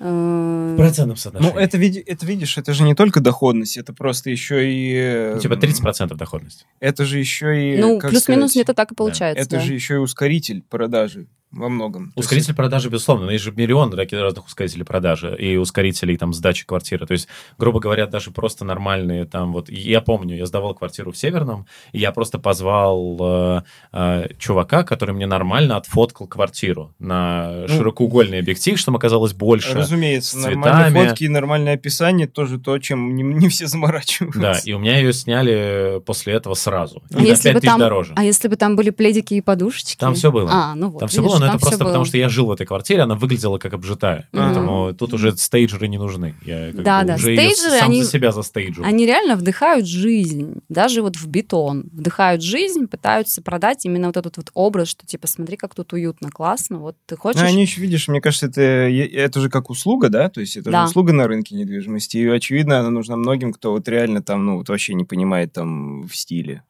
[0.00, 1.52] Э, В процентном соотношении.
[1.52, 4.94] Ну, это, види- это видишь, это же не только доходность, это просто еще и...
[4.94, 6.66] э, Ну, типа 30% доходность.
[6.80, 7.78] Это же еще и...
[7.78, 9.42] Ну, плюс-минус где-то так и получается.
[9.42, 9.60] Это да.
[9.60, 11.26] же еще и ускоритель продажи.
[11.50, 12.06] Во многом.
[12.12, 16.32] То есть Ускоритель продажи, безусловно, но есть же миллион разных ускорителей продажи и ускорителей там
[16.32, 17.06] сдачи квартиры.
[17.06, 19.68] То есть, грубо говоря, даже просто нормальные там вот...
[19.70, 23.62] Я помню, я сдавал квартиру в Северном, и я просто позвал э,
[23.92, 29.74] э, чувака, который мне нормально отфоткал квартиру на Ну, широкоугольный объектив, чтобы оказалось больше.
[29.74, 34.40] Разумеется, с нормальные фотки и нормальное описание тоже то, чем не, не все заморачиваются.
[34.40, 37.02] Да, и у меня ее сняли после этого сразу.
[37.12, 38.12] А И на если 5 бы тысяч там, дороже.
[38.16, 39.96] а если бы там были пледики и подушечки?
[39.98, 40.50] Там все было.
[40.52, 41.00] А, ну вот.
[41.00, 43.58] Там все было, но это просто потому, что я жил в этой квартире, она выглядела
[43.58, 44.28] как обжитая.
[44.32, 46.34] Поэтому тут уже стейджеры не нужны.
[46.44, 48.82] Я Да, да, уже стейджеры, сам они- за себя застейджу.
[48.84, 51.88] Они реально вдыхают жизнь, даже вот в бетон.
[51.92, 56.30] Вдыхают жизнь, пытаются продать именно вот этот вот образ, что типа смотри, как тут уютно,
[56.30, 56.78] классно.
[56.78, 57.40] Вот ты хочешь...
[57.40, 60.28] Ну, они еще, видишь, мне кажется, это, это же как услуга, да?
[60.28, 60.82] То есть это Да.
[60.82, 62.16] же услуга на рынке недвижимости.
[62.18, 66.02] И, очевидно, она нужна многим, кто вот реально там, ну, вот вообще не понимает там
[66.06, 66.62] в стиле.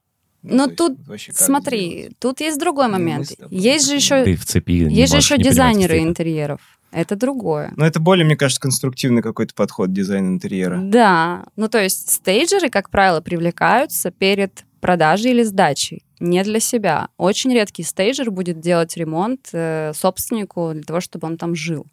[0.43, 0.99] Ну, Но есть тут
[1.35, 2.19] Смотри, сделать.
[2.19, 3.33] тут есть другой Ну, момент.
[3.51, 6.61] Есть же еще, Ты в цепи есть же еще дизайнеры интерьеров.
[6.91, 7.73] Это другое.
[7.77, 10.81] Ну, это более, мне кажется, конструктивный какой-то подход дизайн интерьера.
[10.83, 17.09] Да, ну то есть стейджеры, как правило, привлекаются перед продажей или сдачей, не для себя.
[17.19, 21.85] Очень редкий стейджер будет делать ремонт э, собственнику для того, чтобы он там жил.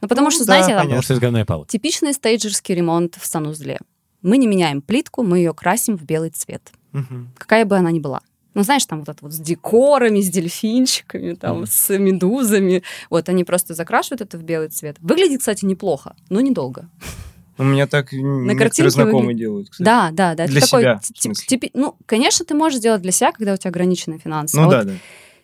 [0.00, 1.68] Ну потому Ну что, да, знаете, там Потому что из говна и палок.
[1.68, 3.78] типичный стейджерский ремонт в санузле.
[4.22, 6.72] Мы не меняем плитку, мы ее красим в белый цвет.
[6.92, 7.30] Мгм.
[7.36, 8.20] какая бы она ни была.
[8.54, 11.66] Ну, знаешь, там вот это вот с декорами, с дельфинчиками, там, Мгм.
[11.66, 12.82] с медузами.
[13.08, 14.96] Вот они просто закрашивают это в белый цвет.
[15.00, 16.88] Выглядит, кстати, неплохо, но недолго.
[17.58, 19.84] У меня так некоторые картинке знакомые выглядит- делают, кстати.
[19.84, 20.44] Да, да, да.
[20.44, 23.56] Это Для такой себя, тип- типи- Ну, конечно, ты можешь сделать для себя, когда у
[23.56, 24.56] тебя ограничены финансы.
[24.56, 24.92] Ну А да, вот да.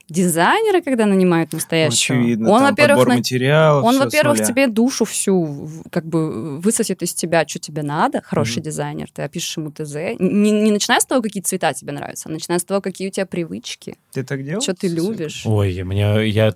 [0.09, 2.51] Дизайнеры, когда нанимают настоящего, Очевидно.
[2.51, 7.83] он, во-первых, на- он, во-первых, тебе душу всю как бы высосет из тебя, что тебе
[7.83, 8.23] надо.
[8.23, 8.63] Хороший Мгм.
[8.63, 9.95] дизайнер, ты опишешь ему ТЗ.
[10.19, 13.11] Не, не начиная с того, какие цвета тебе нравятся, а начиная с того, какие у
[13.11, 14.61] тебя привычки, Ты так делал?
[14.61, 15.43] что ты любишь.
[15.45, 16.55] Ой, мне я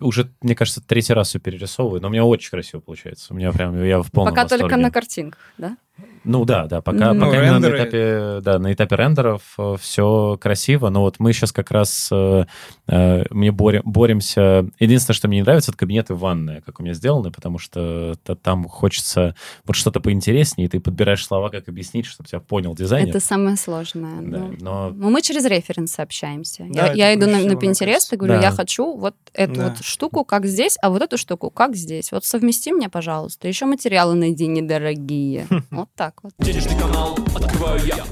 [0.00, 3.34] уже, мне кажется, третий раз все перерисовываю, но у меня очень красиво получается.
[3.34, 4.82] У меня прям, я в полном Пока только восторге.
[4.82, 5.76] на картинках, да?
[6.24, 9.42] Ну да, да, пока, пока Ну, именно на этапе, да, на этапе рендеров
[9.78, 12.46] все красиво, но вот мы сейчас как раз э,
[12.88, 14.66] э, мне борем, боремся.
[14.80, 18.14] Единственное, что мне не нравится, это кабинеты в ванной, как у меня сделаны, потому что
[18.24, 22.74] та- там хочется вот что-то поинтереснее, и ты подбираешь слова, как объяснить, чтобы тебя понял
[22.74, 23.10] дизайнер.
[23.10, 24.22] Это самое сложное.
[24.22, 24.54] Да, ну.
[24.60, 26.64] но Ну, мы через референсы общаемся.
[26.70, 28.42] Да, я я иду на, на Pinterest и говорю, Да.
[28.42, 29.68] я хочу вот эту Да.
[29.68, 32.10] вот штуку как здесь, а вот эту штуку как здесь.
[32.12, 33.46] Вот совмести мне, пожалуйста.
[33.46, 35.46] Еще материалы найди недорогие.
[35.84, 36.32] Вот так вот.
[36.38, 38.02] Денежный канал открываю я.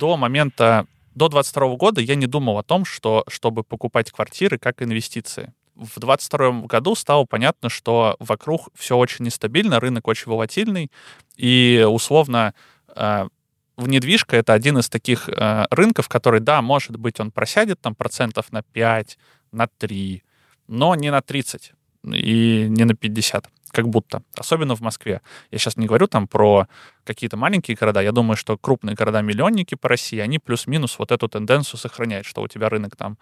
[0.00, 4.80] До момента, до 22 года я не думал о том, что чтобы покупать квартиры как
[4.80, 5.52] инвестиции.
[5.74, 10.90] В 22 году стало понятно, что вокруг все очень нестабильно, рынок очень волатильный,
[11.36, 12.54] и условно
[12.94, 13.28] э,
[13.76, 17.94] в недвижка это один из таких э, рынков, который, да, может быть, он просядет там
[17.94, 19.18] процентов на 5,
[19.52, 20.22] на 3,
[20.68, 21.74] но не на 30
[22.14, 24.22] и не на 50, как будто.
[24.34, 25.20] Особенно в Москве.
[25.50, 26.66] Я сейчас не говорю там про
[27.04, 28.00] какие-то маленькие города.
[28.00, 32.48] Я думаю, что крупные города-миллионники по России, они плюс-минус вот эту тенденцию сохраняют, что у
[32.48, 33.18] тебя рынок там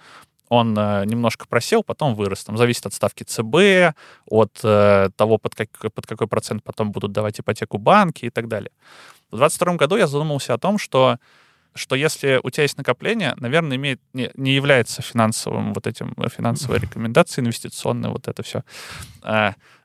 [0.51, 2.45] он э, немножко просел, потом вырос.
[2.45, 7.13] Там зависит от ставки ЦБ, от э, того, под, как, под какой процент потом будут
[7.13, 8.71] давать ипотеку банки и так далее.
[9.33, 11.17] В 2022 году я задумался о том, что
[11.77, 16.29] что если у тебя есть накопление, наверное, имеет, не, не является финансовым вот этим, э,
[16.29, 18.63] финансовой рекомендацией, инвестиционной, вот это все.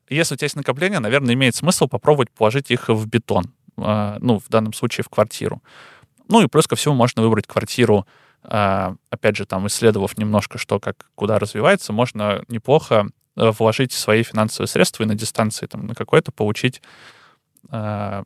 [0.09, 3.53] Если у тебя есть накопление, наверное, имеет смысл попробовать положить их в бетон.
[3.77, 5.61] А, Ну, в данном случае в квартиру.
[6.27, 8.07] Ну и плюс ко всему можно выбрать квартиру,
[8.43, 14.23] а, опять же, там, исследовав немножко, что как, куда развивается, можно неплохо э, вложить свои
[14.23, 16.81] финансовые средства и на дистанции там, на какой-то получить
[17.69, 18.23] а,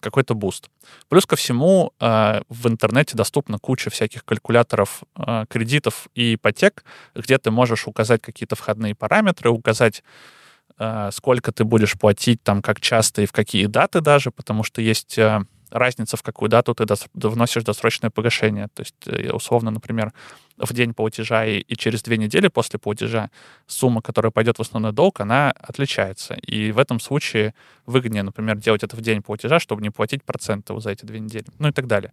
[0.00, 0.70] какой-то boost.
[1.08, 5.02] Плюс ко всему в интернете доступна куча всяких калькуляторов
[5.48, 6.84] кредитов и ипотек,
[7.16, 10.04] где ты можешь указать какие-то входные параметры, указать
[11.12, 15.18] сколько ты будешь платить, там, как часто и в какие даты даже, потому что есть
[15.18, 18.68] а, разница, в какую дату ты вносишь досрочное погашение.
[18.74, 20.12] То есть, э, условно, например,
[20.56, 23.30] в день платежа и, и через две недели после платежа
[23.66, 26.34] сумма, которая пойдет в основной долг, она отличается.
[26.34, 27.54] И в этом случае
[27.86, 31.20] выгоднее, например, делать это в день платежа, чтобы не платить проценты вот за эти две
[31.20, 32.12] недели, ну и так далее.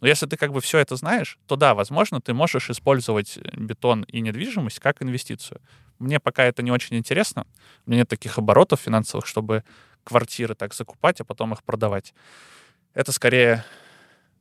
[0.00, 4.02] Но если ты как бы все это знаешь, то да, возможно, ты можешь использовать бетон
[4.02, 5.60] и недвижимость как инвестицию.
[5.98, 7.46] Мне пока это не очень интересно.
[7.86, 9.64] У меня нет таких оборотов финансовых, чтобы
[10.04, 12.14] квартиры так закупать, а потом их продавать.
[12.94, 13.64] Это скорее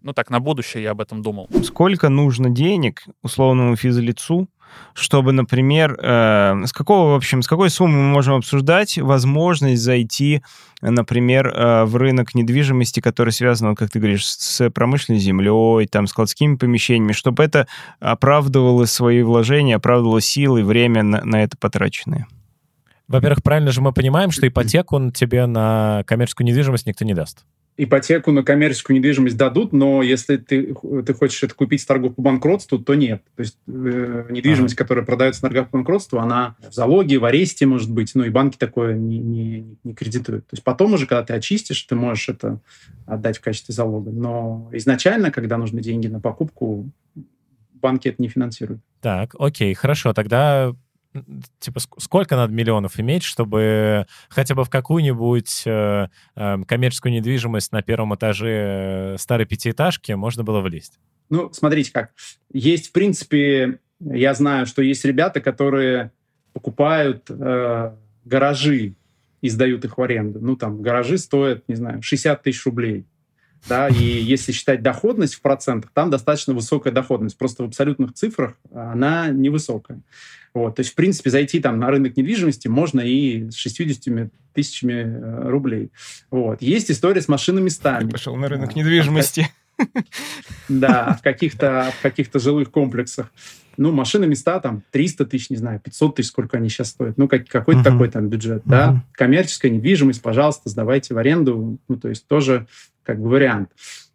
[0.04, 1.50] ну так, на будущее я об этом думал.
[1.64, 4.50] Сколько нужно денег условному физлицу,
[4.94, 10.44] чтобы, например, э, с какого, в общем, с какой суммы мы можем обсуждать возможность зайти,
[10.82, 16.08] например, э, в рынок недвижимости, который связан, вот, как ты говоришь, с промышленной землей, там,
[16.08, 17.68] складскими помещениями, чтобы это
[18.00, 22.28] оправдывало свои вложения, оправдывало силы и время на, на это потраченное?
[23.08, 27.46] Во-первых, правильно же мы понимаем, что ипотеку тебе на коммерческую недвижимость никто не даст.
[27.78, 30.76] Ипотеку на коммерческую недвижимость дадут, но если ты,
[31.06, 33.24] ты хочешь это купить с торгов по банкротству, то нет.
[33.36, 37.66] То есть э, недвижимость, которая продается с торгов по банкротству, она в залоге, в аресте
[37.66, 40.46] может быть, ну и банки такое не, не, не кредитуют.
[40.48, 42.60] То есть потом уже, когда ты очистишь, ты можешь это
[43.06, 44.12] отдать в качестве залога.
[44.12, 46.90] Но изначально, когда нужны деньги на покупку,
[47.74, 48.82] банки это не финансируют.
[49.02, 50.14] Так, окей, хорошо.
[50.14, 50.74] Тогда
[51.60, 57.72] типа, ск- сколько надо миллионов иметь, чтобы хотя бы в какую-нибудь э, э, коммерческую недвижимость
[57.72, 61.00] на первом этаже э, старой пятиэтажки можно было влезть?
[61.30, 62.12] Ну, смотрите как.
[62.52, 66.12] Есть, в принципе, я знаю, что есть ребята, которые
[66.54, 67.96] покупают э,
[68.26, 68.96] гаражи
[69.42, 70.40] и сдают их в аренду.
[70.42, 73.06] Ну, там, гаражи стоят, не знаю, 60 тысяч рублей.
[73.68, 77.38] Да, и если считать доходность в процентах, там достаточно высокая доходность.
[77.38, 80.02] Просто в абсолютных цифрах она невысокая.
[80.54, 84.94] Вот, то есть, в принципе, зайти там на рынок недвижимости можно и с 60 тысячами
[84.94, 85.92] э, рублей.
[86.30, 86.62] Вот.
[86.62, 88.10] Есть история с машиноместами.
[88.10, 89.48] Пошел на рынок А, недвижимости.
[90.70, 93.32] Да, в каких-то в каких-то жилых комплексах.
[93.78, 97.18] Ну, машины места там 300 тысяч, не знаю, 500 тысяч, сколько они сейчас стоят.
[97.18, 97.84] Ну, как, какой-то Мгм.
[97.92, 98.92] такой там бюджет, да.
[98.92, 99.04] Мгм.
[99.14, 101.80] Коммерческая недвижимость, пожалуйста, сдавайте в аренду.
[101.88, 102.68] Ну, то есть тоже
[103.04, 103.70] как бы вариант.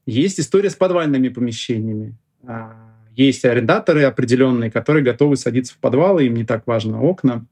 [0.06, 2.14] Есть история с подвальными помещениями.
[2.46, 2.72] А,
[3.14, 7.44] Есть арендаторы определенные, которые готовы садиться в подвалы, им не так важно окна.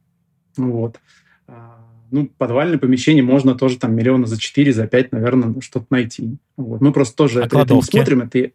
[0.56, 0.98] Вот.
[1.48, 1.78] А,
[2.10, 6.36] Ну, подвальное помещение можно тоже там миллиона за 4, за 5, наверное, что-то найти.
[6.56, 6.80] Вот.
[6.80, 7.90] Мы просто тоже А это, это не кладовки?
[7.90, 8.22] смотрим.
[8.22, 8.50] Это...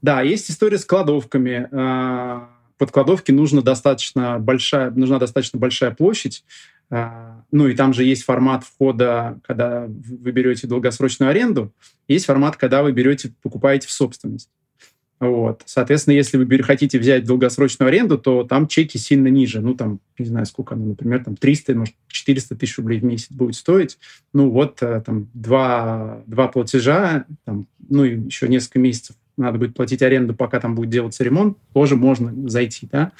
[0.00, 1.68] Да, есть история с кладовками.
[1.72, 2.48] А,
[2.78, 6.44] Под кладовки нужно достаточно большая, нужна достаточно большая площадь.
[6.92, 11.72] А, Ну и там же есть формат входа, когда вы берете долгосрочную аренду,
[12.06, 14.50] есть формат, когда вы берете, покупаете в собственность.
[15.18, 15.62] Вот.
[15.64, 19.60] Соответственно, если вы хотите взять долгосрочную аренду, то там чеки сильно ниже.
[19.60, 23.28] Ну, там, не знаю, сколько оно, например, там 300, может, 400 тысяч рублей в месяц
[23.30, 23.98] будет стоить.
[24.34, 29.74] Ну, вот э, там два, два платежа, там, ну, и еще несколько месяцев надо будет
[29.74, 33.12] платить аренду, пока там будет делаться ремонт, тоже можно зайти, да.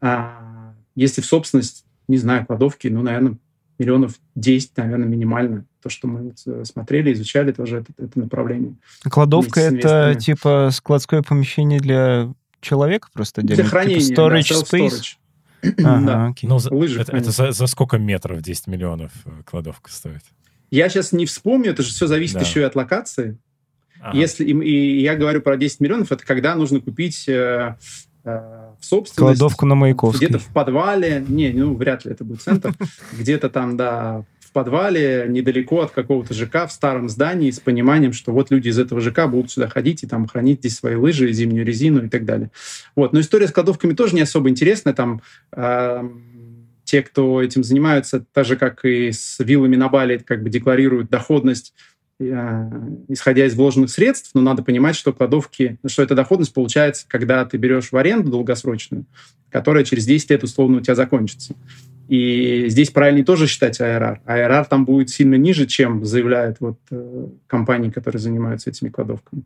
[0.00, 3.36] А если в собственность, не знаю, кладовки, ну, наверное,
[3.78, 5.64] миллионов 10, наверное, минимально.
[5.82, 8.74] То, что мы вот, э, смотрели, изучали тоже это, это направление.
[9.02, 13.70] Кладовка— вместе с это типа складское помещение для человека просто Для отдельно?
[13.70, 14.00] хранения.
[14.00, 14.88] Типа да, storage space?
[14.90, 15.16] self-storage.
[15.84, 16.26] Ага, Да.
[16.28, 16.48] окей.
[16.48, 20.22] Ну, за- Лыжи, это, это за, за сколько метров 10 миллионов э, кладовка стоит?
[20.70, 22.40] Я сейчас не вспомню, это же все зависит Да.
[22.40, 23.38] еще и от локации.
[24.00, 24.16] Ага.
[24.18, 27.76] Если, и, и я говорю про 10 миллионов, это когда нужно купить э,
[28.24, 29.38] в собственность.
[29.38, 30.26] Кладовку на Маяковской.
[30.26, 32.72] Где-то в подвале, не, ну, вряд ли это будет центр,
[33.12, 38.32] где-то там, да, в подвале, недалеко от какого-то ЖК, в старом здании, с пониманием, что
[38.32, 41.66] вот люди из этого ЖК будут сюда ходить и там хранить здесь свои лыжи, зимнюю
[41.66, 42.50] резину и так далее.
[42.96, 43.12] Вот.
[43.12, 44.94] Но история с кладовками тоже не особо интересная.
[44.94, 45.20] Там
[45.52, 46.08] э,
[46.84, 51.10] те, кто этим занимаются, так же, как и с виллами на Бали, как бы декларируют
[51.10, 57.06] доходность э, исходя из вложенных средств, но надо понимать, что кладовки, что эта доходность получается,
[57.08, 59.04] когда ты берешь в аренду долгосрочную,
[59.50, 61.54] которая через 10 лет условно у тебя закончится.
[62.08, 64.18] И здесь правильнее тоже считать IRR.
[64.26, 69.42] IRR там будет сильно ниже, чем заявляют вот, э, компании, которые занимаются этими кладовками.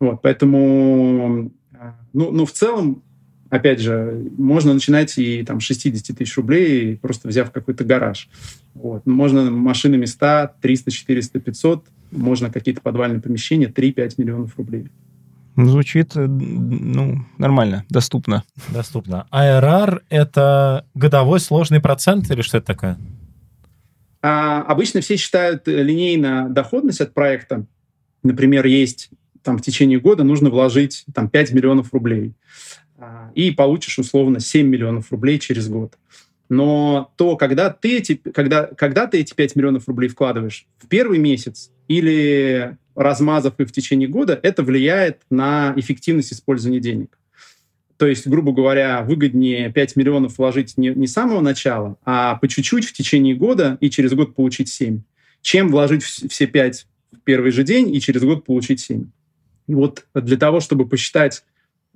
[0.00, 3.02] Вот, поэтому, э, ну, ну, в целом,
[3.50, 8.28] опять же, можно начинать и там 60 тысяч рублей, просто взяв какой-то гараж.
[8.74, 9.06] Вот.
[9.06, 14.88] Можно машины места 300, 400, 500, можно какие-то подвальные помещения 3-5 миллионов рублей.
[15.56, 18.44] Звучит, э, ну, нормально, доступно.
[18.68, 19.26] Доступно.
[19.32, 22.98] IRR— это годовой сложный процент или что это такое?
[24.22, 27.66] А обычно все считают э, линейно доходность от проекта.
[28.22, 29.10] Например, есть
[29.42, 32.32] там в течение года нужно вложить там 5 миллионов рублей.
[32.96, 35.98] А, И получишь условно 7 миллионов рублей через год.
[36.52, 41.18] Но то, когда ты, эти, когда, когда ты эти 5 миллионов рублей вкладываешь в первый
[41.18, 47.18] месяц или размазав их в течение года, это влияет на эффективность использования денег.
[47.96, 52.46] То есть, грубо говоря, выгоднее 5 миллионов вложить не, не с самого начала, а по
[52.48, 55.00] чуть-чуть в течение года и через год получить 7,
[55.40, 59.06] чем вложить вс- все 5 в первый же день и через год получить 7.
[59.68, 61.44] И вот для того, чтобы посчитать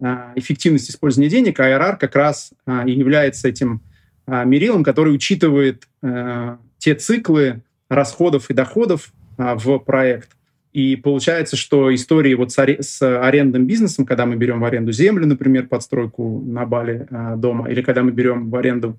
[0.00, 3.82] а, эффективность использования денег, IRR как раз а, и является этим
[4.26, 10.30] мерилом, который учитывает а, те циклы расходов и доходов а, в проект.
[10.72, 14.92] И получается, что истории вот с, аре- с арендным бизнесом, когда мы берем в аренду
[14.92, 18.98] землю, например, подстройку на Бали а, дома, или когда мы берем в аренду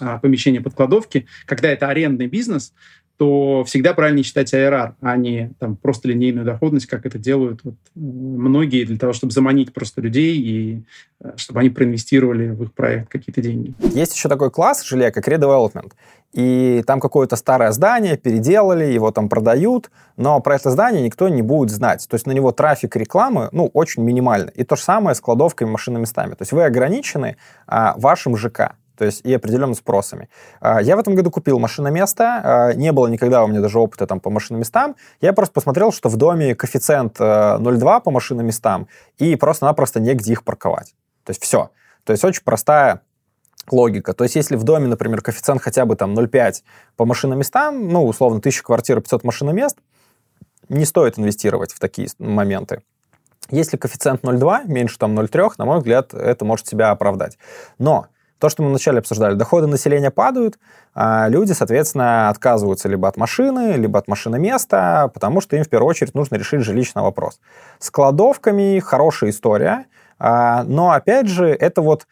[0.00, 2.72] а, помещение под кладовки, когда это арендный бизнес,
[3.16, 7.74] то всегда правильнее считать IRR, а не там, просто линейную доходность, как это делают вот,
[7.94, 10.82] многие для того, чтобы заманить просто людей и
[11.20, 13.72] э, чтобы они проинвестировали в их проект какие-то деньги.
[13.94, 15.92] Есть еще такой класс жилья, как redevelopment.
[16.32, 21.42] И там какое-то старое здание переделали, его там продают, но про это здание никто не
[21.42, 22.04] будет знать.
[22.08, 24.50] То есть на него трафик рекламы, ну, очень минимальный.
[24.56, 26.30] И то же самое с кладовками, машиноместами.
[26.30, 27.36] То есть вы ограничены
[27.68, 30.28] а, вашим ЖК то есть и определенными спросами.
[30.60, 34.06] А, я в этом году купил машиноместо, а, не было никогда у меня даже опыта
[34.06, 38.88] там по машиноместам, я просто посмотрел, что в доме коэффициент 0,2 по машиноместам,
[39.18, 40.94] и просто-напросто негде их парковать.
[41.24, 41.70] То есть все.
[42.04, 43.00] То есть очень простая
[43.70, 44.12] логика.
[44.12, 46.62] То есть если в доме, например, коэффициент хотя бы там 0,5
[46.96, 49.78] по машиноместам, ну, условно, 1000 квартир, 500 машиномест,
[50.68, 52.82] не стоит инвестировать в такие моменты.
[53.50, 57.38] Если коэффициент 0,2, меньше там 0,3, на мой взгляд, это может себя оправдать.
[57.78, 58.06] Но
[58.38, 60.58] то, что мы вначале обсуждали, доходы населения падают,
[60.94, 65.88] а люди, соответственно, отказываются либо от машины, либо от машиноместа, потому что им в первую
[65.88, 67.40] очередь нужно решить жилищный вопрос.
[67.78, 69.86] С кладовками хорошая история,
[70.18, 72.06] а, но, опять же, это вот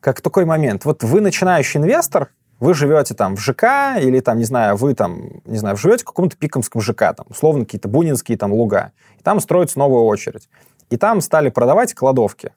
[0.00, 0.84] как такой момент.
[0.84, 5.42] Вот вы начинающий инвестор, вы живете там в ЖК, или там, не знаю, вы там,
[5.44, 9.40] не знаю, живете в каком-то пикомском ЖК, там, условно, какие-то бунинские там луга, и там
[9.40, 10.48] строится новая очередь.
[10.90, 12.52] И там стали продавать кладовки.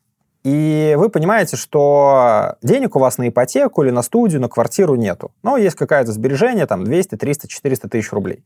[0.46, 5.32] И вы понимаете, что денег у вас на ипотеку или на студию, на квартиру нету.
[5.42, 8.46] Но есть какое-то сбережение, там 200, 300, 400 тысяч рублей.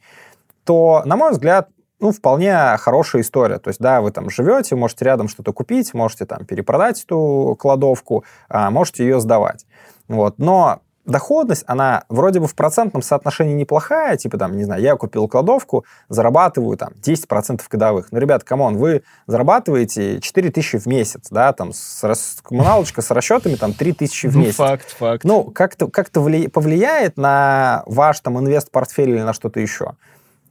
[0.63, 1.67] То, на мой взгляд,
[1.99, 3.59] ну, вполне хорошая история.
[3.59, 8.23] То есть, да, вы там живете, можете рядом что-то купить, можете там перепродать эту кладовку,
[8.47, 9.65] а можете ее сдавать.
[10.07, 10.35] Вот.
[10.37, 10.79] Но
[11.11, 15.85] доходность, она вроде бы в процентном соотношении неплохая, типа там, не знаю, я купил кладовку,
[16.09, 18.07] зарабатываю там 10% годовых.
[18.11, 23.01] Ну, ребят, come on, вы зарабатываете 4 тысячи в месяц, да, там, с, с коммуналочка
[23.01, 24.55] с расчетами там 3 тысячи в Ну, месяц.
[24.55, 25.23] факт, факт.
[25.23, 26.47] Ну, как-то как вли...
[26.47, 29.93] повлияет на ваш там инвест-портфель или на что-то еще?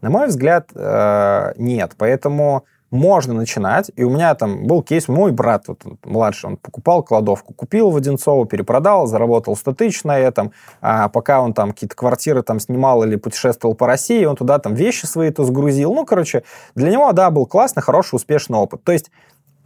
[0.01, 1.93] На мой взгляд, э, нет.
[1.99, 3.91] Поэтому можно начинать.
[3.97, 7.97] И у меня там был кейс, мой брат вот, младший, он покупал кладовку, купил в
[7.97, 10.53] Одинцово, перепродал, заработал 100 тысяч на этом.
[10.81, 14.75] А пока он там какие-то квартиры там снимал или путешествовал по России, он туда там
[14.75, 15.95] вещи свои то сгрузил.
[15.95, 16.45] Ну, короче,
[16.75, 18.83] для него, да, был классный, хороший, успешный опыт.
[18.85, 19.11] То есть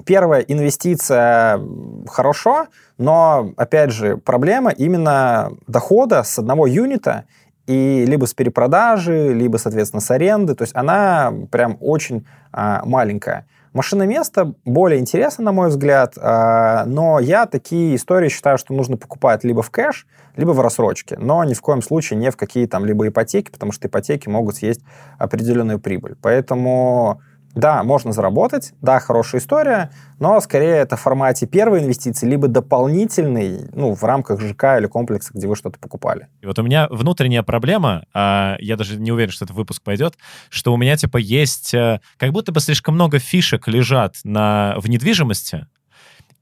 [0.05, 1.61] первая инвестиция
[2.09, 2.67] хорошо,
[2.99, 7.25] но, опять же, проблема именно дохода с одного юнита
[7.73, 10.55] и либо с перепродажи, либо, соответственно, с аренды.
[10.55, 13.47] То есть она прям очень а, маленькая.
[13.73, 19.45] Машиноместо более интересно, на мой взгляд, а, но я такие истории считаю, что нужно покупать
[19.45, 22.85] либо в кэш, либо в рассрочке, но ни в коем случае не в какие там
[22.85, 24.83] либо ипотеки, потому что ипотеки могут съесть
[25.19, 26.17] определенную прибыль.
[26.21, 27.23] Поэтому
[27.55, 33.69] да, можно заработать, да, хорошая история, но скорее это в формате первой инвестиции, либо дополнительной,
[33.73, 36.29] ну, в рамках ЖК или комплекса, где вы что-то покупали.
[36.41, 40.17] И вот у меня внутренняя проблема, а, я даже не уверен, что этот выпуск пойдет,
[40.49, 41.75] что у меня, типа, есть...
[41.75, 45.67] э, Как будто бы слишком много фишек лежат на, в недвижимости,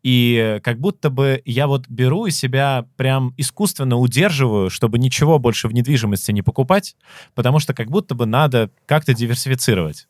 [0.03, 5.69] и как будто бы я вот беру и себя прям искусственно удерживаю, чтобы ничего больше
[5.69, 6.97] в недвижимости не покупать,
[7.35, 10.09] потому что как будто бы надо как-то диверсифицировать.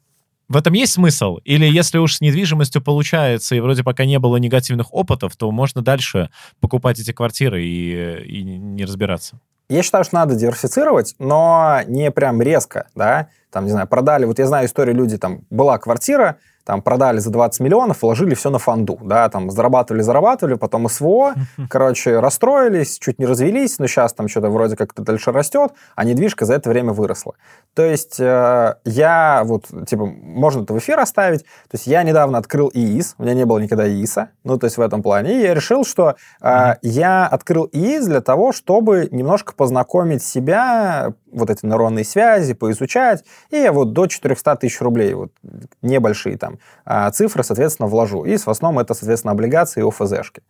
[0.50, 1.36] В этом есть смысл?
[1.44, 5.80] Или если уж с недвижимостью получается, и вроде пока не было негативных опытов, то можно
[5.80, 6.28] дальше
[6.58, 9.38] покупать эти квартиры и, и не разбираться?
[9.68, 14.40] Я считаю, что надо диверсифицировать, но не прям резко, да, там, не знаю, продали, вот
[14.40, 16.38] я знаю историю, люди, там, была квартира,
[16.70, 21.34] там, продали за 20 миллионов, вложили все на фонду, да, там, зарабатывали, зарабатывали, потом СВО,
[21.68, 26.44] короче, расстроились, чуть не развелись, но сейчас там что-то вроде как-то дальше растет, а недвижка
[26.44, 27.34] за это время выросла.
[27.74, 32.38] То есть э, я вот, типа, можно это в эфир оставить, то есть я недавно
[32.38, 35.42] открыл ИИС, у меня не было никогда ИИСа, ну, то есть в этом плане, и
[35.42, 41.66] я решил, что э, я открыл ИИС для того, чтобы немножко познакомить себя, вот эти
[41.66, 45.32] нейронные связи, поизучать, и я вот до 400 тысяч рублей, вот
[45.82, 46.59] небольшие там
[47.12, 48.24] цифры, соответственно, вложу.
[48.24, 50.42] И в основном это, соответственно, облигации и ОФЗшки.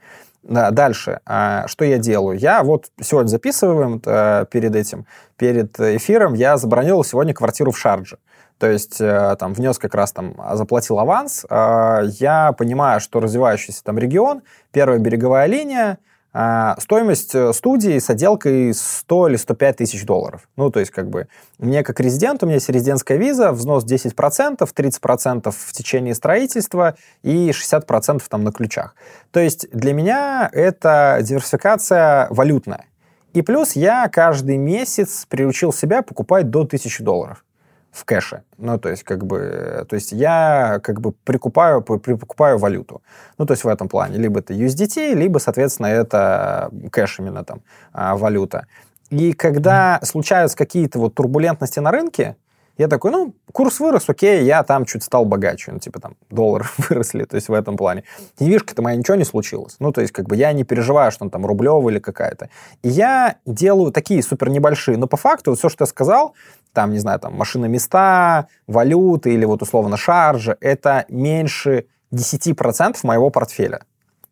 [0.43, 2.39] Да, Дальше, а, что я делаю?
[2.39, 5.07] Я вот сегодня записываем э, перед этим,
[5.37, 8.19] перед эфиром, я забронировал сегодня квартиру в Шардже.
[8.59, 11.45] То есть э, там внес как раз там, заплатил аванс.
[11.49, 14.43] Э, Я понимаю, что развивающийся там регион,
[14.73, 20.49] первая береговая линия, а, стоимость э, студии с отделкой 100 или 105 тысяч долларов.
[20.57, 21.27] Ну, то есть, как бы,
[21.59, 27.51] мне как резидент, у меня есть резидентская виза, взнос 10%, 30% в течение строительства и
[27.51, 28.95] 60% там на ключах.
[29.33, 32.87] То есть, для меня это диверсификация валютная.
[33.33, 37.45] И плюс я каждый месяц приучил себя покупать до 1000 долларов.
[37.93, 38.43] В кэше.
[38.59, 43.03] Ну, то есть, как бы, то есть я как бы прикупаю, прикупаю валюту.
[43.39, 44.19] Ну, то есть в этом плане.
[44.19, 47.63] Либо это USDT, либо, соответственно, это кэш именно там,
[47.93, 48.67] а, валюта.
[49.11, 50.07] И когда mm-hmm.
[50.07, 52.37] случаются какие-то вот турбулентности на рынке,
[52.81, 56.65] я такой, ну, курс вырос, окей, я там чуть стал богаче, ну, типа там доллары
[56.79, 58.05] выросли, то есть в этом плане.
[58.39, 59.77] Недвижка-то моя ничего не случилось.
[59.81, 62.49] Ну, то есть как бы я не переживаю, что он там рублевый или какая-то.
[62.83, 66.35] И я делаю такие супер небольшие, но по факту вот все, что я сказал,
[66.73, 73.31] там, не знаю, там машины места, валюты или вот условно шаржа, это меньше 10% моего
[73.31, 73.83] портфеля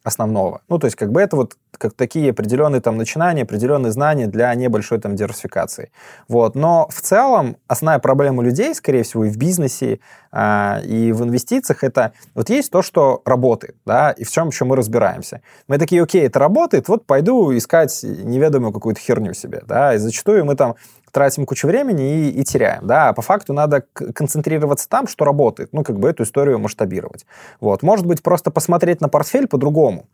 [0.04, 0.62] основного.
[0.68, 4.52] Ну, то есть, как бы это вот как такие определенные там начинания, определенные знания для
[4.54, 5.90] небольшой там диверсификации.
[6.26, 6.54] Вот.
[6.56, 10.00] Но в целом основная проблема людей, скорее всего, и в бизнесе,
[10.32, 14.64] а, и в инвестициях, это вот есть то, что работает, да, и в чем еще
[14.64, 15.40] мы разбираемся.
[15.68, 20.44] Мы такие, окей, это работает, вот пойду искать неведомую какую-то херню себе, да, и зачастую
[20.44, 20.74] мы там
[21.10, 25.72] тратим кучу времени и, и теряем, да, а по факту надо концентрироваться там, что работает,
[25.72, 27.26] ну, как бы эту историю масштабировать.
[27.60, 30.06] Вот, может быть, просто посмотреть на портфель по-другому,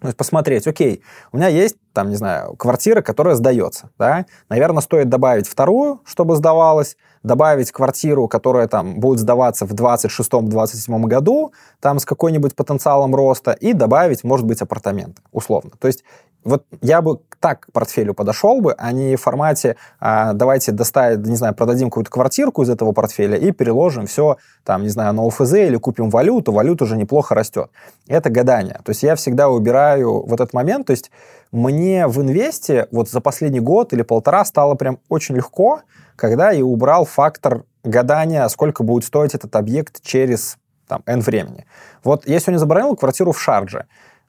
[0.00, 1.02] то есть посмотреть, окей,
[1.32, 6.36] у меня есть, там, не знаю, квартира, которая сдается, да, наверное, стоит добавить вторую, чтобы
[6.36, 13.52] сдавалась, добавить квартиру, которая там будет сдаваться в 26-27 году, там с какой-нибудь потенциалом роста,
[13.52, 15.70] и добавить, может быть, апартаменты, условно.
[15.80, 16.04] То есть
[16.46, 21.26] вот я бы так к портфелю подошел бы, а не в формате а, давайте доставить,
[21.26, 25.26] не знаю, продадим какую-то квартирку из этого портфеля и переложим все, там, не знаю, на
[25.26, 27.70] ОФЗ или купим валюту, валюта уже неплохо растет.
[28.06, 28.80] Это гадание.
[28.84, 31.10] То есть я всегда убираю вот этот момент, то есть
[31.50, 35.80] мне в инвесте вот за последний год или полтора стало прям очень легко,
[36.14, 41.66] когда я убрал фактор гадания, сколько будет стоить этот объект через там, N времени.
[42.04, 43.86] Вот я сегодня забронировал квартиру в Шардже.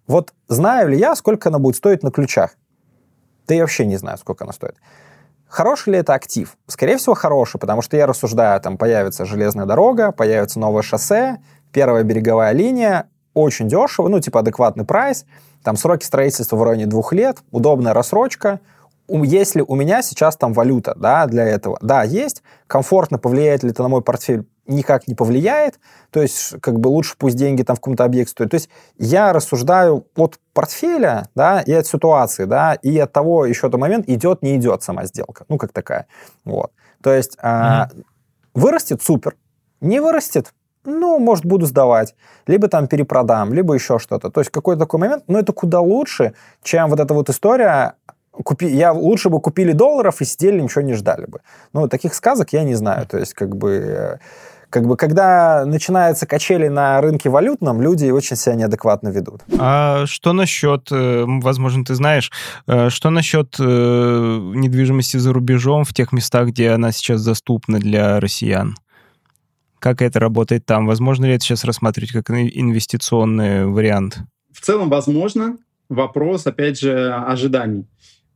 [0.08, 2.52] Вот знаю ли я, сколько она будет стоить на ключах?
[3.48, 4.76] Да я вообще не знаю, сколько она стоит.
[5.48, 6.58] Хороший ли это актив?
[6.68, 11.38] Скорее всего, хороший, потому что я рассуждаю, там появится железная дорога, появится новое шоссе,
[11.72, 15.26] первая береговая линия, очень дешево, ну, типа адекватный прайс,
[15.64, 18.60] там сроки строительства в районе двух лет, удобная рассрочка,
[19.08, 23.84] если у меня сейчас там валюта, да, для этого, да, есть, комфортно повлияет ли это
[23.84, 25.80] на мой портфель, никак не повлияет,
[26.12, 28.52] то есть как бы лучше пусть деньги там в каком-то объекте стоят.
[28.52, 33.70] То есть я рассуждаю от портфеля, да, и от ситуации, да, и от того еще
[33.70, 36.08] до момент, идет, не идет сама сделка, ну, как такая,
[36.46, 36.72] вот.
[37.02, 38.04] То есть mm-hmm.
[38.54, 39.36] вырастет, супер,
[39.82, 40.54] не вырастет,
[40.84, 42.16] ну, может, буду сдавать,
[42.48, 44.30] либо там перепродам, либо еще что-то.
[44.30, 46.34] То есть какой-то такой момент, но это куда лучше,
[46.64, 47.96] чем вот эта вот история
[48.44, 51.42] купи, я лучше бы купили долларов и сидели, ничего не ждали бы.
[51.74, 53.08] Ну, таких сказок я не знаю.
[53.08, 54.18] То есть, как бы, э,
[54.70, 59.42] как бы, когда начинаются качели на рынке валютном, люди очень себя неадекватно ведут.
[59.58, 62.32] А что насчет, э, возможно, ты знаешь,
[62.68, 68.76] э, что насчет недвижимости за рубежом в тех местах, где она сейчас доступна для россиян?
[69.80, 70.88] Как это работает там?
[70.88, 74.20] Возможно ли это сейчас рассматривать как инвестиционный вариант?
[74.52, 75.58] В целом, возможно.
[75.90, 77.88] Вопрос, опять же, ожиданий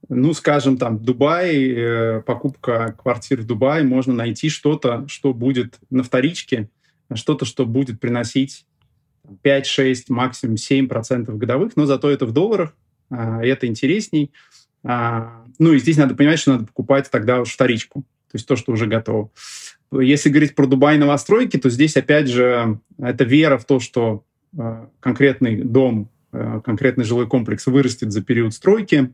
[0.10, 6.04] ну, скажем, там, Дубай, э, покупка квартир в Дубае, можно найти что-то, что будет на
[6.04, 6.70] вторичке,
[7.14, 8.66] что-то, что будет приносить
[9.42, 12.74] 5, 6, максимум 7% годовых, но зато это в долларах,
[13.10, 14.32] э, это интересней.
[14.84, 18.56] А, ну, и здесь надо понимать, что надо покупать тогда уж вторичку, то есть то,
[18.56, 19.30] что уже готово.
[19.92, 24.24] Если говорить про Дубай новостройки, то здесь, опять же, это вера в то, что
[24.58, 29.12] э, конкретный дом, э, конкретный жилой комплекс вырастет за период стройки, а,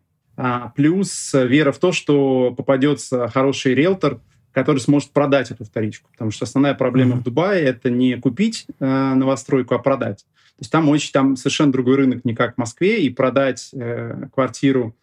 [0.76, 4.20] плюс вера в то, что попадется хороший риэлтор,
[4.58, 6.10] который сможет продать эту вторичку.
[6.12, 7.20] Потому что основная проблема mm-hmm.
[7.20, 10.26] в Дубае это не купить э, новостройку, а продать.
[10.58, 14.28] То есть там очень там совершенно другой рынок, не как в Москве, и продать э,
[14.34, 14.96] квартиру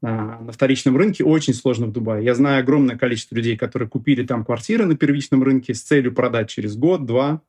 [0.00, 2.24] э, на вторичном рынке очень сложно в Дубае.
[2.24, 6.48] Я знаю огромное количество людей, которые купили там квартиры на первичном рынке с целью продать
[6.48, 7.42] через год-два,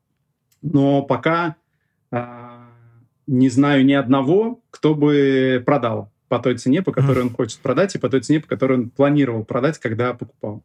[0.64, 1.58] но пока
[2.12, 2.24] э,
[3.28, 7.94] не знаю ни одного, кто бы продал по той цене, по которой он хочет продать,
[7.94, 10.64] и по той цене, по которой он планировал продать, когда покупал.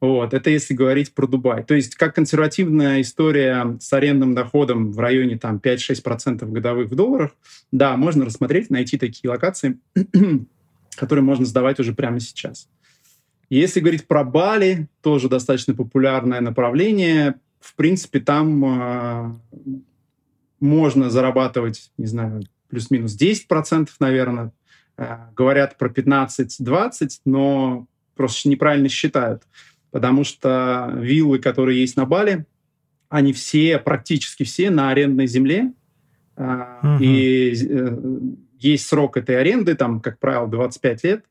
[0.00, 1.62] Вот, это если говорить про Дубай.
[1.62, 7.36] То есть как консервативная история с арендным доходом в районе там 5-6% годовых в долларах,
[7.70, 9.78] да, можно рассмотреть, найти такие локации,
[10.96, 12.68] которые можно сдавать уже прямо сейчас.
[13.48, 17.36] Если говорить про Бали, тоже достаточно популярное направление.
[17.60, 19.32] В принципе, там э,
[20.58, 24.50] можно зарабатывать, не знаю, плюс-минус 10%, наверное,
[25.34, 29.42] говорят про 15-20, но просто неправильно считают.
[29.90, 32.46] Потому что виллы, которые есть на Бали,
[33.08, 35.72] они все, практически все на арендной земле.
[36.36, 36.98] Угу.
[37.00, 37.98] И э,
[38.58, 41.24] есть срок этой аренды, там, как правило, 25 лет.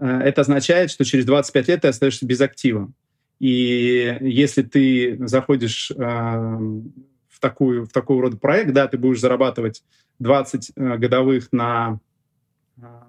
[0.00, 2.90] Это означает, что через 25 лет ты остаешься без актива.
[3.38, 9.82] И если ты заходишь э, в, такую, в такого рода проект, да, ты будешь зарабатывать
[10.20, 11.98] 20 э, годовых на э,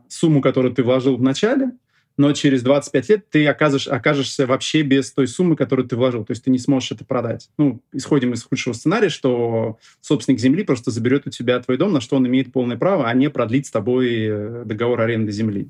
[0.09, 1.71] сумму, которую ты вложил в начале,
[2.17, 6.23] но через 25 лет ты окажешь, окажешься вообще без той суммы, которую ты вложил.
[6.23, 7.49] То есть ты не сможешь это продать.
[7.57, 12.01] Ну, исходим из худшего сценария, что собственник земли просто заберет у тебя твой дом, на
[12.01, 15.69] что он имеет полное право, а не продлить с тобой э, договор аренды земли.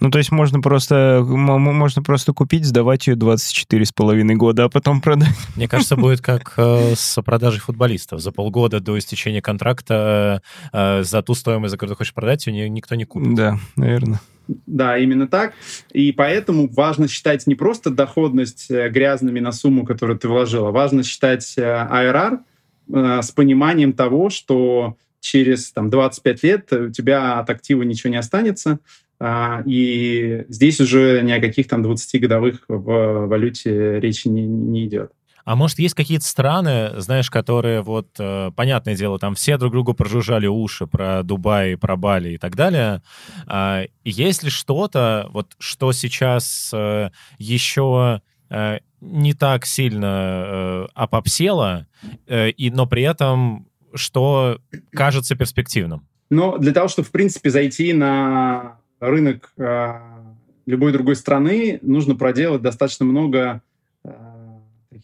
[0.00, 4.68] Ну, то есть можно просто, можно просто купить, сдавать ее 24 с половиной года, а
[4.68, 5.34] потом продать.
[5.56, 8.20] Мне кажется, будет как э, с продажей футболистов.
[8.20, 10.42] За полгода до истечения контракта
[10.72, 13.34] э, за ту стоимость, за которую ты хочешь продать, ее никто не купит.
[13.34, 14.20] Да, наверное.
[14.48, 15.54] Да, именно так.
[15.92, 20.70] И поэтому важно считать не просто доходность э, грязными на сумму, которую ты вложил, а
[20.70, 22.38] важно считать IRR
[22.92, 28.16] э, с пониманием того, что через там, 25 лет у тебя от актива ничего не
[28.16, 28.78] останется,
[29.18, 34.86] а, и здесь уже ни о каких там 20 годовых в валюте речи не, не
[34.86, 35.12] идет.
[35.46, 39.94] А может, есть какие-то страны, знаешь, которые, вот, э, понятное дело, там все друг другу
[39.94, 43.00] прожужжали уши про Дубай, про Бали и так далее.
[43.46, 48.20] А, есть ли что-то, вот, что сейчас э, еще
[48.50, 51.86] э, не так сильно э, опопсело,
[52.26, 54.58] э, и, но при этом что
[54.90, 56.06] кажется перспективным?
[56.28, 59.92] Но для того, чтобы, в принципе, зайти на рынок э,
[60.66, 63.60] любой другой страны, нужно проделать достаточно много э,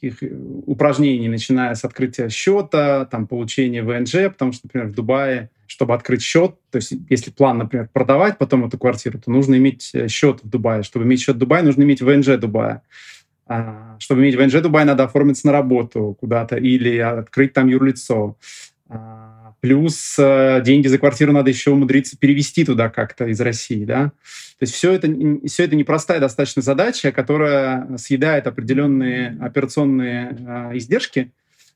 [0.03, 0.35] таких э,
[0.67, 6.23] упражнений, начиная с открытия счета, там, получения ВНЖ, потому что, например, в Дубае, чтобы открыть
[6.23, 10.41] счет, то есть если план, например, продавать потом эту квартиру, то нужно иметь э, счет
[10.43, 10.83] в Дубае.
[10.83, 12.83] Чтобы иметь счет в Дубае, нужно иметь ВНЖ Дубая.
[13.47, 18.37] А, чтобы иметь ВНЖ Дубай, надо оформиться на работу куда-то или открыть там юрлицо.
[19.63, 24.07] Плюс э, деньги за квартиру надо еще умудриться перевести туда как-то из России, да.
[24.59, 25.07] То есть все это,
[25.47, 31.31] все это непростая достаточно задача, которая съедает определенные операционные э, издержки,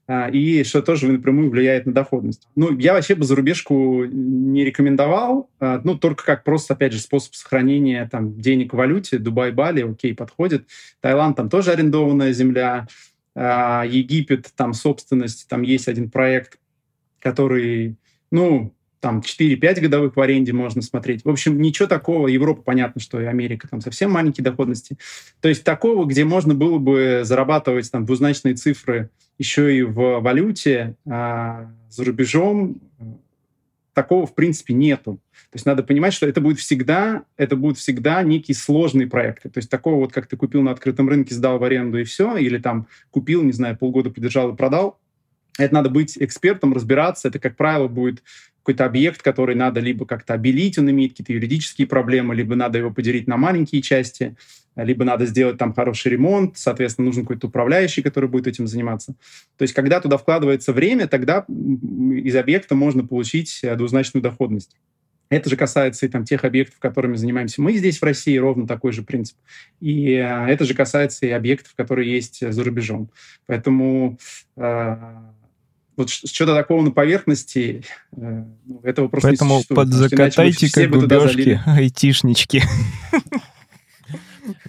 [0.08, 2.48] э, и что тоже напрямую влияет на доходность.
[2.56, 7.36] Ну, я вообще бы зарубежку не рекомендовал, э, ну, только как просто, опять же, способ
[7.36, 9.18] сохранения там денег в валюте.
[9.18, 10.66] Дубай, Бали, окей, подходит.
[11.00, 12.88] Таиланд, там тоже арендованная земля.
[13.36, 16.58] Э, Египет, там собственность, там есть один проект
[17.26, 17.96] который,
[18.30, 21.24] ну, там 4-5 годовых в аренде можно смотреть.
[21.24, 22.28] В общем, ничего такого.
[22.28, 24.96] Европа, понятно, что и Америка там совсем маленькие доходности.
[25.40, 30.94] То есть такого, где можно было бы зарабатывать там двузначные цифры еще и в валюте
[31.04, 32.80] а за рубежом,
[33.92, 35.14] такого в принципе нету.
[35.50, 39.48] То есть надо понимать, что это будет всегда, это будут всегда некие сложные проекты.
[39.48, 42.36] То есть такого вот, как ты купил на открытом рынке, сдал в аренду и все,
[42.36, 45.00] или там купил, не знаю, полгода подержал и продал,
[45.58, 47.28] это надо быть экспертом, разбираться.
[47.28, 48.22] Это, как правило, будет
[48.66, 52.90] какой-то объект, который надо либо как-то обелить, он имеет какие-то юридические проблемы, либо надо его
[52.90, 54.36] поделить на маленькие части,
[54.74, 59.14] либо надо сделать там хороший ремонт, соответственно, нужен какой-то управляющий, который будет этим заниматься.
[59.56, 64.76] То есть, когда туда вкладывается время, тогда из объекта можно получить двузначную доходность.
[65.28, 68.92] Это же касается и там тех объектов, которыми занимаемся мы здесь в России, ровно такой
[68.92, 69.36] же принцип.
[69.80, 73.10] И э, это же касается и объектов, которые есть за рубежом.
[73.46, 74.18] Поэтому
[74.56, 74.96] э,
[75.96, 82.62] вот что-то такого на поверхности, э, ну, этого просто Поэтому не подзакатайте как губежки айтишнички.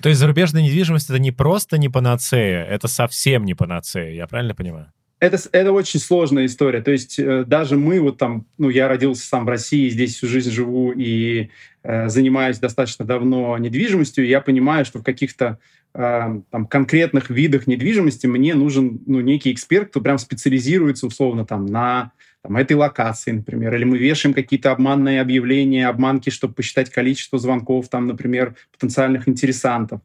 [0.01, 4.55] То есть зарубежная недвижимость это не просто не панацея, это совсем не панацея, я правильно
[4.55, 4.91] понимаю?
[5.19, 6.81] Это, это очень сложная история.
[6.81, 10.27] То есть э, даже мы вот там, ну, я родился сам в России, здесь всю
[10.27, 11.49] жизнь живу и
[11.81, 18.27] э, занимаюсь достаточно давно недвижимостью, я понимаю, что в каких-то э, там конкретных видах недвижимости
[18.27, 22.11] мне нужен, ну, некий эксперт, кто прям специализируется условно там на
[22.43, 27.89] там, этой локации, например, или мы вешаем какие-то обманные объявления, обманки, чтобы посчитать количество звонков,
[27.89, 30.01] там, например, потенциальных интересантов.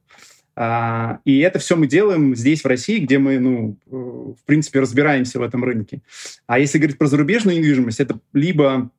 [0.56, 4.80] А, и это все мы делаем здесь, в России, где мы, ну, э, в принципе,
[4.80, 6.00] разбираемся в этом рынке.
[6.46, 8.90] А если говорить про зарубежную недвижимость, это либо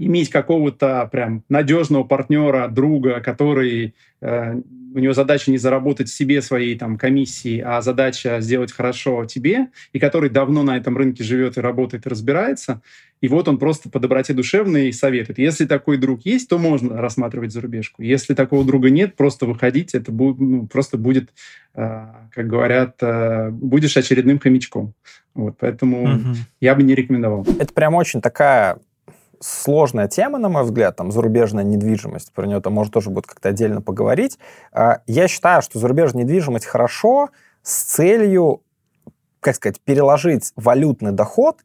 [0.00, 4.60] иметь какого-то прям надежного партнера, друга, который э,
[4.94, 9.98] у него задача не заработать себе своей там комиссии, а задача сделать хорошо тебе, и
[9.98, 12.80] который давно на этом рынке живет и работает, и разбирается,
[13.20, 15.38] и вот он просто по доброте душевной советует.
[15.38, 18.02] Если такой друг есть, то можно рассматривать зарубежку.
[18.02, 21.30] Если такого друга нет, просто выходить, это будет, ну, просто будет,
[21.74, 24.94] э, как говорят, э, будешь очередным хомячком.
[25.34, 26.34] Вот, поэтому угу.
[26.60, 27.46] я бы не рекомендовал.
[27.58, 28.78] Это прям очень такая
[29.40, 33.48] сложная тема, на мой взгляд, там, зарубежная недвижимость, про нее там может тоже будет как-то
[33.48, 34.38] отдельно поговорить.
[34.72, 37.30] А, я считаю, что зарубежная недвижимость хорошо
[37.62, 38.62] с целью,
[39.40, 41.58] как сказать, переложить валютный доход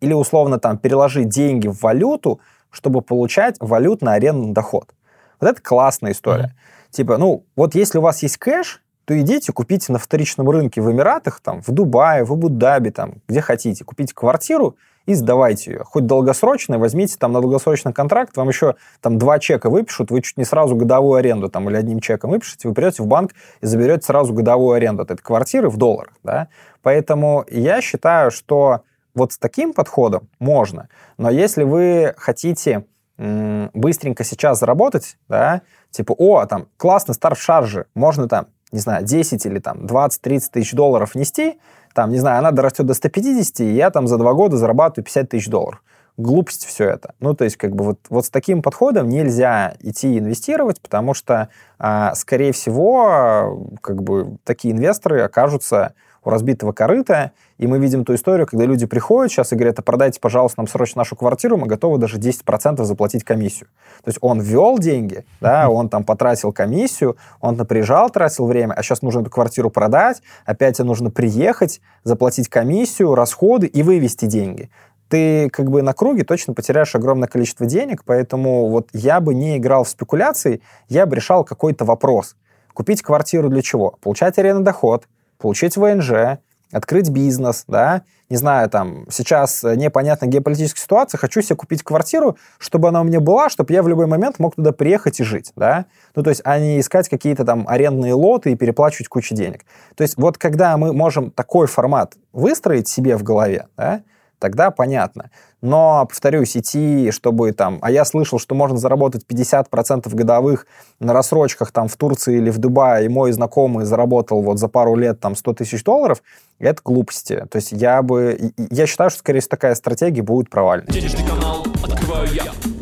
[0.00, 2.40] или, условно, там, переложить деньги в валюту,
[2.70, 4.94] чтобы получать валютный арендный доход.
[5.40, 6.54] Вот это классная история.
[6.54, 6.92] Mm-hmm.
[6.92, 10.90] Типа, ну, вот если у вас есть кэш, то идите, купите на вторичном рынке в
[10.90, 14.76] Эмиратах, там, в Дубае, в Абу-Даби, там, где хотите, купите квартиру
[15.08, 15.84] и сдавайте ее.
[15.84, 20.36] Хоть долгосрочно, возьмите там на долгосрочный контракт, вам еще там два чека выпишут, вы чуть
[20.36, 23.32] не сразу годовую аренду там или одним чеком выпишете, вы придете в банк
[23.62, 26.48] и заберете сразу годовую аренду от этой квартиры в долларах, да.
[26.82, 28.82] Поэтому я считаю, что
[29.14, 32.84] вот с таким подходом можно, но если вы хотите
[33.16, 39.06] быстренько сейчас заработать, да, типа, о, там, классный старт в шарже, можно там, не знаю,
[39.06, 41.58] 10 или там 20-30 тысяч долларов внести,
[41.94, 45.28] там, не знаю, она дорастет до 150, и я там за два года зарабатываю 50
[45.28, 45.82] тысяч долларов.
[46.16, 47.14] Глупость все это.
[47.20, 51.48] Ну, то есть, как бы вот, вот с таким подходом нельзя идти инвестировать, потому что,
[51.78, 55.94] а, скорее всего, как бы такие инвесторы окажутся
[56.24, 59.82] у разбитого корыта, и мы видим ту историю, когда люди приходят сейчас и говорят, а
[59.82, 63.68] продайте, пожалуйста, нам срочно нашу квартиру, мы готовы даже 10% заплатить комиссию.
[64.04, 68.82] То есть он ввел деньги, да, он там потратил комиссию, он напряжал, тратил время, а
[68.82, 74.70] сейчас нужно эту квартиру продать, опять нужно приехать, заплатить комиссию, расходы и вывести деньги
[75.08, 79.56] ты как бы на круге точно потеряешь огромное количество денег, поэтому вот я бы не
[79.56, 82.36] играл в спекуляции, я бы решал какой-то вопрос.
[82.74, 83.96] Купить квартиру для чего?
[84.00, 85.06] Получать арендный доход,
[85.38, 86.38] получить ВНЖ,
[86.72, 92.88] открыть бизнес, да, не знаю, там, сейчас непонятная геополитическая ситуация, хочу себе купить квартиру, чтобы
[92.88, 95.86] она у меня была, чтобы я в любой момент мог туда приехать и жить, да,
[96.14, 99.64] ну, то есть, а не искать какие-то там арендные лоты и переплачивать кучу денег.
[99.94, 104.02] То есть, вот когда мы можем такой формат выстроить себе в голове, да,
[104.38, 105.30] тогда понятно.
[105.60, 107.78] Но, повторюсь, идти, чтобы там...
[107.82, 110.66] А я слышал, что можно заработать 50% годовых
[111.00, 114.94] на рассрочках там в Турции или в Дубае, и мой знакомый заработал вот за пару
[114.94, 116.22] лет там 100 тысяч долларов,
[116.58, 117.44] это глупости.
[117.50, 118.52] То есть я бы...
[118.70, 120.92] Я считаю, что, скорее всего, такая стратегия будет провальной.
[120.92, 122.77] Денежный канал открываю я.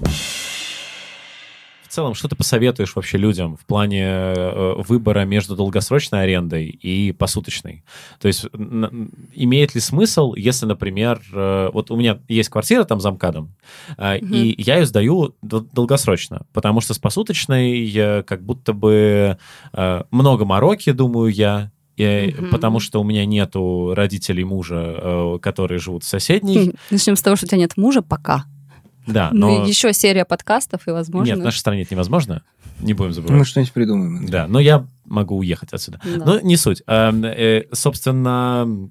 [1.96, 7.12] В целом, что ты посоветуешь вообще людям в плане э, выбора между долгосрочной арендой и
[7.12, 7.84] посуточной?
[8.20, 8.44] То есть
[9.34, 13.54] имеет ли смысл, если, например, э, вот у меня есть квартира там за МКАДом,
[13.96, 14.18] Мгм.
[14.30, 19.38] и я ее сдаю дол- долгосрочно, потому что с посуточной э, как будто бы
[20.10, 22.50] много мороки, думаю я, э, Мгм.
[22.50, 26.74] потому что у меня нету родителей мужа, которые живут в соседней.
[26.90, 28.44] Начнем с того, что у тебя нет мужа пока.
[29.06, 29.66] Да, Ну, но...
[29.66, 31.30] еще серия подкастов, и, возможно...
[31.30, 32.42] Нет, в нашей стране это невозможно.
[32.80, 33.32] Не будем забывать.
[33.32, 34.26] Мы Ну, что-нибудь придумаем.
[34.26, 36.00] Да, но я могу уехать отсюда.
[36.04, 36.24] Да.
[36.24, 36.82] Но не суть.
[36.86, 38.90] Эм, э, Собственно,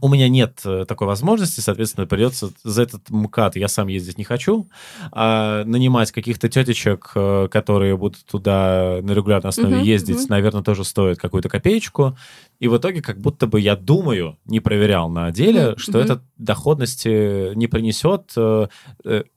[0.00, 4.24] у меня нет э, такой возможности, соответственно, придется за этот МКАД, я сам ездить не
[4.24, 4.68] хочу,
[5.12, 10.26] а нанимать каких-то тетечек, э, которые будут туда на регулярной основе Мгм, ездить, мгм.
[10.28, 12.16] наверное, тоже стоит какую-то копеечку.
[12.58, 16.00] И в итоге как будто бы я думаю, не проверял на деле, Мгм, что мгм.
[16.00, 18.68] это доходности не принесет э,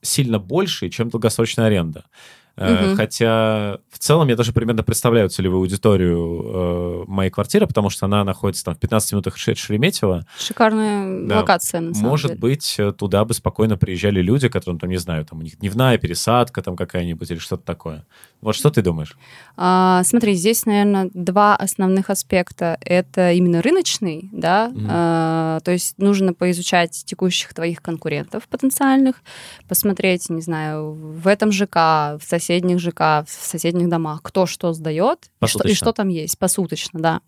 [0.02, 2.04] сильно больше, чем долгосрочная аренда.
[2.56, 2.96] Мгм.
[2.96, 8.22] Хотя в целом я даже примерно представляю целевую аудиторию э, моей квартиры, потому что она
[8.22, 10.24] находится там в 15 минутах от Шереметьево.
[10.38, 11.40] Шикарная Да.
[11.40, 12.40] локация, на самом Может деле.
[12.40, 15.98] быть, э, туда бы спокойно приезжали люди, которым, там, не знаю, там у них дневная
[15.98, 18.04] пересадка там какая-нибудь или что-то такое.
[18.40, 19.16] Вот что ты думаешь?
[19.56, 22.78] А, смотри, здесь, наверное, два основных аспекта.
[22.82, 24.86] Это именно рыночный, да, Мгм.
[24.90, 29.16] а, то есть нужно поизучать текущих твоих конкурентов потенциальных,
[29.68, 31.74] посмотреть, не знаю, в этом ЖК,
[32.20, 36.38] в соседних ЖК, в соседних домах, кто что сдает и что, и что там есть,
[36.38, 37.20] посуточно, да.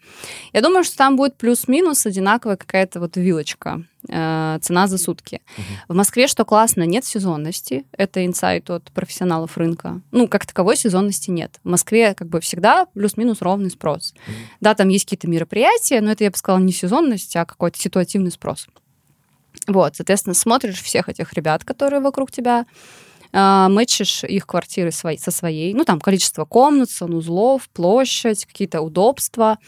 [0.53, 5.41] Я думаю, что там будет плюс-минус одинаковая какая-то вот вилочка, э, цена за сутки.
[5.89, 7.85] В Москве, что классно, нет сезонности.
[7.93, 10.01] Это инсайт от профессионалов рынка.
[10.13, 11.59] Ну, как таковой сезонности нет.
[11.65, 14.15] В Москве как бы всегда плюс-минус ровный спрос.
[14.27, 14.37] Мгм.
[14.61, 18.31] Да, там есть какие-то мероприятия, но это, я бы сказала, не сезонность, а какой-то ситуативный
[18.31, 18.69] спрос.
[19.67, 22.67] Вот, соответственно, смотришь всех этих ребят, которые вокруг тебя,
[23.37, 29.59] мэчишь их квартиры свои, со своей, ну, там, количество комнат, санузлов, площадь, какие-то удобства,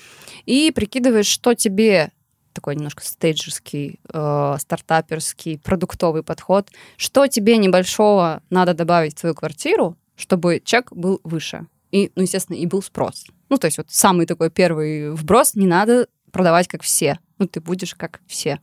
[0.47, 2.13] и прикидываешь, что тебе
[2.55, 9.97] такой немножко стейджерский, э, стартаперский, продуктовый подход, что тебе небольшого надо добавить в твою квартиру,
[10.17, 11.67] чтобы чек был выше.
[11.93, 13.27] И, ну, естественно, и был спрос.
[13.49, 17.19] Ну, то есть вот самый такой первый вброс, не надо продавать как все.
[17.39, 18.59] Ну, ты будешь как все.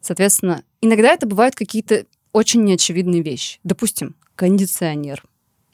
[0.00, 3.58] Соответственно, иногда это бывают какие-то очень неочевидные вещи.
[3.64, 5.22] Допустим, кондиционер.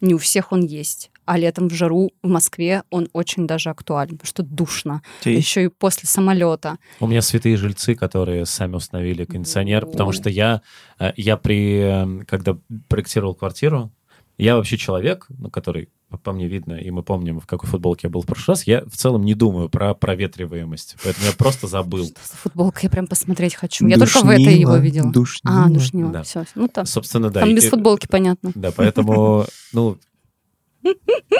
[0.01, 1.11] Не у всех он есть.
[1.27, 5.03] А летом в жару в Москве он очень даже актуален, потому что душно.
[5.23, 6.79] Те- Еще и после самолета.
[7.01, 10.15] У меня святые жильцы, которые сами установили кондиционер, потому Ой.
[10.17, 10.63] что я,
[10.99, 12.57] э, я при, э, когда
[12.89, 13.93] проектировал квартиру,
[14.39, 15.89] я вообще человек, ну, который,
[16.19, 18.85] по- мне видно, и мы помним, в какой футболке я был в прошлый раз, я
[18.85, 22.07] в целом не думаю про проветриваемость, поэтому я просто забыл.
[22.07, 22.81] Что за футболка?
[22.83, 23.87] Я прям посмотреть хочу.
[23.87, 25.11] Я только в этой его видела.
[25.11, 25.65] Душнило.
[25.65, 26.11] А, душнило.
[26.13, 26.23] Да.
[26.23, 26.45] Все.
[26.55, 27.41] Ну, там, Собственно, да.
[27.41, 28.53] там без футболки, понятно.
[28.55, 29.99] Да, поэтому, ну,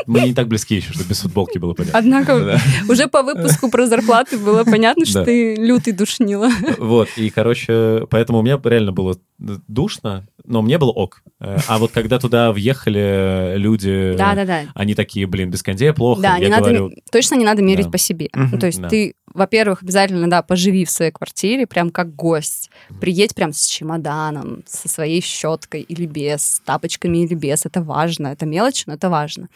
[0.07, 1.99] Мы не так близки еще, чтобы без футболки было понятно.
[1.99, 2.59] Однако Да.
[2.93, 5.25] уже по выпуску про зарплаты было понятно, что Да.
[5.25, 6.51] ты лютый душнила.
[6.79, 11.23] Вот, и, короче, поэтому у меня реально было душно, но мне было ок.
[11.41, 14.65] Э, А вот когда туда въехали люди, Да-да-да.
[14.75, 16.21] они такие, блин, без кондея плохо.
[16.23, 17.91] Да, Я не надо, говорю, ме- точно не надо мерить Да.
[17.93, 18.29] по себе.
[18.35, 18.89] Ну, то есть да.
[18.89, 22.71] ты, во-первых, обязательно, да, поживи в своей квартире, прям как гость.
[23.01, 27.67] Приедь прям с чемоданом, со своей щеткой или без, с тапочками или без.
[27.67, 29.49] Это важно, это мелочь, но это важно.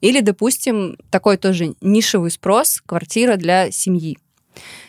[0.00, 4.18] Или, допустим, такой тоже нишевый спрос, квартира для семьи.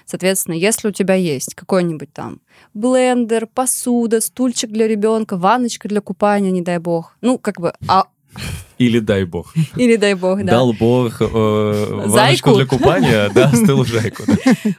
[0.06, 2.40] Соответственно, если у тебя есть какой-нибудь там
[2.74, 7.18] блендер, посуда, стульчик для ребенка, ванночка для купания, не дай бог.
[7.22, 8.08] Ну, как бы, а,
[8.78, 9.54] или дай бог.
[9.76, 10.52] или дай бог, да.
[10.52, 12.56] Дал бог э, Зайку?
[12.56, 14.24] для купания, да, стыл жайку.
[14.28, 14.36] да.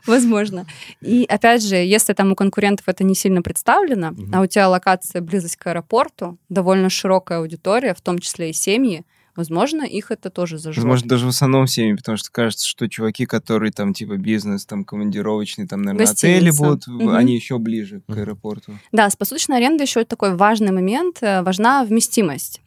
[0.06, 0.66] Возможно.
[1.01, 5.20] И опять же, если там у конкурентов это не сильно представлено, а у тебя локация
[5.22, 9.05] близость к аэропорту, довольно широкая аудитория, в том числе и семьи,
[9.36, 10.82] возможно, их это тоже зажжет.
[10.82, 14.85] Возможно, даже в основном семьи, потому что кажется, что чуваки, которые там типа бизнес, там
[14.85, 16.62] командировочный, там, наверное, отели Гостиница.
[16.64, 17.10] будут, Мгм.
[17.10, 18.72] они еще ближе к аэропорту.
[18.90, 22.60] Да, с посуточной арендой еще такой важный момент, э, важна вместимость.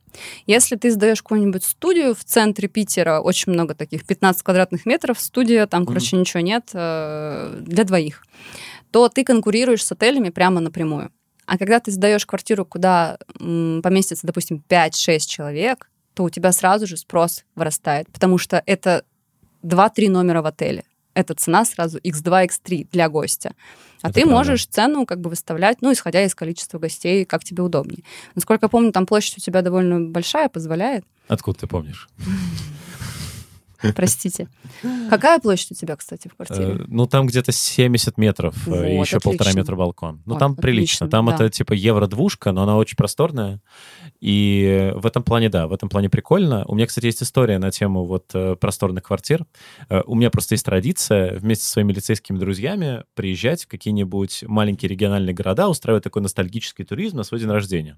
[0.45, 5.67] Если ты сдаешь какую-нибудь студию в центре Питера, очень много таких, 15 квадратных метров, студия,
[5.67, 8.23] там, короче, ничего нет, э, для двоих,
[8.91, 11.11] то ты конкурируешь с отелями прямо напрямую.
[11.45, 16.87] А когда ты сдаешь квартиру, куда м, поместится, допустим, 5-6 человек, то у тебя сразу
[16.87, 19.03] же спрос вырастает, потому что это
[19.63, 20.83] 2-3 номера в отеле.
[21.13, 23.53] Это цена сразу x2, x3 для гостя.
[24.01, 24.35] А Это ты правда.
[24.37, 28.03] можешь цену как бы выставлять, ну, исходя из количества гостей, как тебе удобнее.
[28.35, 31.05] Насколько я помню, там площадь у тебя довольно большая, позволяет.
[31.27, 32.09] Откуда ты помнишь?
[33.95, 34.47] Простите.
[35.09, 36.75] Какая площадь у тебя, кстати, в квартире?
[36.79, 39.59] Э, Ну, там где-то 70 метров э, и Вот, еще полтора отлично.
[39.59, 40.21] метра балкон.
[40.25, 41.05] Ну, Вот, там прилично.
[41.05, 41.35] отлично, Там да.
[41.35, 43.61] это типа евро-двушка, но она очень просторная.
[44.19, 46.65] И в этом плане, да, в этом плане прикольно.
[46.67, 49.45] У меня, кстати, есть история на тему вот э, просторных квартир.
[50.05, 55.33] У меня просто есть традиция вместе со своими лицейскими друзьями приезжать в какие-нибудь маленькие региональные
[55.33, 57.97] города, устраивать такой ностальгический туризм на свой день рождения.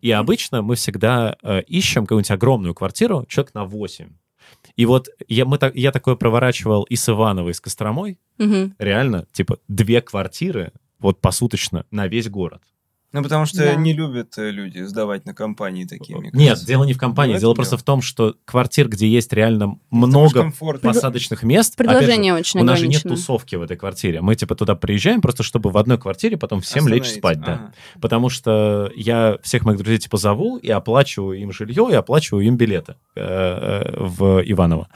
[0.00, 1.36] И обычно мы всегда
[1.66, 4.08] ищем какую-нибудь огромную квартиру, человек на 8.
[4.76, 8.18] И вот я, мы, так- я такое проворачивал и с Ивановой, и с Костромой.
[8.38, 8.74] Мгм.
[8.78, 12.62] Реально, типа, две квартиры вот посуточно на весь город.
[13.14, 13.74] Ну, потому что Да.
[13.76, 16.66] не любят э, люди сдавать на компании такие, мне Нет, кажется.
[16.66, 17.80] дело не в компании, Ну, дело просто дело.
[17.80, 22.64] в том, что квартир, где есть реально много посадочных мест, опять же, Предложение очень у
[22.64, 23.16] нас же нет ограничено.
[23.16, 24.20] тусовки в этой квартире.
[24.20, 27.52] Мы типа туда приезжаем просто, чтобы в одной квартире потом всем лечь спать, да.
[27.54, 27.74] Ага.
[28.00, 32.56] Потому что я всех моих друзей типа зову и оплачиваю им жилье, и оплачиваю им
[32.56, 34.88] билеты э, э, в Иваново.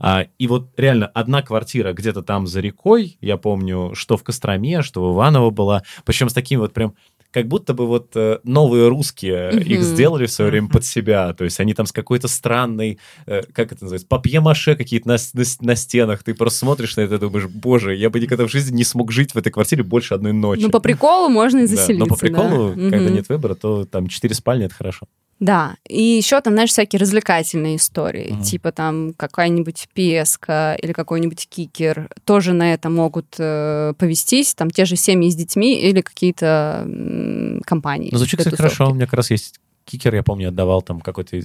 [0.00, 4.80] А, и вот реально одна квартира где-то там за рекой, я помню, что в Костроме,
[4.80, 6.94] что в Иваново была, причем с таким вот прям
[7.36, 9.58] как будто бы вот э, новые русские Мгм.
[9.60, 11.34] их сделали в свое время под себя.
[11.34, 15.44] То есть они там с какой-то странной, э, как это называется, папье-маше какие-то на, на
[15.60, 16.22] на стенах.
[16.22, 19.12] Ты просто смотришь на это и думаешь, боже, я бы никогда в жизни не смог
[19.12, 20.62] жить в этой квартире больше одной ночи.
[20.62, 21.98] Ну, по приколу можно и Да, заселиться.
[21.98, 22.88] Но по приколу, да.
[22.90, 23.14] когда Мгм.
[23.16, 25.06] нет выбора, то там четыре спальни— это хорошо.
[25.38, 28.42] Да, и еще там, знаешь, всякие развлекательные истории, Мгм.
[28.42, 34.86] типа там какая-нибудь песка или какой-нибудь кикер, тоже на это могут э, повестись, там те
[34.86, 38.08] же семьи с детьми или какие-то м, компании.
[38.12, 38.90] Ну, звучит, кстати, хорошо.
[38.90, 41.40] У меня как раз есть кикер, я помню, отдавал там какой-то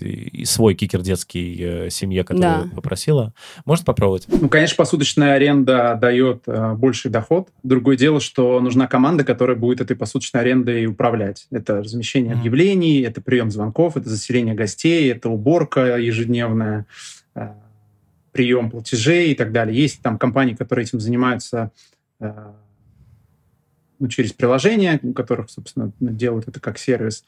[0.45, 2.75] свой кикер детский э, семье, которая Да.
[2.75, 3.33] попросила.
[3.65, 4.25] Можно попробовать?
[4.27, 7.49] Ну, конечно, посуточная аренда дает э, больший доход.
[7.63, 11.47] Другое дело, что нужна команда, которая будет этой посуточной арендой управлять.
[11.51, 12.39] Это размещение Мгм.
[12.41, 16.85] объявлений, это прием звонков, это заселение гостей, это уборка ежедневная,
[17.35, 17.53] э,
[18.31, 19.79] прием платежей и так далее.
[19.79, 21.71] Есть там компании, которые этим занимаются
[22.19, 22.33] э,
[23.99, 27.23] ну, через приложения, у которых, собственно, делают это как сервис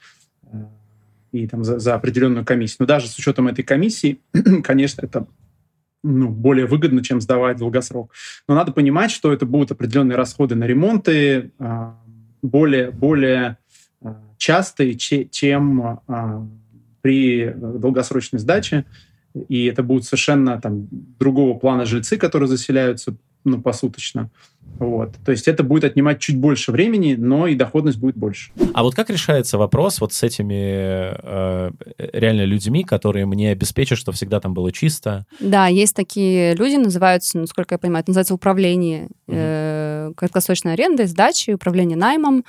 [0.52, 0.66] э,
[1.34, 2.78] и там за, за определенную комиссию.
[2.82, 4.22] Но даже с учетом этой комиссии,
[4.64, 5.28] конечно, это
[6.04, 8.14] ну, более выгодно, чем сдавать долгосрок.
[8.48, 12.00] Но надо понимать, что это будут определенные расходы на ремонты, а,
[12.42, 13.58] более, более
[14.02, 16.48] а, частые, че- чем а,
[17.02, 18.86] при долгосрочной сдаче.
[19.50, 24.30] И это будут совершенно там, другого плана жильцы, которые заселяются ну, посуточно.
[24.80, 25.14] Вот.
[25.24, 28.52] То есть это будет отнимать чуть больше времени, но и доходность будет больше.
[28.74, 31.72] А вот как решается вопрос вот с этими э,
[32.14, 35.26] реально людьми, которые мне обеспечат, что всегда там было чисто?
[35.40, 41.54] Да, есть такие люди, называются, насколько я понимаю, это называется управление э, краткосрочной арендой, сдачей,
[41.54, 42.44] управление наймом.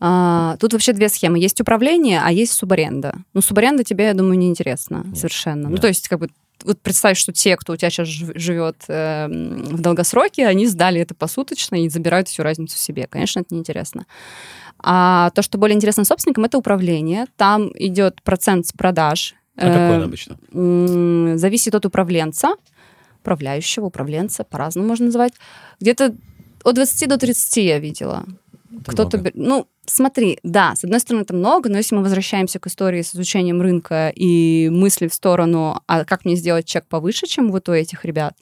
[0.00, 1.38] А, тут вообще две схемы.
[1.38, 3.14] Есть управление, а есть субаренда.
[3.32, 5.16] Ну, субаренда тебе, я думаю, неинтересно Нет.
[5.16, 5.64] совершенно.
[5.64, 5.68] Да.
[5.70, 6.28] Ну, то есть, как бы,
[6.62, 11.14] вот представь, что те, кто у тебя сейчас живет э, в долгосроке, они сдали это
[11.14, 13.06] посуточно и забирают всю разницу себе.
[13.08, 14.06] Конечно, это неинтересно.
[14.78, 17.26] А то, что более интересно собственникам, это управление.
[17.36, 20.36] Там идет процент с продаж А какой Э, он обычно?
[20.52, 22.54] М, Зависит от управленца,
[23.20, 25.32] управляющего, управленца, по-разному можно называть.
[25.80, 26.14] Где-то
[26.64, 28.24] от 20 до 30 я видела.
[28.86, 33.02] Кто-то, ну, смотри, да, с одной стороны, это много, но если мы возвращаемся к истории
[33.02, 37.68] с изучением рынка и мысли в сторону, а как мне сделать чек повыше, чем вот
[37.68, 38.34] у этих ребят,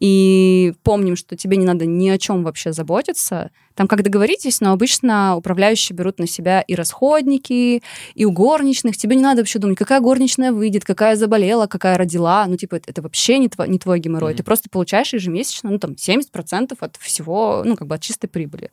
[0.00, 4.72] и помним, что тебе не надо ни о чем вообще заботиться, там как договоритесь, но
[4.72, 7.82] обычно управляющие берут на себя и расходники,
[8.14, 8.96] и у горничных.
[8.96, 12.46] Тебе не надо вообще думать, какая горничная выйдет, какая заболела, какая родила.
[12.46, 14.30] Ну, типа, это, это вообще не, тво- не твой геморрой.
[14.32, 14.38] Мгм.
[14.38, 18.70] Ты просто получаешь ежемесячно, ну, там, 70% от всего, ну, как бы от чистой прибыли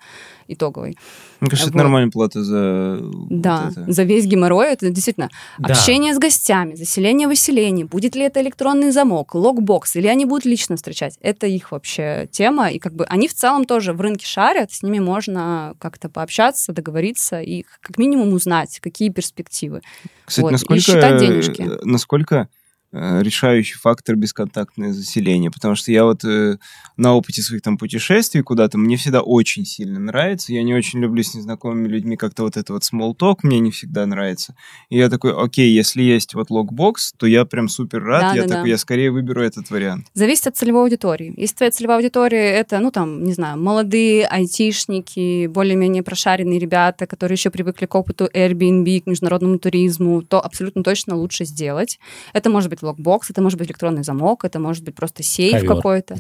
[0.47, 0.97] итоговой.
[1.41, 1.84] Мне кажется, это Вот.
[1.84, 3.91] нормальная плата за вот Да, это.
[3.91, 5.73] за весь геморрой это действительно Да.
[5.73, 11.17] общение с гостями, заселение-выселение, будет ли это электронный замок, логбокс, или они будут лично встречать.
[11.21, 14.81] Это их вообще тема, и как бы они в целом тоже в рынке шарят, с
[14.84, 19.82] ними можно как-то пообщаться, договориться и как минимум узнать, какие перспективы.
[20.26, 21.61] Кстати, Вот, и насколько, считать денежки.
[21.61, 22.49] э, насколько
[22.94, 26.57] решающий фактор бесконтактное заселение, потому что я вот э,
[26.95, 31.24] на опыте своих там путешествий куда-то, мне всегда очень сильно нравится, я не очень люблю
[31.24, 34.56] с незнакомыми людьми как-то вот это вот small talk, мне не всегда нравится.
[34.90, 38.56] И я такой, окей, если есть вот логбокс, то я прям супер рад, я Да-да-да.
[38.56, 40.07] такой, я скорее выберу этот вариант.
[40.14, 41.34] Зависит от целевой аудитории.
[41.36, 47.36] Если твоя целевая аудитория это, ну там, не знаю, молодые айтишники, более-менее прошаренные ребята, которые
[47.38, 51.99] еще привыкли к опыту Airbnb, к международному туризму, то абсолютно точно лучше сделать.
[52.34, 56.18] Это может быть lockbox, это может быть электронный замок, это может быть просто сейф какой-то.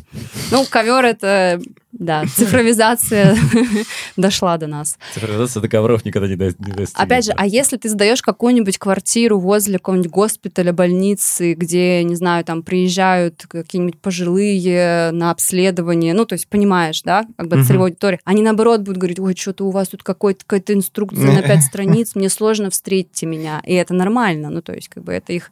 [0.51, 1.61] Ну, ковер это,
[1.93, 3.37] да, цифровизация
[4.17, 4.97] дошла до нас.
[5.13, 6.91] Цифровизация договоров никогда не, до- не достигнет.
[6.95, 12.43] Опять же, а если ты сдаешь какую-нибудь квартиру возле какого-нибудь госпиталя, больницы, где, не знаю,
[12.43, 17.65] там приезжают какие-нибудь пожилые на обследование, ну, то есть понимаешь, да, как бы Мгм.
[17.65, 21.61] целевая аудитория, они наоборот будут говорить, ой, что-то у вас тут какая-то инструкция на пять
[21.63, 23.61] страниц, мне сложно, встретьте меня.
[23.65, 25.51] И это нормально, ну, то есть как бы это их,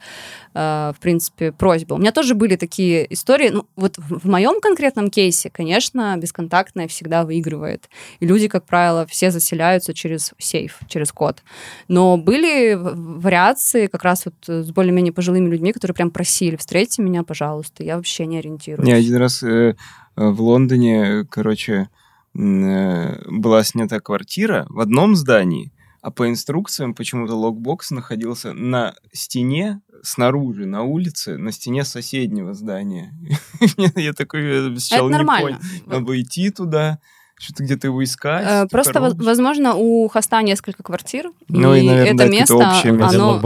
[0.54, 1.94] э, в принципе, просьба.
[1.94, 7.24] У меня тоже были такие истории, ну, вот в моем конкретном кейсе, конечно, бесконтактная всегда
[7.26, 7.90] выигрывает.
[8.20, 11.44] И люди, как правило, все заселяются через сейф, через код.
[11.88, 17.02] Но были вариации как раз вот э, с более-менее пожилыми людьми, которые прям просили, встретьте
[17.02, 18.88] меня, пожалуйста, я вообще не ориентируюсь.
[18.88, 19.76] Не, один раз э, э,
[20.16, 21.90] в Лондоне, короче,
[22.36, 28.96] м, э, была снята квартира в одном здании, а по инструкциям почему-то lockbox находился на
[29.14, 33.14] стене снаружи, на улице, на стене соседнего здания.
[33.96, 34.42] Я такой
[34.74, 35.60] э, сначала Это не нормально.
[35.60, 36.00] понял.
[36.00, 36.98] Надо идти туда,
[37.38, 38.46] что-то где-то его искать.
[38.48, 39.24] Э, эту Просто, коробочку.
[39.26, 42.80] возможно, у хоста несколько квартир, Ну и, наверное, это место.
[42.80, 43.40] Один оно...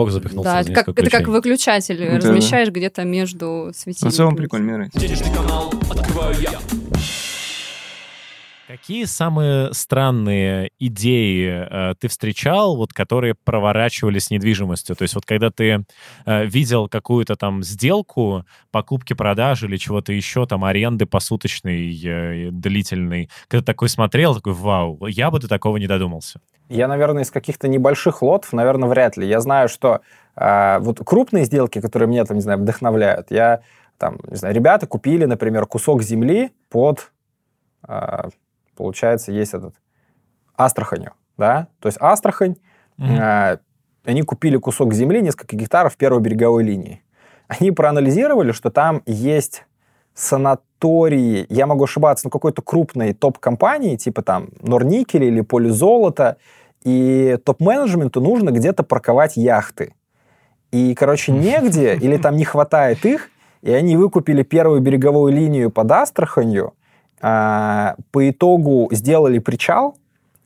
[0.43, 2.17] Да, это как, это выключатель, Да-да.
[2.17, 4.11] размещаешь где-то между Ну, в светильниками.
[4.15, 4.99] целом прикольно, мне нравится.
[4.99, 6.51] Денежный канал открываю я.
[8.75, 14.97] Какие самые странные идеи э, ты встречал, вот, которые проворачивались с недвижимостью?
[14.97, 15.85] То есть вот когда ты
[16.25, 23.61] э, видел какую-то там сделку, покупки-продажи или чего-то еще, там аренды посуточной, э, длительной, когда
[23.61, 26.41] ты такой смотрел, такой, вау, я бы до такого не додумался.
[26.67, 29.25] Я, наверное, из каких-то небольших лотов, наверное, вряд ли.
[29.25, 30.01] Я знаю, что
[30.35, 33.61] а, вот крупные сделки, которые меня, там, не знаю, вдохновляют, я,
[33.97, 37.13] там, не знаю, ребята купили, например, кусок земли под,
[37.83, 38.31] а,
[38.75, 39.75] получается, есть этот,
[40.55, 41.67] Астраханью, да?
[41.79, 42.55] То есть Астрахань,
[42.97, 43.17] Мгм.
[43.19, 43.59] а,
[44.05, 47.01] они купили кусок земли, несколько гектаров первой береговой линии.
[47.47, 49.65] Они проанализировали, что там есть
[50.13, 56.37] санатории, я могу ошибаться, но какой-то крупной топ-компании, типа там Норникель или Поле Золота,
[56.83, 59.93] и топ-менеджменту нужно где-то парковать яхты.
[60.71, 63.29] И, короче, негде, или там не хватает их,
[63.61, 66.73] и они выкупили первую береговую линию под Астраханью,
[67.25, 69.95] по итогу сделали причал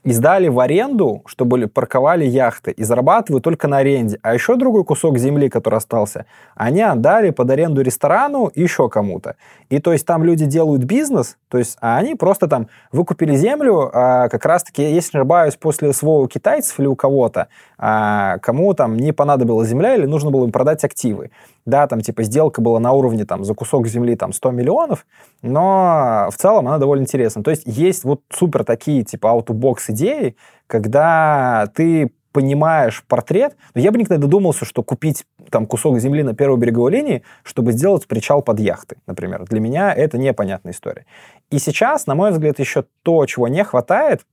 [0.02, 4.18] и сдали в аренду, чтобы парковали яхты, и зарабатывают только на аренде.
[4.22, 6.24] А еще другой кусок земли, который остался,
[6.54, 9.36] они отдали под аренду ресторану еще кому-то.
[9.68, 13.90] И то есть там люди делают бизнес, то есть, а они просто там выкупили землю,
[13.92, 18.72] а, как раз-таки, если не ошибаюсь, после СВО у китайцев или у кого-то, а, кому
[18.72, 21.30] там не понадобилась земля или нужно было им продать активы.
[21.66, 25.06] Да, там типа сделка была на уровне там за кусок земли там 100 миллионов,
[25.42, 27.42] но в целом она довольно интересна.
[27.42, 33.90] То есть есть вот супер такие типа out-of-box идеи, когда ты понимаешь портрет, но я
[33.90, 38.06] бы никогда не додумался, что купить там кусок земли на первой береговой линии, чтобы сделать
[38.06, 39.44] причал под яхты, например.
[39.44, 41.06] Для меня это непонятная история.
[41.50, 44.24] И сейчас, на мой взгляд, еще то, чего не хватает,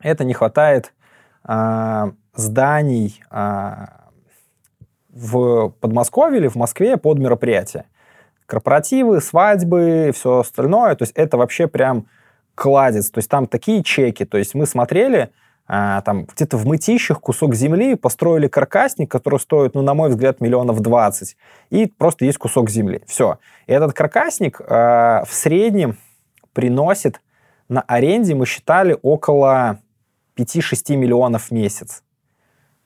[0.00, 0.92] это не хватает
[1.44, 3.99] а, зданий а,
[5.12, 7.84] в Подмосковье или в Москве под мероприятия.
[8.46, 10.94] Корпоративы, свадьбы, все остальное.
[10.96, 12.06] То есть это вообще прям
[12.54, 13.10] кладец.
[13.10, 14.24] То есть там такие чеки.
[14.24, 15.30] То есть мы смотрели,
[15.72, 20.40] а, там где-то в мытищах кусок земли построили каркасник, который стоит, ну, на мой взгляд,
[20.40, 21.36] миллионов 20,
[21.70, 23.02] и просто есть кусок земли.
[23.06, 23.38] Все.
[23.68, 25.96] И этот каркасник а, в среднем
[26.54, 27.20] приносит
[27.68, 29.78] на аренде, мы считали, около
[30.36, 32.02] 5-6 миллионов в месяц.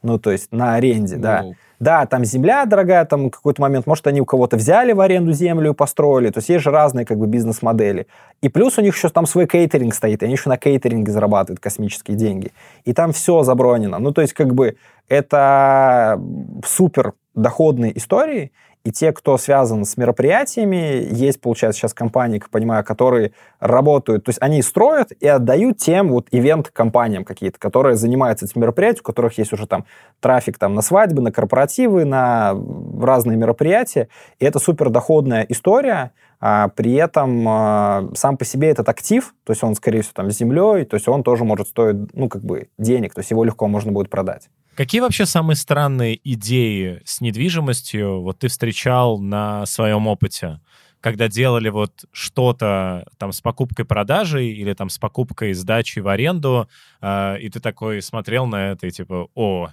[0.02, 1.46] Ну, то есть на аренде, да.
[1.85, 5.73] Да, там земля дорогая, там какой-то момент, может, они у кого-то взяли в аренду землю
[5.73, 6.31] и построили.
[6.31, 8.06] То есть есть же разные как бы бизнес-модели.
[8.40, 11.61] И плюс у них еще там свой кейтеринг стоит, и они еще на кейтеринге зарабатывают
[11.61, 12.52] космические деньги.
[12.86, 13.98] И там все забронено.
[13.98, 14.77] Ну, то есть как бы
[15.11, 16.19] это
[16.65, 18.52] супер доходные истории,
[18.85, 24.28] и те, кто связан с мероприятиями, есть, получается, сейчас компании, как понимаю, которые работают, то
[24.28, 29.39] есть они строят и отдают тем вот ивент-компаниям какие-то, которые занимаются этим мероприятием, у которых
[29.39, 29.86] есть уже там
[30.20, 32.55] трафик там на свадьбы, на корпоративы, на
[33.01, 34.09] разные мероприятия.
[34.39, 39.52] И это супер доходная история, а при этом а, сам по себе этот актив, то
[39.52, 42.43] есть он, скорее всего, там с землей, то есть он тоже может стоить, ну, как
[42.43, 44.51] бы денег, то есть его легко можно будет продать.
[44.76, 50.60] Какие вообще самые странные идеи с недвижимостью вот ты встречал на своем опыте?
[51.01, 56.68] Когда делали вот что-то там с покупкой-продажей или там с покупкой сдачей в аренду,
[57.01, 59.68] э, и ты такой смотрел на это и типа, о,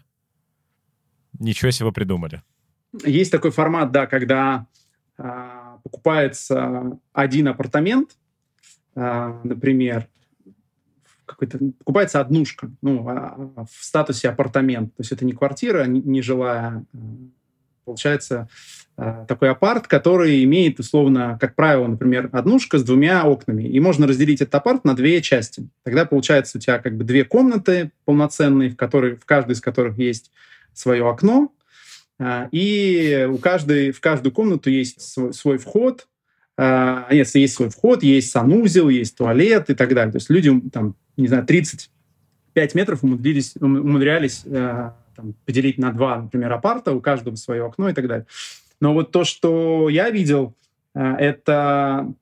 [1.40, 2.44] ничего себе придумали.
[3.06, 4.68] Есть такой формат, да, когда
[5.18, 8.18] а, покупается один апартамент,
[8.96, 10.08] а, например,
[11.42, 14.96] какой-то покупается однушка, ну, а, а, в статусе апартамент.
[14.96, 16.86] То есть это не квартира, не, жилая.
[16.94, 17.08] а,
[17.84, 18.48] Получается
[19.28, 23.64] такой апарт, который имеет, условно, как правило, например, однушка с двумя окнами.
[23.64, 25.68] И можно разделить этот апарт на две части.
[25.84, 29.98] Тогда получается у тебя как бы две комнаты полноценные, в, которой, в каждой из которых
[29.98, 30.32] есть
[30.74, 31.52] свое окно.
[32.52, 36.08] И у каждой, в каждую комнату есть свой, свой вход.
[36.64, 40.12] А, Нет, есть свой вход, есть санузел, есть туалет и так далее.
[40.12, 45.92] То есть люди, там, не знаю, 35 метров умудрились, ум- умудрялись а, там, поделить на
[45.92, 48.28] два, например, апарта, у каждого свое окно и так далее.
[48.80, 50.54] Но вот то, что я видел,
[50.94, 52.14] а, это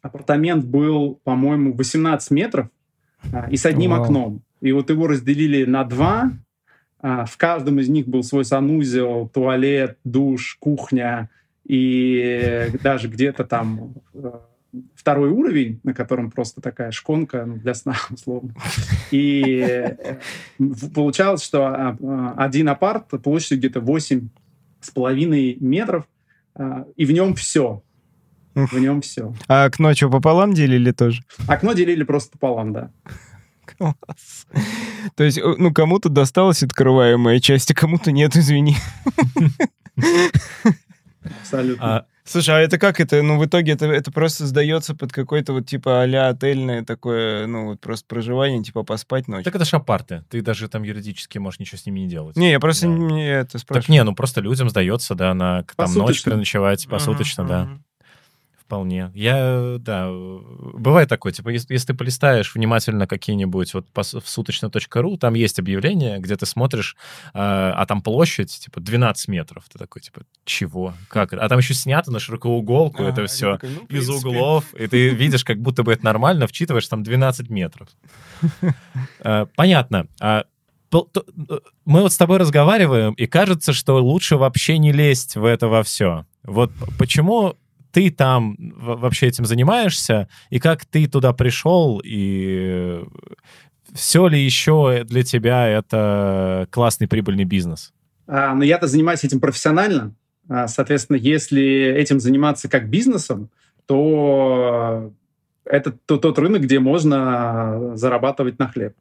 [0.00, 2.68] апартамент был, по-моему, 18 метров
[3.30, 4.04] а, и с одним Вау.
[4.04, 4.42] окном.
[4.62, 6.32] И вот его разделили на два,
[7.02, 11.28] а, в каждом из них был свой санузел, туалет, душ, кухня
[11.64, 14.32] и даже где-то там э,
[14.94, 18.54] второй уровень, на котором просто такая шконка ну, для сна, условно.
[19.10, 20.18] И э,
[20.94, 24.28] получалось, что а, а, один апарт площадью где-то 8
[24.80, 26.04] с половиной метров,
[26.54, 27.82] а, и в нем все.
[28.54, 29.34] В нем все.
[29.48, 31.22] А окно что, пополам делили тоже?
[31.46, 32.90] Окно делили просто пополам, да.
[33.64, 34.46] Класс.
[35.14, 38.76] То есть, ну, кому-то досталась открываемая часть, а кому-то нет, извини.
[41.24, 41.96] Абсолютно.
[41.96, 43.20] А, Слушай, а это как это?
[43.22, 47.66] Ну, в итоге это, это просто сдается под какой-то вот типа а отельное такое, ну,
[47.66, 49.44] вот просто проживание, типа поспать ночью.
[49.44, 50.22] так это ж апарты.
[50.30, 52.36] Ты даже там юридически можешь ничего с ними не делать.
[52.36, 52.92] Не, я просто Да.
[52.92, 53.82] не это спрашиваю.
[53.82, 57.64] Так не, ну просто людям сдается, да, на там ночь переночевать, посуточно, да.
[57.64, 57.84] мгм.
[58.72, 59.10] Вполне.
[59.12, 65.18] Я, да, бывает такое, типа, если, если ты полистаешь внимательно какие-нибудь, вот по, в суточно.ру,
[65.18, 66.96] там есть объявление, где ты смотришь,
[67.26, 69.64] э, а там площадь, типа, 12 метров.
[69.70, 70.94] Ты такой, типа, чего?
[71.08, 71.44] Как это?
[71.44, 75.08] А там еще снято на широкоуголку А, это все такой, ну, из углов, и ты
[75.14, 77.88] видишь, как будто бы это нормально, вчитываешь там 12 метров.
[79.20, 80.06] Э, Понятно.
[80.18, 80.44] А
[81.84, 85.82] Мы вот с тобой разговариваем, и кажется, что лучше вообще не лезть в это во
[85.82, 86.24] все.
[86.42, 87.56] Вот почему
[87.92, 93.02] ты там вообще этим занимаешься, и как ты туда пришел, и
[93.92, 97.92] все ли еще для тебя это классный прибыльный бизнес?
[98.26, 100.14] А, но я-то занимаюсь этим профессионально.
[100.48, 103.50] А, соответственно, если этим заниматься как бизнесом,
[103.86, 105.12] то
[105.64, 108.94] это то- тот рынок, где можно зарабатывать на хлеб.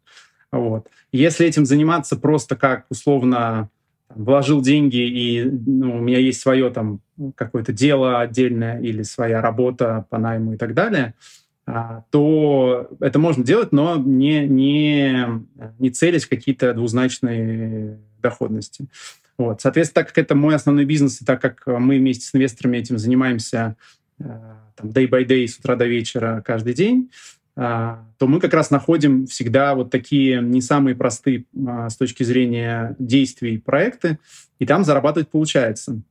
[0.51, 0.88] Вот.
[1.11, 3.69] Если этим заниматься просто как условно
[4.15, 7.01] вложил деньги и ну, у меня есть свое там
[7.35, 11.13] какое-то дело отдельное или своя работа по найму и так далее,
[11.65, 15.45] а, то это можно делать, но не, не,
[15.79, 18.88] не целясь какие-то двузначные доходности.
[19.38, 19.61] Вот.
[19.61, 22.97] Соответственно, так как это мой основной бизнес, и так как мы вместе с инвесторами этим
[22.97, 23.75] занимаемся
[24.19, 24.23] э,
[24.75, 27.09] там, day by day, с утра до вечера, каждый день,
[27.56, 32.95] то мы как раз находим всегда вот такие не самые простые а, с точки зрения
[32.98, 34.19] действий проекты,
[34.60, 36.02] и там зарабатывать получается.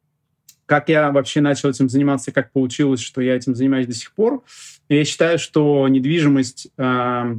[0.67, 4.45] Как я вообще начал этим заниматься, как получилось, что я этим занимаюсь до сих пор,
[4.89, 7.37] я считаю, что недвижимость а,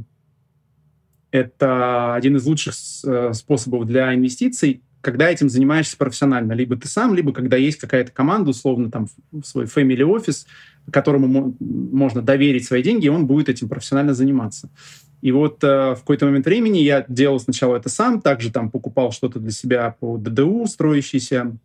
[1.32, 2.74] это один из лучших
[3.04, 6.52] э, способов для инвестиций, когда этим занимаешься профессионально.
[6.52, 9.08] Либо ты сам, либо когда есть какая-то команда, условно, там,
[9.44, 10.46] свой family офис,
[10.90, 14.70] которому мо- можно доверить свои деньги, и он будет этим профессионально заниматься.
[15.20, 19.12] И вот э, в какой-то момент времени я делал сначала это сам, также там покупал
[19.12, 21.56] что-то для себя по ДДУ, строящиеся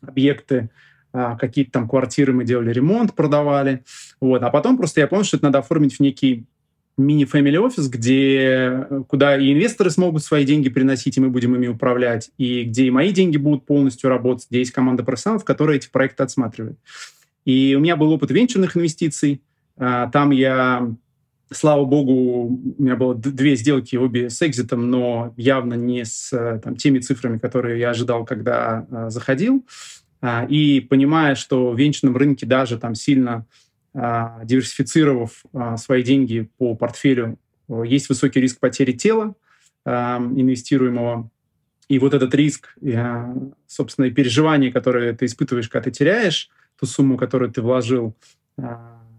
[0.00, 0.70] объекты,
[1.12, 3.84] а, какие-то там квартиры мы делали ремонт, продавали.
[4.20, 4.42] Вот.
[4.42, 6.46] А потом просто я понял, что это надо оформить в некий
[7.00, 12.30] мини-фэмили офис, где, куда и инвесторы смогут свои деньги приносить, и мы будем ими управлять,
[12.38, 16.22] и где и мои деньги будут полностью работать, где есть команда профессионалов, которая эти проекты
[16.22, 16.78] отсматривает.
[17.44, 19.42] И у меня был опыт венчурных инвестиций.
[19.76, 20.94] А, там я,
[21.50, 22.12] слава богу,
[22.78, 27.38] у меня было две сделки, обе с экзитом, но явно не с там, теми цифрами,
[27.38, 29.64] которые я ожидал, когда а, заходил.
[30.20, 33.46] А, и понимая, что в венчурном рынке даже там сильно
[33.94, 37.38] диверсифицировав а, свои деньги по портфелю,
[37.84, 39.34] есть высокий риск потери тела
[39.84, 41.30] инвестируемого.
[41.88, 42.76] И вот этот риск,
[43.66, 48.14] собственно, и переживания, которые ты испытываешь, когда ты теряешь ту сумму, которую ты вложил,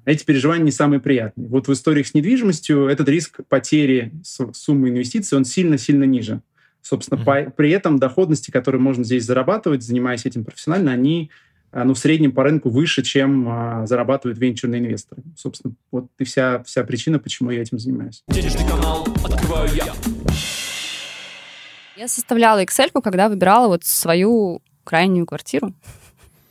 [0.06, 1.48] эти переживания не самые приятные.
[1.48, 6.41] Вот в историях с недвижимостью этот риск потери суммы инвестиций, он сильно-сильно ниже.
[6.82, 7.45] Собственно, mm-hmm.
[7.45, 11.35] по, при этом доходности, которые можно здесь зарабатывать, занимаясь этим профессионально, они а,
[11.72, 15.24] ну, в среднем по рынку выше, чем а, зарабатывают венчурные инвесторы.
[15.38, 18.24] Собственно, вот и вся, вся причина, почему я этим занимаюсь.
[18.27, 19.85] Денежный канал открываю я.
[21.95, 25.74] Я составляла Excel, когда выбирала вот свою крайнюю квартиру.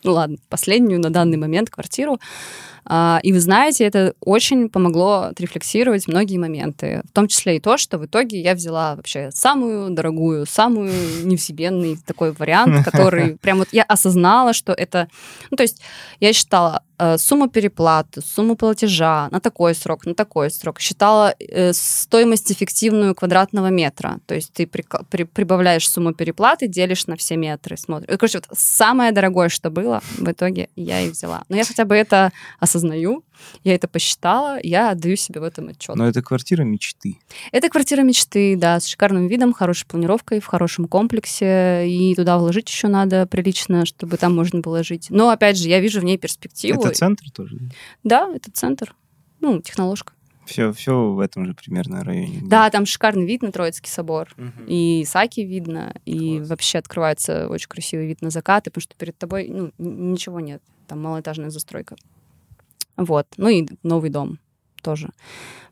[0.02, 2.18] Ну ладно, последнюю на данный момент квартиру.
[2.84, 7.76] А, и вы знаете, это очень помогло отрефлексировать многие моменты, в том числе и то,
[7.76, 10.92] что в итоге я взяла вообще самую дорогую, самую
[11.25, 15.09] невсебенный такой вариант, который прям вот я осознала, что это...
[15.50, 15.81] Ну, то есть
[16.20, 20.81] я считала, Э, сумму переплаты, сумму платежа на такой срок, на такой срок.
[20.81, 24.18] Считала э, стоимость эффективную квадратного метра.
[24.26, 28.18] То есть ты при, при, прибавляешь сумму переплаты, делишь на все метры, смотришь.
[28.18, 31.44] Короче, вот самое дорогое, что было, в итоге я и взяла.
[31.49, 32.33] Но я хотя бы это
[32.70, 33.24] осознаю,
[33.65, 35.97] я это посчитала, я отдаю себе в этом отчет.
[35.97, 37.18] Но это квартира мечты.
[37.52, 42.68] Это квартира мечты, да, с шикарным видом, хорошей планировкой, в хорошем комплексе, и туда вложить
[42.68, 45.08] еще надо прилично, чтобы там можно было жить.
[45.10, 46.81] Но, опять же, я вижу в ней перспективу.
[46.81, 47.58] Это центр тоже?
[48.05, 48.94] Да, это центр.
[49.40, 50.12] Ну, техноложка.
[50.47, 52.40] Все, все в этом же примерно районе.
[52.42, 54.28] Да, там шикарный вид на Троицкий собор.
[54.36, 54.65] Мгм.
[54.66, 56.49] И Саки видно, и Класс.
[56.49, 60.60] вообще открывается очень красивый вид на закаты, потому что перед тобой ну, ничего нет.
[60.89, 61.94] Там малоэтажная застройка.
[63.00, 63.26] Вот.
[63.38, 64.38] Ну и новый дом
[64.82, 65.08] тоже.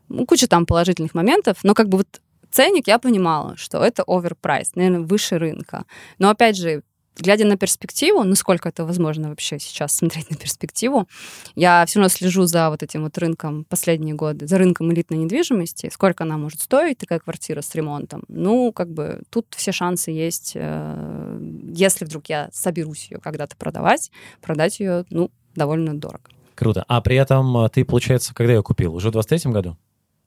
[0.07, 4.75] Ну, куча там положительных моментов, но как бы вот ценник я понимала, что это оверпрайс,
[4.75, 5.85] наверное, выше рынка.
[6.17, 6.81] Но опять же,
[7.15, 11.07] глядя на перспективу, насколько это возможно вообще сейчас смотреть на перспективу,
[11.55, 15.91] я все равно слежу за вот этим вот рынком последние годы, за рынком элитной недвижимости,
[15.93, 18.23] сколько она может стоить, такая квартира с ремонтом.
[18.27, 21.39] Ну, как бы тут все шансы есть, э,
[21.75, 24.09] если вдруг я соберусь ее когда-то продавать,
[24.41, 26.31] продать ее, ну, довольно дорого.
[26.59, 26.83] Круто.
[26.89, 28.93] А при этом э, ты, получается, когда ее купил?
[28.93, 29.77] Уже в 23 году?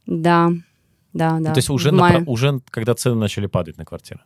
[0.07, 0.51] Да,
[1.13, 1.39] да, да.
[1.39, 4.21] Ну, То есть уже, на уже когда цены начали падать на квартиры?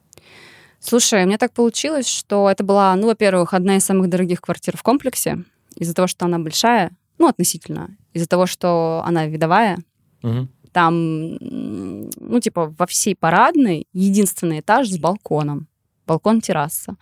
[0.79, 4.85] Слушай, мне так получилось, что это была, ну, во-первых, одна из самых дорогих квартир в
[4.85, 5.43] комплексе,
[5.75, 9.79] из-за того, что она большая, ну, относительно, из-за того, что она видовая,
[10.23, 10.49] Мгм.
[10.71, 15.67] там, ну, типа, во всей парадной единственный этаж с балконом.
[16.07, 16.97] Балкон-терраса.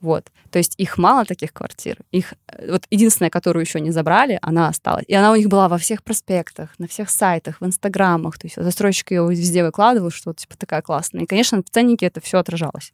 [0.00, 0.30] Вот.
[0.50, 1.98] То есть их мало таких квартир.
[2.10, 5.04] Их, э, вот единственная, которую еще не забрали, она осталась.
[5.08, 8.38] И она у них была во всех проспектах, на всех сайтах, в инстаграмах.
[8.38, 11.22] То есть застройщик ее везде выкладывал, что вот, типа такая классная.
[11.22, 12.92] И, конечно, в ценнике это все отражалось.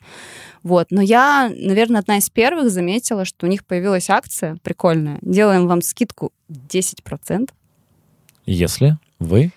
[0.63, 0.89] Вот.
[0.91, 5.19] Но я, наверное, одна из первых заметила, что у них появилась акция прикольная.
[5.23, 7.51] Делаем вам скидку 10%.
[8.47, 9.53] Если вы...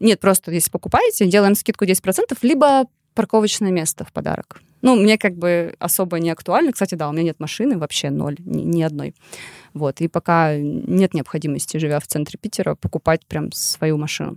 [0.00, 4.60] Нет, просто если покупаете, делаем скидку 10%, либо парковочное место в подарок.
[4.84, 6.70] Ну, мне как бы особо не актуально.
[6.70, 9.14] Кстати, да, у меня нет машины вообще ноль, ни, ни одной.
[9.72, 14.36] Вот, и пока нет необходимости, живя в центре Питера, покупать прям свою машину.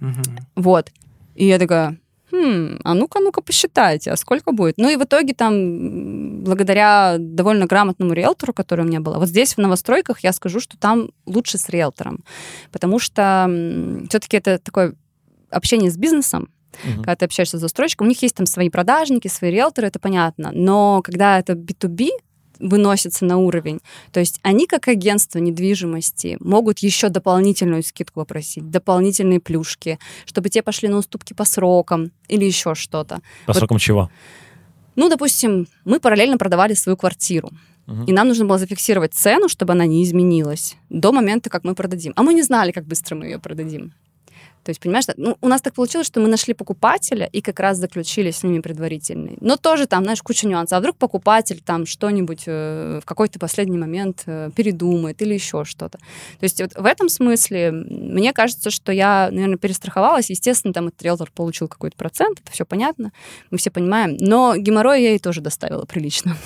[0.00, 0.22] Мгм.
[0.54, 0.90] Вот.
[1.34, 1.98] И я такая,
[2.30, 4.76] хм, а ну-ка, ну-ка посчитайте, а сколько будет?
[4.76, 9.56] Ну и в итоге там, благодаря довольно грамотному риэлтору, который у меня был, вот здесь
[9.56, 12.22] в новостройках я скажу, что там лучше с риэлтором,
[12.70, 13.48] потому что
[14.10, 14.94] все-таки это такое
[15.48, 16.50] общение с бизнесом,
[16.84, 16.96] Мгм.
[16.96, 20.50] когда ты общаешься с застройщиком, у них есть там свои продажники, свои риэлторы, это понятно,
[20.52, 22.10] но когда это B2B,
[22.58, 23.80] выносится на уровень.
[24.12, 30.62] То есть они, как агентство недвижимости, могут еще дополнительную скидку попросить, дополнительные плюшки, чтобы те
[30.62, 33.16] пошли на уступки по срокам или еще что-то.
[33.44, 34.10] По Вот- срокам чего?
[34.94, 37.50] Ну, допустим, мы параллельно продавали свою квартиру,
[38.06, 42.12] и нам нужно было зафиксировать цену, чтобы она не изменилась до момента, как мы продадим.
[42.16, 43.92] А мы не знали, как быстро мы ее продадим.
[44.66, 47.78] То есть, понимаешь, ну, у нас так получилось, что мы нашли покупателя и как раз
[47.78, 49.38] заключили с ними предварительный.
[49.40, 50.76] Но тоже там, знаешь, куча нюансов.
[50.76, 55.98] А вдруг покупатель там что-нибудь э, в какой-то последний момент э, передумает или еще что-то.
[55.98, 60.30] То есть вот в этом смысле мне кажется, что я, наверное, перестраховалась.
[60.30, 63.12] Естественно, там этот риэлтор получил какой-то процент, это все понятно,
[63.52, 64.16] мы все понимаем.
[64.18, 66.36] Но геморрой я ей тоже доставила прилично.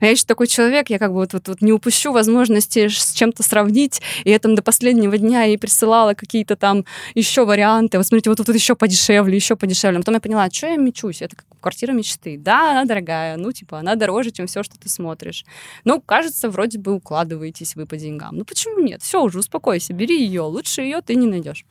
[0.00, 3.12] А я еще такой человек, я как бы вот, вот, вот не упущу возможности с
[3.12, 7.98] чем-то сравнить, и я там до последнего дня ей присылала какие-то там еще варианты.
[7.98, 9.98] Вот смотрите, вот тут еще подешевле, еще подешевле.
[9.98, 11.22] А потом я поняла, что я мечусь?
[11.22, 12.38] Это как квартира мечты.
[12.38, 15.44] Да, она дорогая, ну, типа, она дороже, чем все, что ты смотришь.
[15.84, 18.36] Ну, кажется, вроде бы укладываетесь вы по деньгам.
[18.36, 19.02] Ну, почему нет?
[19.02, 20.42] Все, уже успокойся, бери ее.
[20.42, 21.64] Лучше ее ты не найдешь.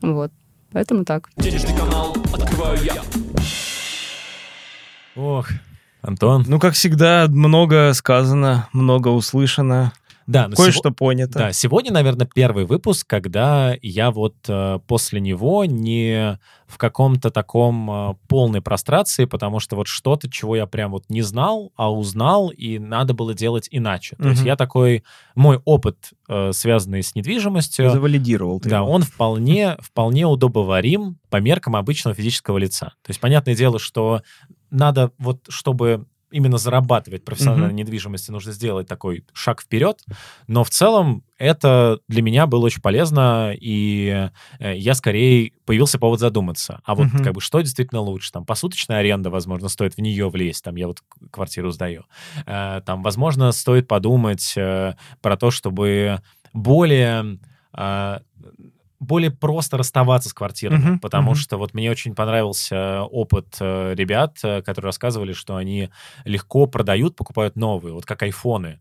[0.00, 0.30] Вот.
[0.72, 1.30] Поэтому так.
[1.36, 3.02] Денежный канал открываю я.
[5.16, 5.48] Ох,
[6.04, 6.44] Антон.
[6.46, 9.92] Ну, как всегда, много сказано, много услышано,
[10.26, 11.38] Да, но кое-что сего- понято.
[11.38, 17.90] Да, сегодня, наверное, первый выпуск, когда я вот э, после него не в каком-то таком
[17.90, 22.48] э, полной прострации, потому что вот что-то, чего я прям вот не знал, а узнал,
[22.48, 24.16] и надо было делать иначе.
[24.16, 28.88] То есть я такой, мой опыт, э, связанный с недвижимостью, Завалидировал ты да, его.
[28.90, 32.86] он вполне, вполне удобоварим по меркам обычного физического лица.
[33.02, 34.22] То есть, понятное дело, что
[34.74, 37.76] надо вот, чтобы именно зарабатывать профессиональной Мгм.
[37.76, 40.00] недвижимости, нужно сделать такой шаг вперед.
[40.48, 44.28] Но в целом это для меня было очень полезно, и
[44.58, 46.80] э, я скорее появился повод задуматься.
[46.84, 47.22] А вот Мгм.
[47.22, 48.32] как бы что действительно лучше?
[48.32, 50.64] Там посуточная аренда, возможно, стоит в нее влезть.
[50.64, 50.98] Там я вот
[51.30, 52.02] квартиру сдаю.
[52.46, 56.20] Э, Там, возможно, стоит подумать э, про то, чтобы
[56.52, 57.38] более
[59.00, 61.36] более просто расставаться с квартирами, Мгм, потому мгм.
[61.36, 65.90] что вот мне очень понравился опыт э, ребят, э, которые рассказывали, что они
[66.24, 68.80] легко продают, покупают новые, вот как айфоны.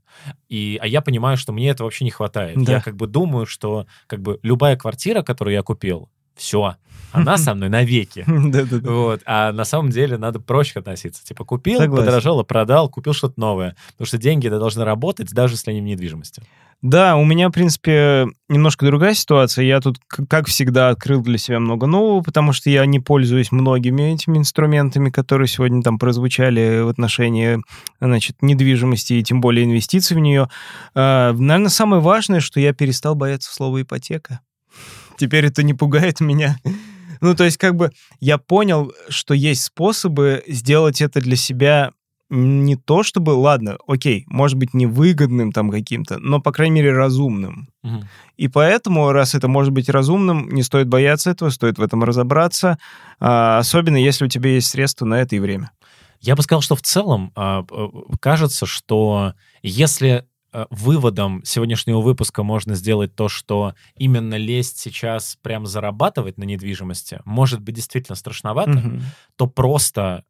[0.50, 2.64] И, а я понимаю, что мне этого вообще не хватает.
[2.64, 2.74] Да.
[2.74, 6.76] Я как бы думаю, что как бы любая квартира, которую я купил, все,
[7.12, 8.26] она со мной навеки.
[8.84, 9.22] Вот.
[9.26, 11.24] А на самом деле надо проще относиться.
[11.24, 12.06] Типа купил, Согласен.
[12.06, 13.76] подорожало, продал, купил что-то новое.
[13.92, 16.42] Потому что деньги должны работать, даже если они в недвижимости.
[16.84, 19.64] Да, у меня, в принципе, немножко другая ситуация.
[19.64, 24.14] Я тут, как всегда, открыл для себя много нового, потому что я не пользуюсь многими
[24.14, 27.60] этими инструментами, которые сегодня там прозвучали в отношении,
[28.02, 30.50] значит, недвижимости и тем более инвестиций в нее.
[30.94, 34.42] наверное, самое важное, что я перестал бояться слова ипотека.
[35.18, 36.58] Теперь это не пугает меня.
[37.22, 41.92] Ну, то есть, как бы, я понял, что есть способы сделать это для себя
[42.30, 47.68] не то чтобы, ладно, окей, может быть, невыгодным там каким-то, но, по крайней мере, разумным.
[47.84, 48.08] Мгм.
[48.38, 52.78] И поэтому, раз это может быть разумным, не стоит бояться этого, стоит в этом разобраться,
[53.20, 55.72] а, особенно если у тебя есть средства на это и время.
[56.22, 57.88] Я бы сказал, что в целом а, э,
[58.20, 65.66] кажется, что если э, выводом сегодняшнего выпуска можно сделать то, что именно лезть сейчас прям
[65.66, 69.02] зарабатывать на недвижимости, может быть действительно страшновато, Мгм.
[69.36, 70.24] то просто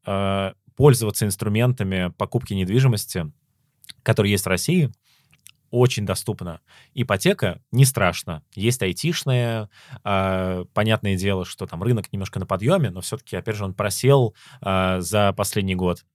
[0.76, 3.32] пользоваться инструментами покупки недвижимости,
[4.04, 4.92] которые есть в России,
[5.74, 6.62] очень доступно.
[6.94, 8.44] Ипотека не страшно.
[8.54, 9.70] Есть айтишная,
[10.04, 14.36] э, понятное дело, что там рынок немножко на подъеме, но все-таки, опять же, он просел
[14.62, 16.06] э, за последний год.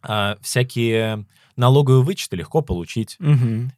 [0.00, 1.26] А всякие
[1.56, 3.18] налоговые вычеты легко получить.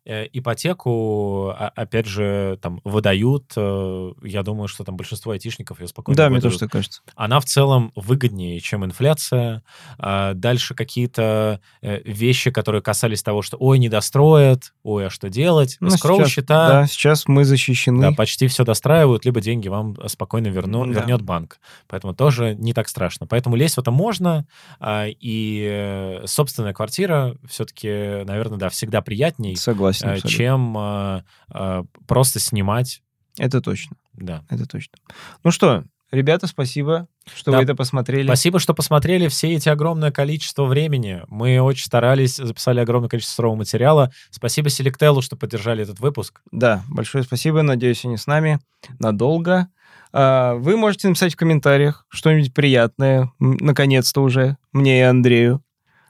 [0.05, 3.53] Э, ипотеку, а- опять же, там выдают.
[3.57, 7.03] э, я думаю, что там большинство айтишников ее спокойно Да, мне выдают тоже так кажется.
[7.17, 9.63] она в целом выгоднее, чем инфляция.
[9.99, 15.29] А Дальше какие-то э, вещи, которые касались того, что ой, не достроят, ой, а что
[15.29, 15.77] делать?
[15.81, 18.01] Ну, Скроу сейчас- счета, Да, сейчас мы защищены.
[18.01, 20.93] да, почти все достраивают, либо деньги вам спокойно верну, Да.
[21.01, 21.59] вернет банк.
[21.87, 23.27] Поэтому тоже не так страшно.
[23.27, 24.47] Поэтому лезть в это можно,
[24.81, 27.37] а, и собственная квартира
[27.69, 30.09] все-таки, наверное, да, всегда приятней, Согласен.
[30.09, 30.31] э, абсолютно.
[30.31, 33.03] чем а, а, просто снимать.
[33.39, 33.97] Это точно.
[34.15, 34.45] Да.
[34.51, 34.99] Это точно.
[35.45, 37.59] Ну что, ребята, спасибо, что Да.
[37.59, 38.27] вы это посмотрели.
[38.27, 41.23] Спасибо, что посмотрели все эти огромное количество времени.
[41.29, 44.11] Мы очень старались, записали огромное количество сырого материала.
[44.31, 46.41] Спасибо Селектелу, что поддержали этот выпуск.
[46.51, 47.63] Да, большое спасибо.
[47.63, 48.59] Надеюсь, они с нами
[48.99, 49.69] надолго.
[50.13, 55.63] А, Вы можете написать в комментариях что-нибудь приятное, наконец-то уже, мне и Андрею.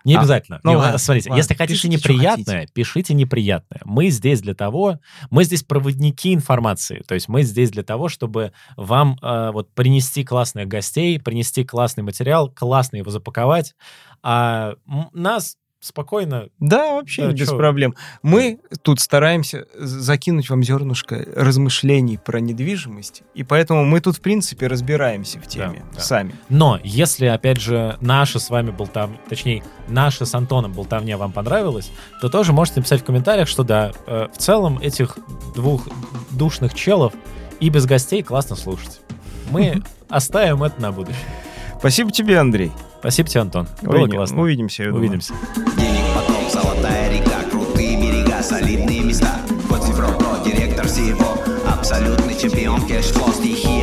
[0.09, 0.61] Не А, обязательно.
[0.63, 3.81] ну Не, ладно, смотрите, ладно, если хотите пишите, неприятное, пишите неприятное.
[3.85, 4.99] Мы здесь для того,
[5.31, 7.03] мы здесь проводники информации.
[7.07, 12.03] То есть мы здесь для того, чтобы вам э, вот принести классных гостей, принести классный
[12.03, 13.75] материал, классно его запаковать,
[14.23, 14.75] а
[15.13, 17.57] нас спокойно Да, вообще Да, без чё?
[17.57, 17.95] проблем.
[18.23, 24.67] Мы тут стараемся закинуть вам зернышко размышлений про недвижимость, и поэтому мы тут, в принципе,
[24.67, 26.01] разбираемся в теме да.
[26.01, 26.35] сами.
[26.49, 31.91] Но если, опять же, наша с вами болтовня, точнее, наша с Антоном болтовня вам понравилась,
[32.21, 35.19] то тоже можете написать в комментариях, что да, э, в целом этих
[35.55, 35.89] двух
[36.31, 37.13] душных челов
[37.61, 39.01] и без гостей классно слушать.
[39.51, 41.25] Мы оставим это на будущее.
[41.79, 42.73] Спасибо тебе, Андрей.
[43.01, 43.69] Спасибо тебе, Антон.
[43.83, 44.41] Было Увидим- классно.
[44.43, 44.83] Увидимся.
[44.85, 44.93] я.
[44.93, 45.33] Увидимся.
[45.77, 49.37] Денег поток, золотая река, крутые берега, солидные места.
[49.69, 49.83] Вот
[50.45, 53.78] директор всего, абсолютный чемпион стихия, стихи.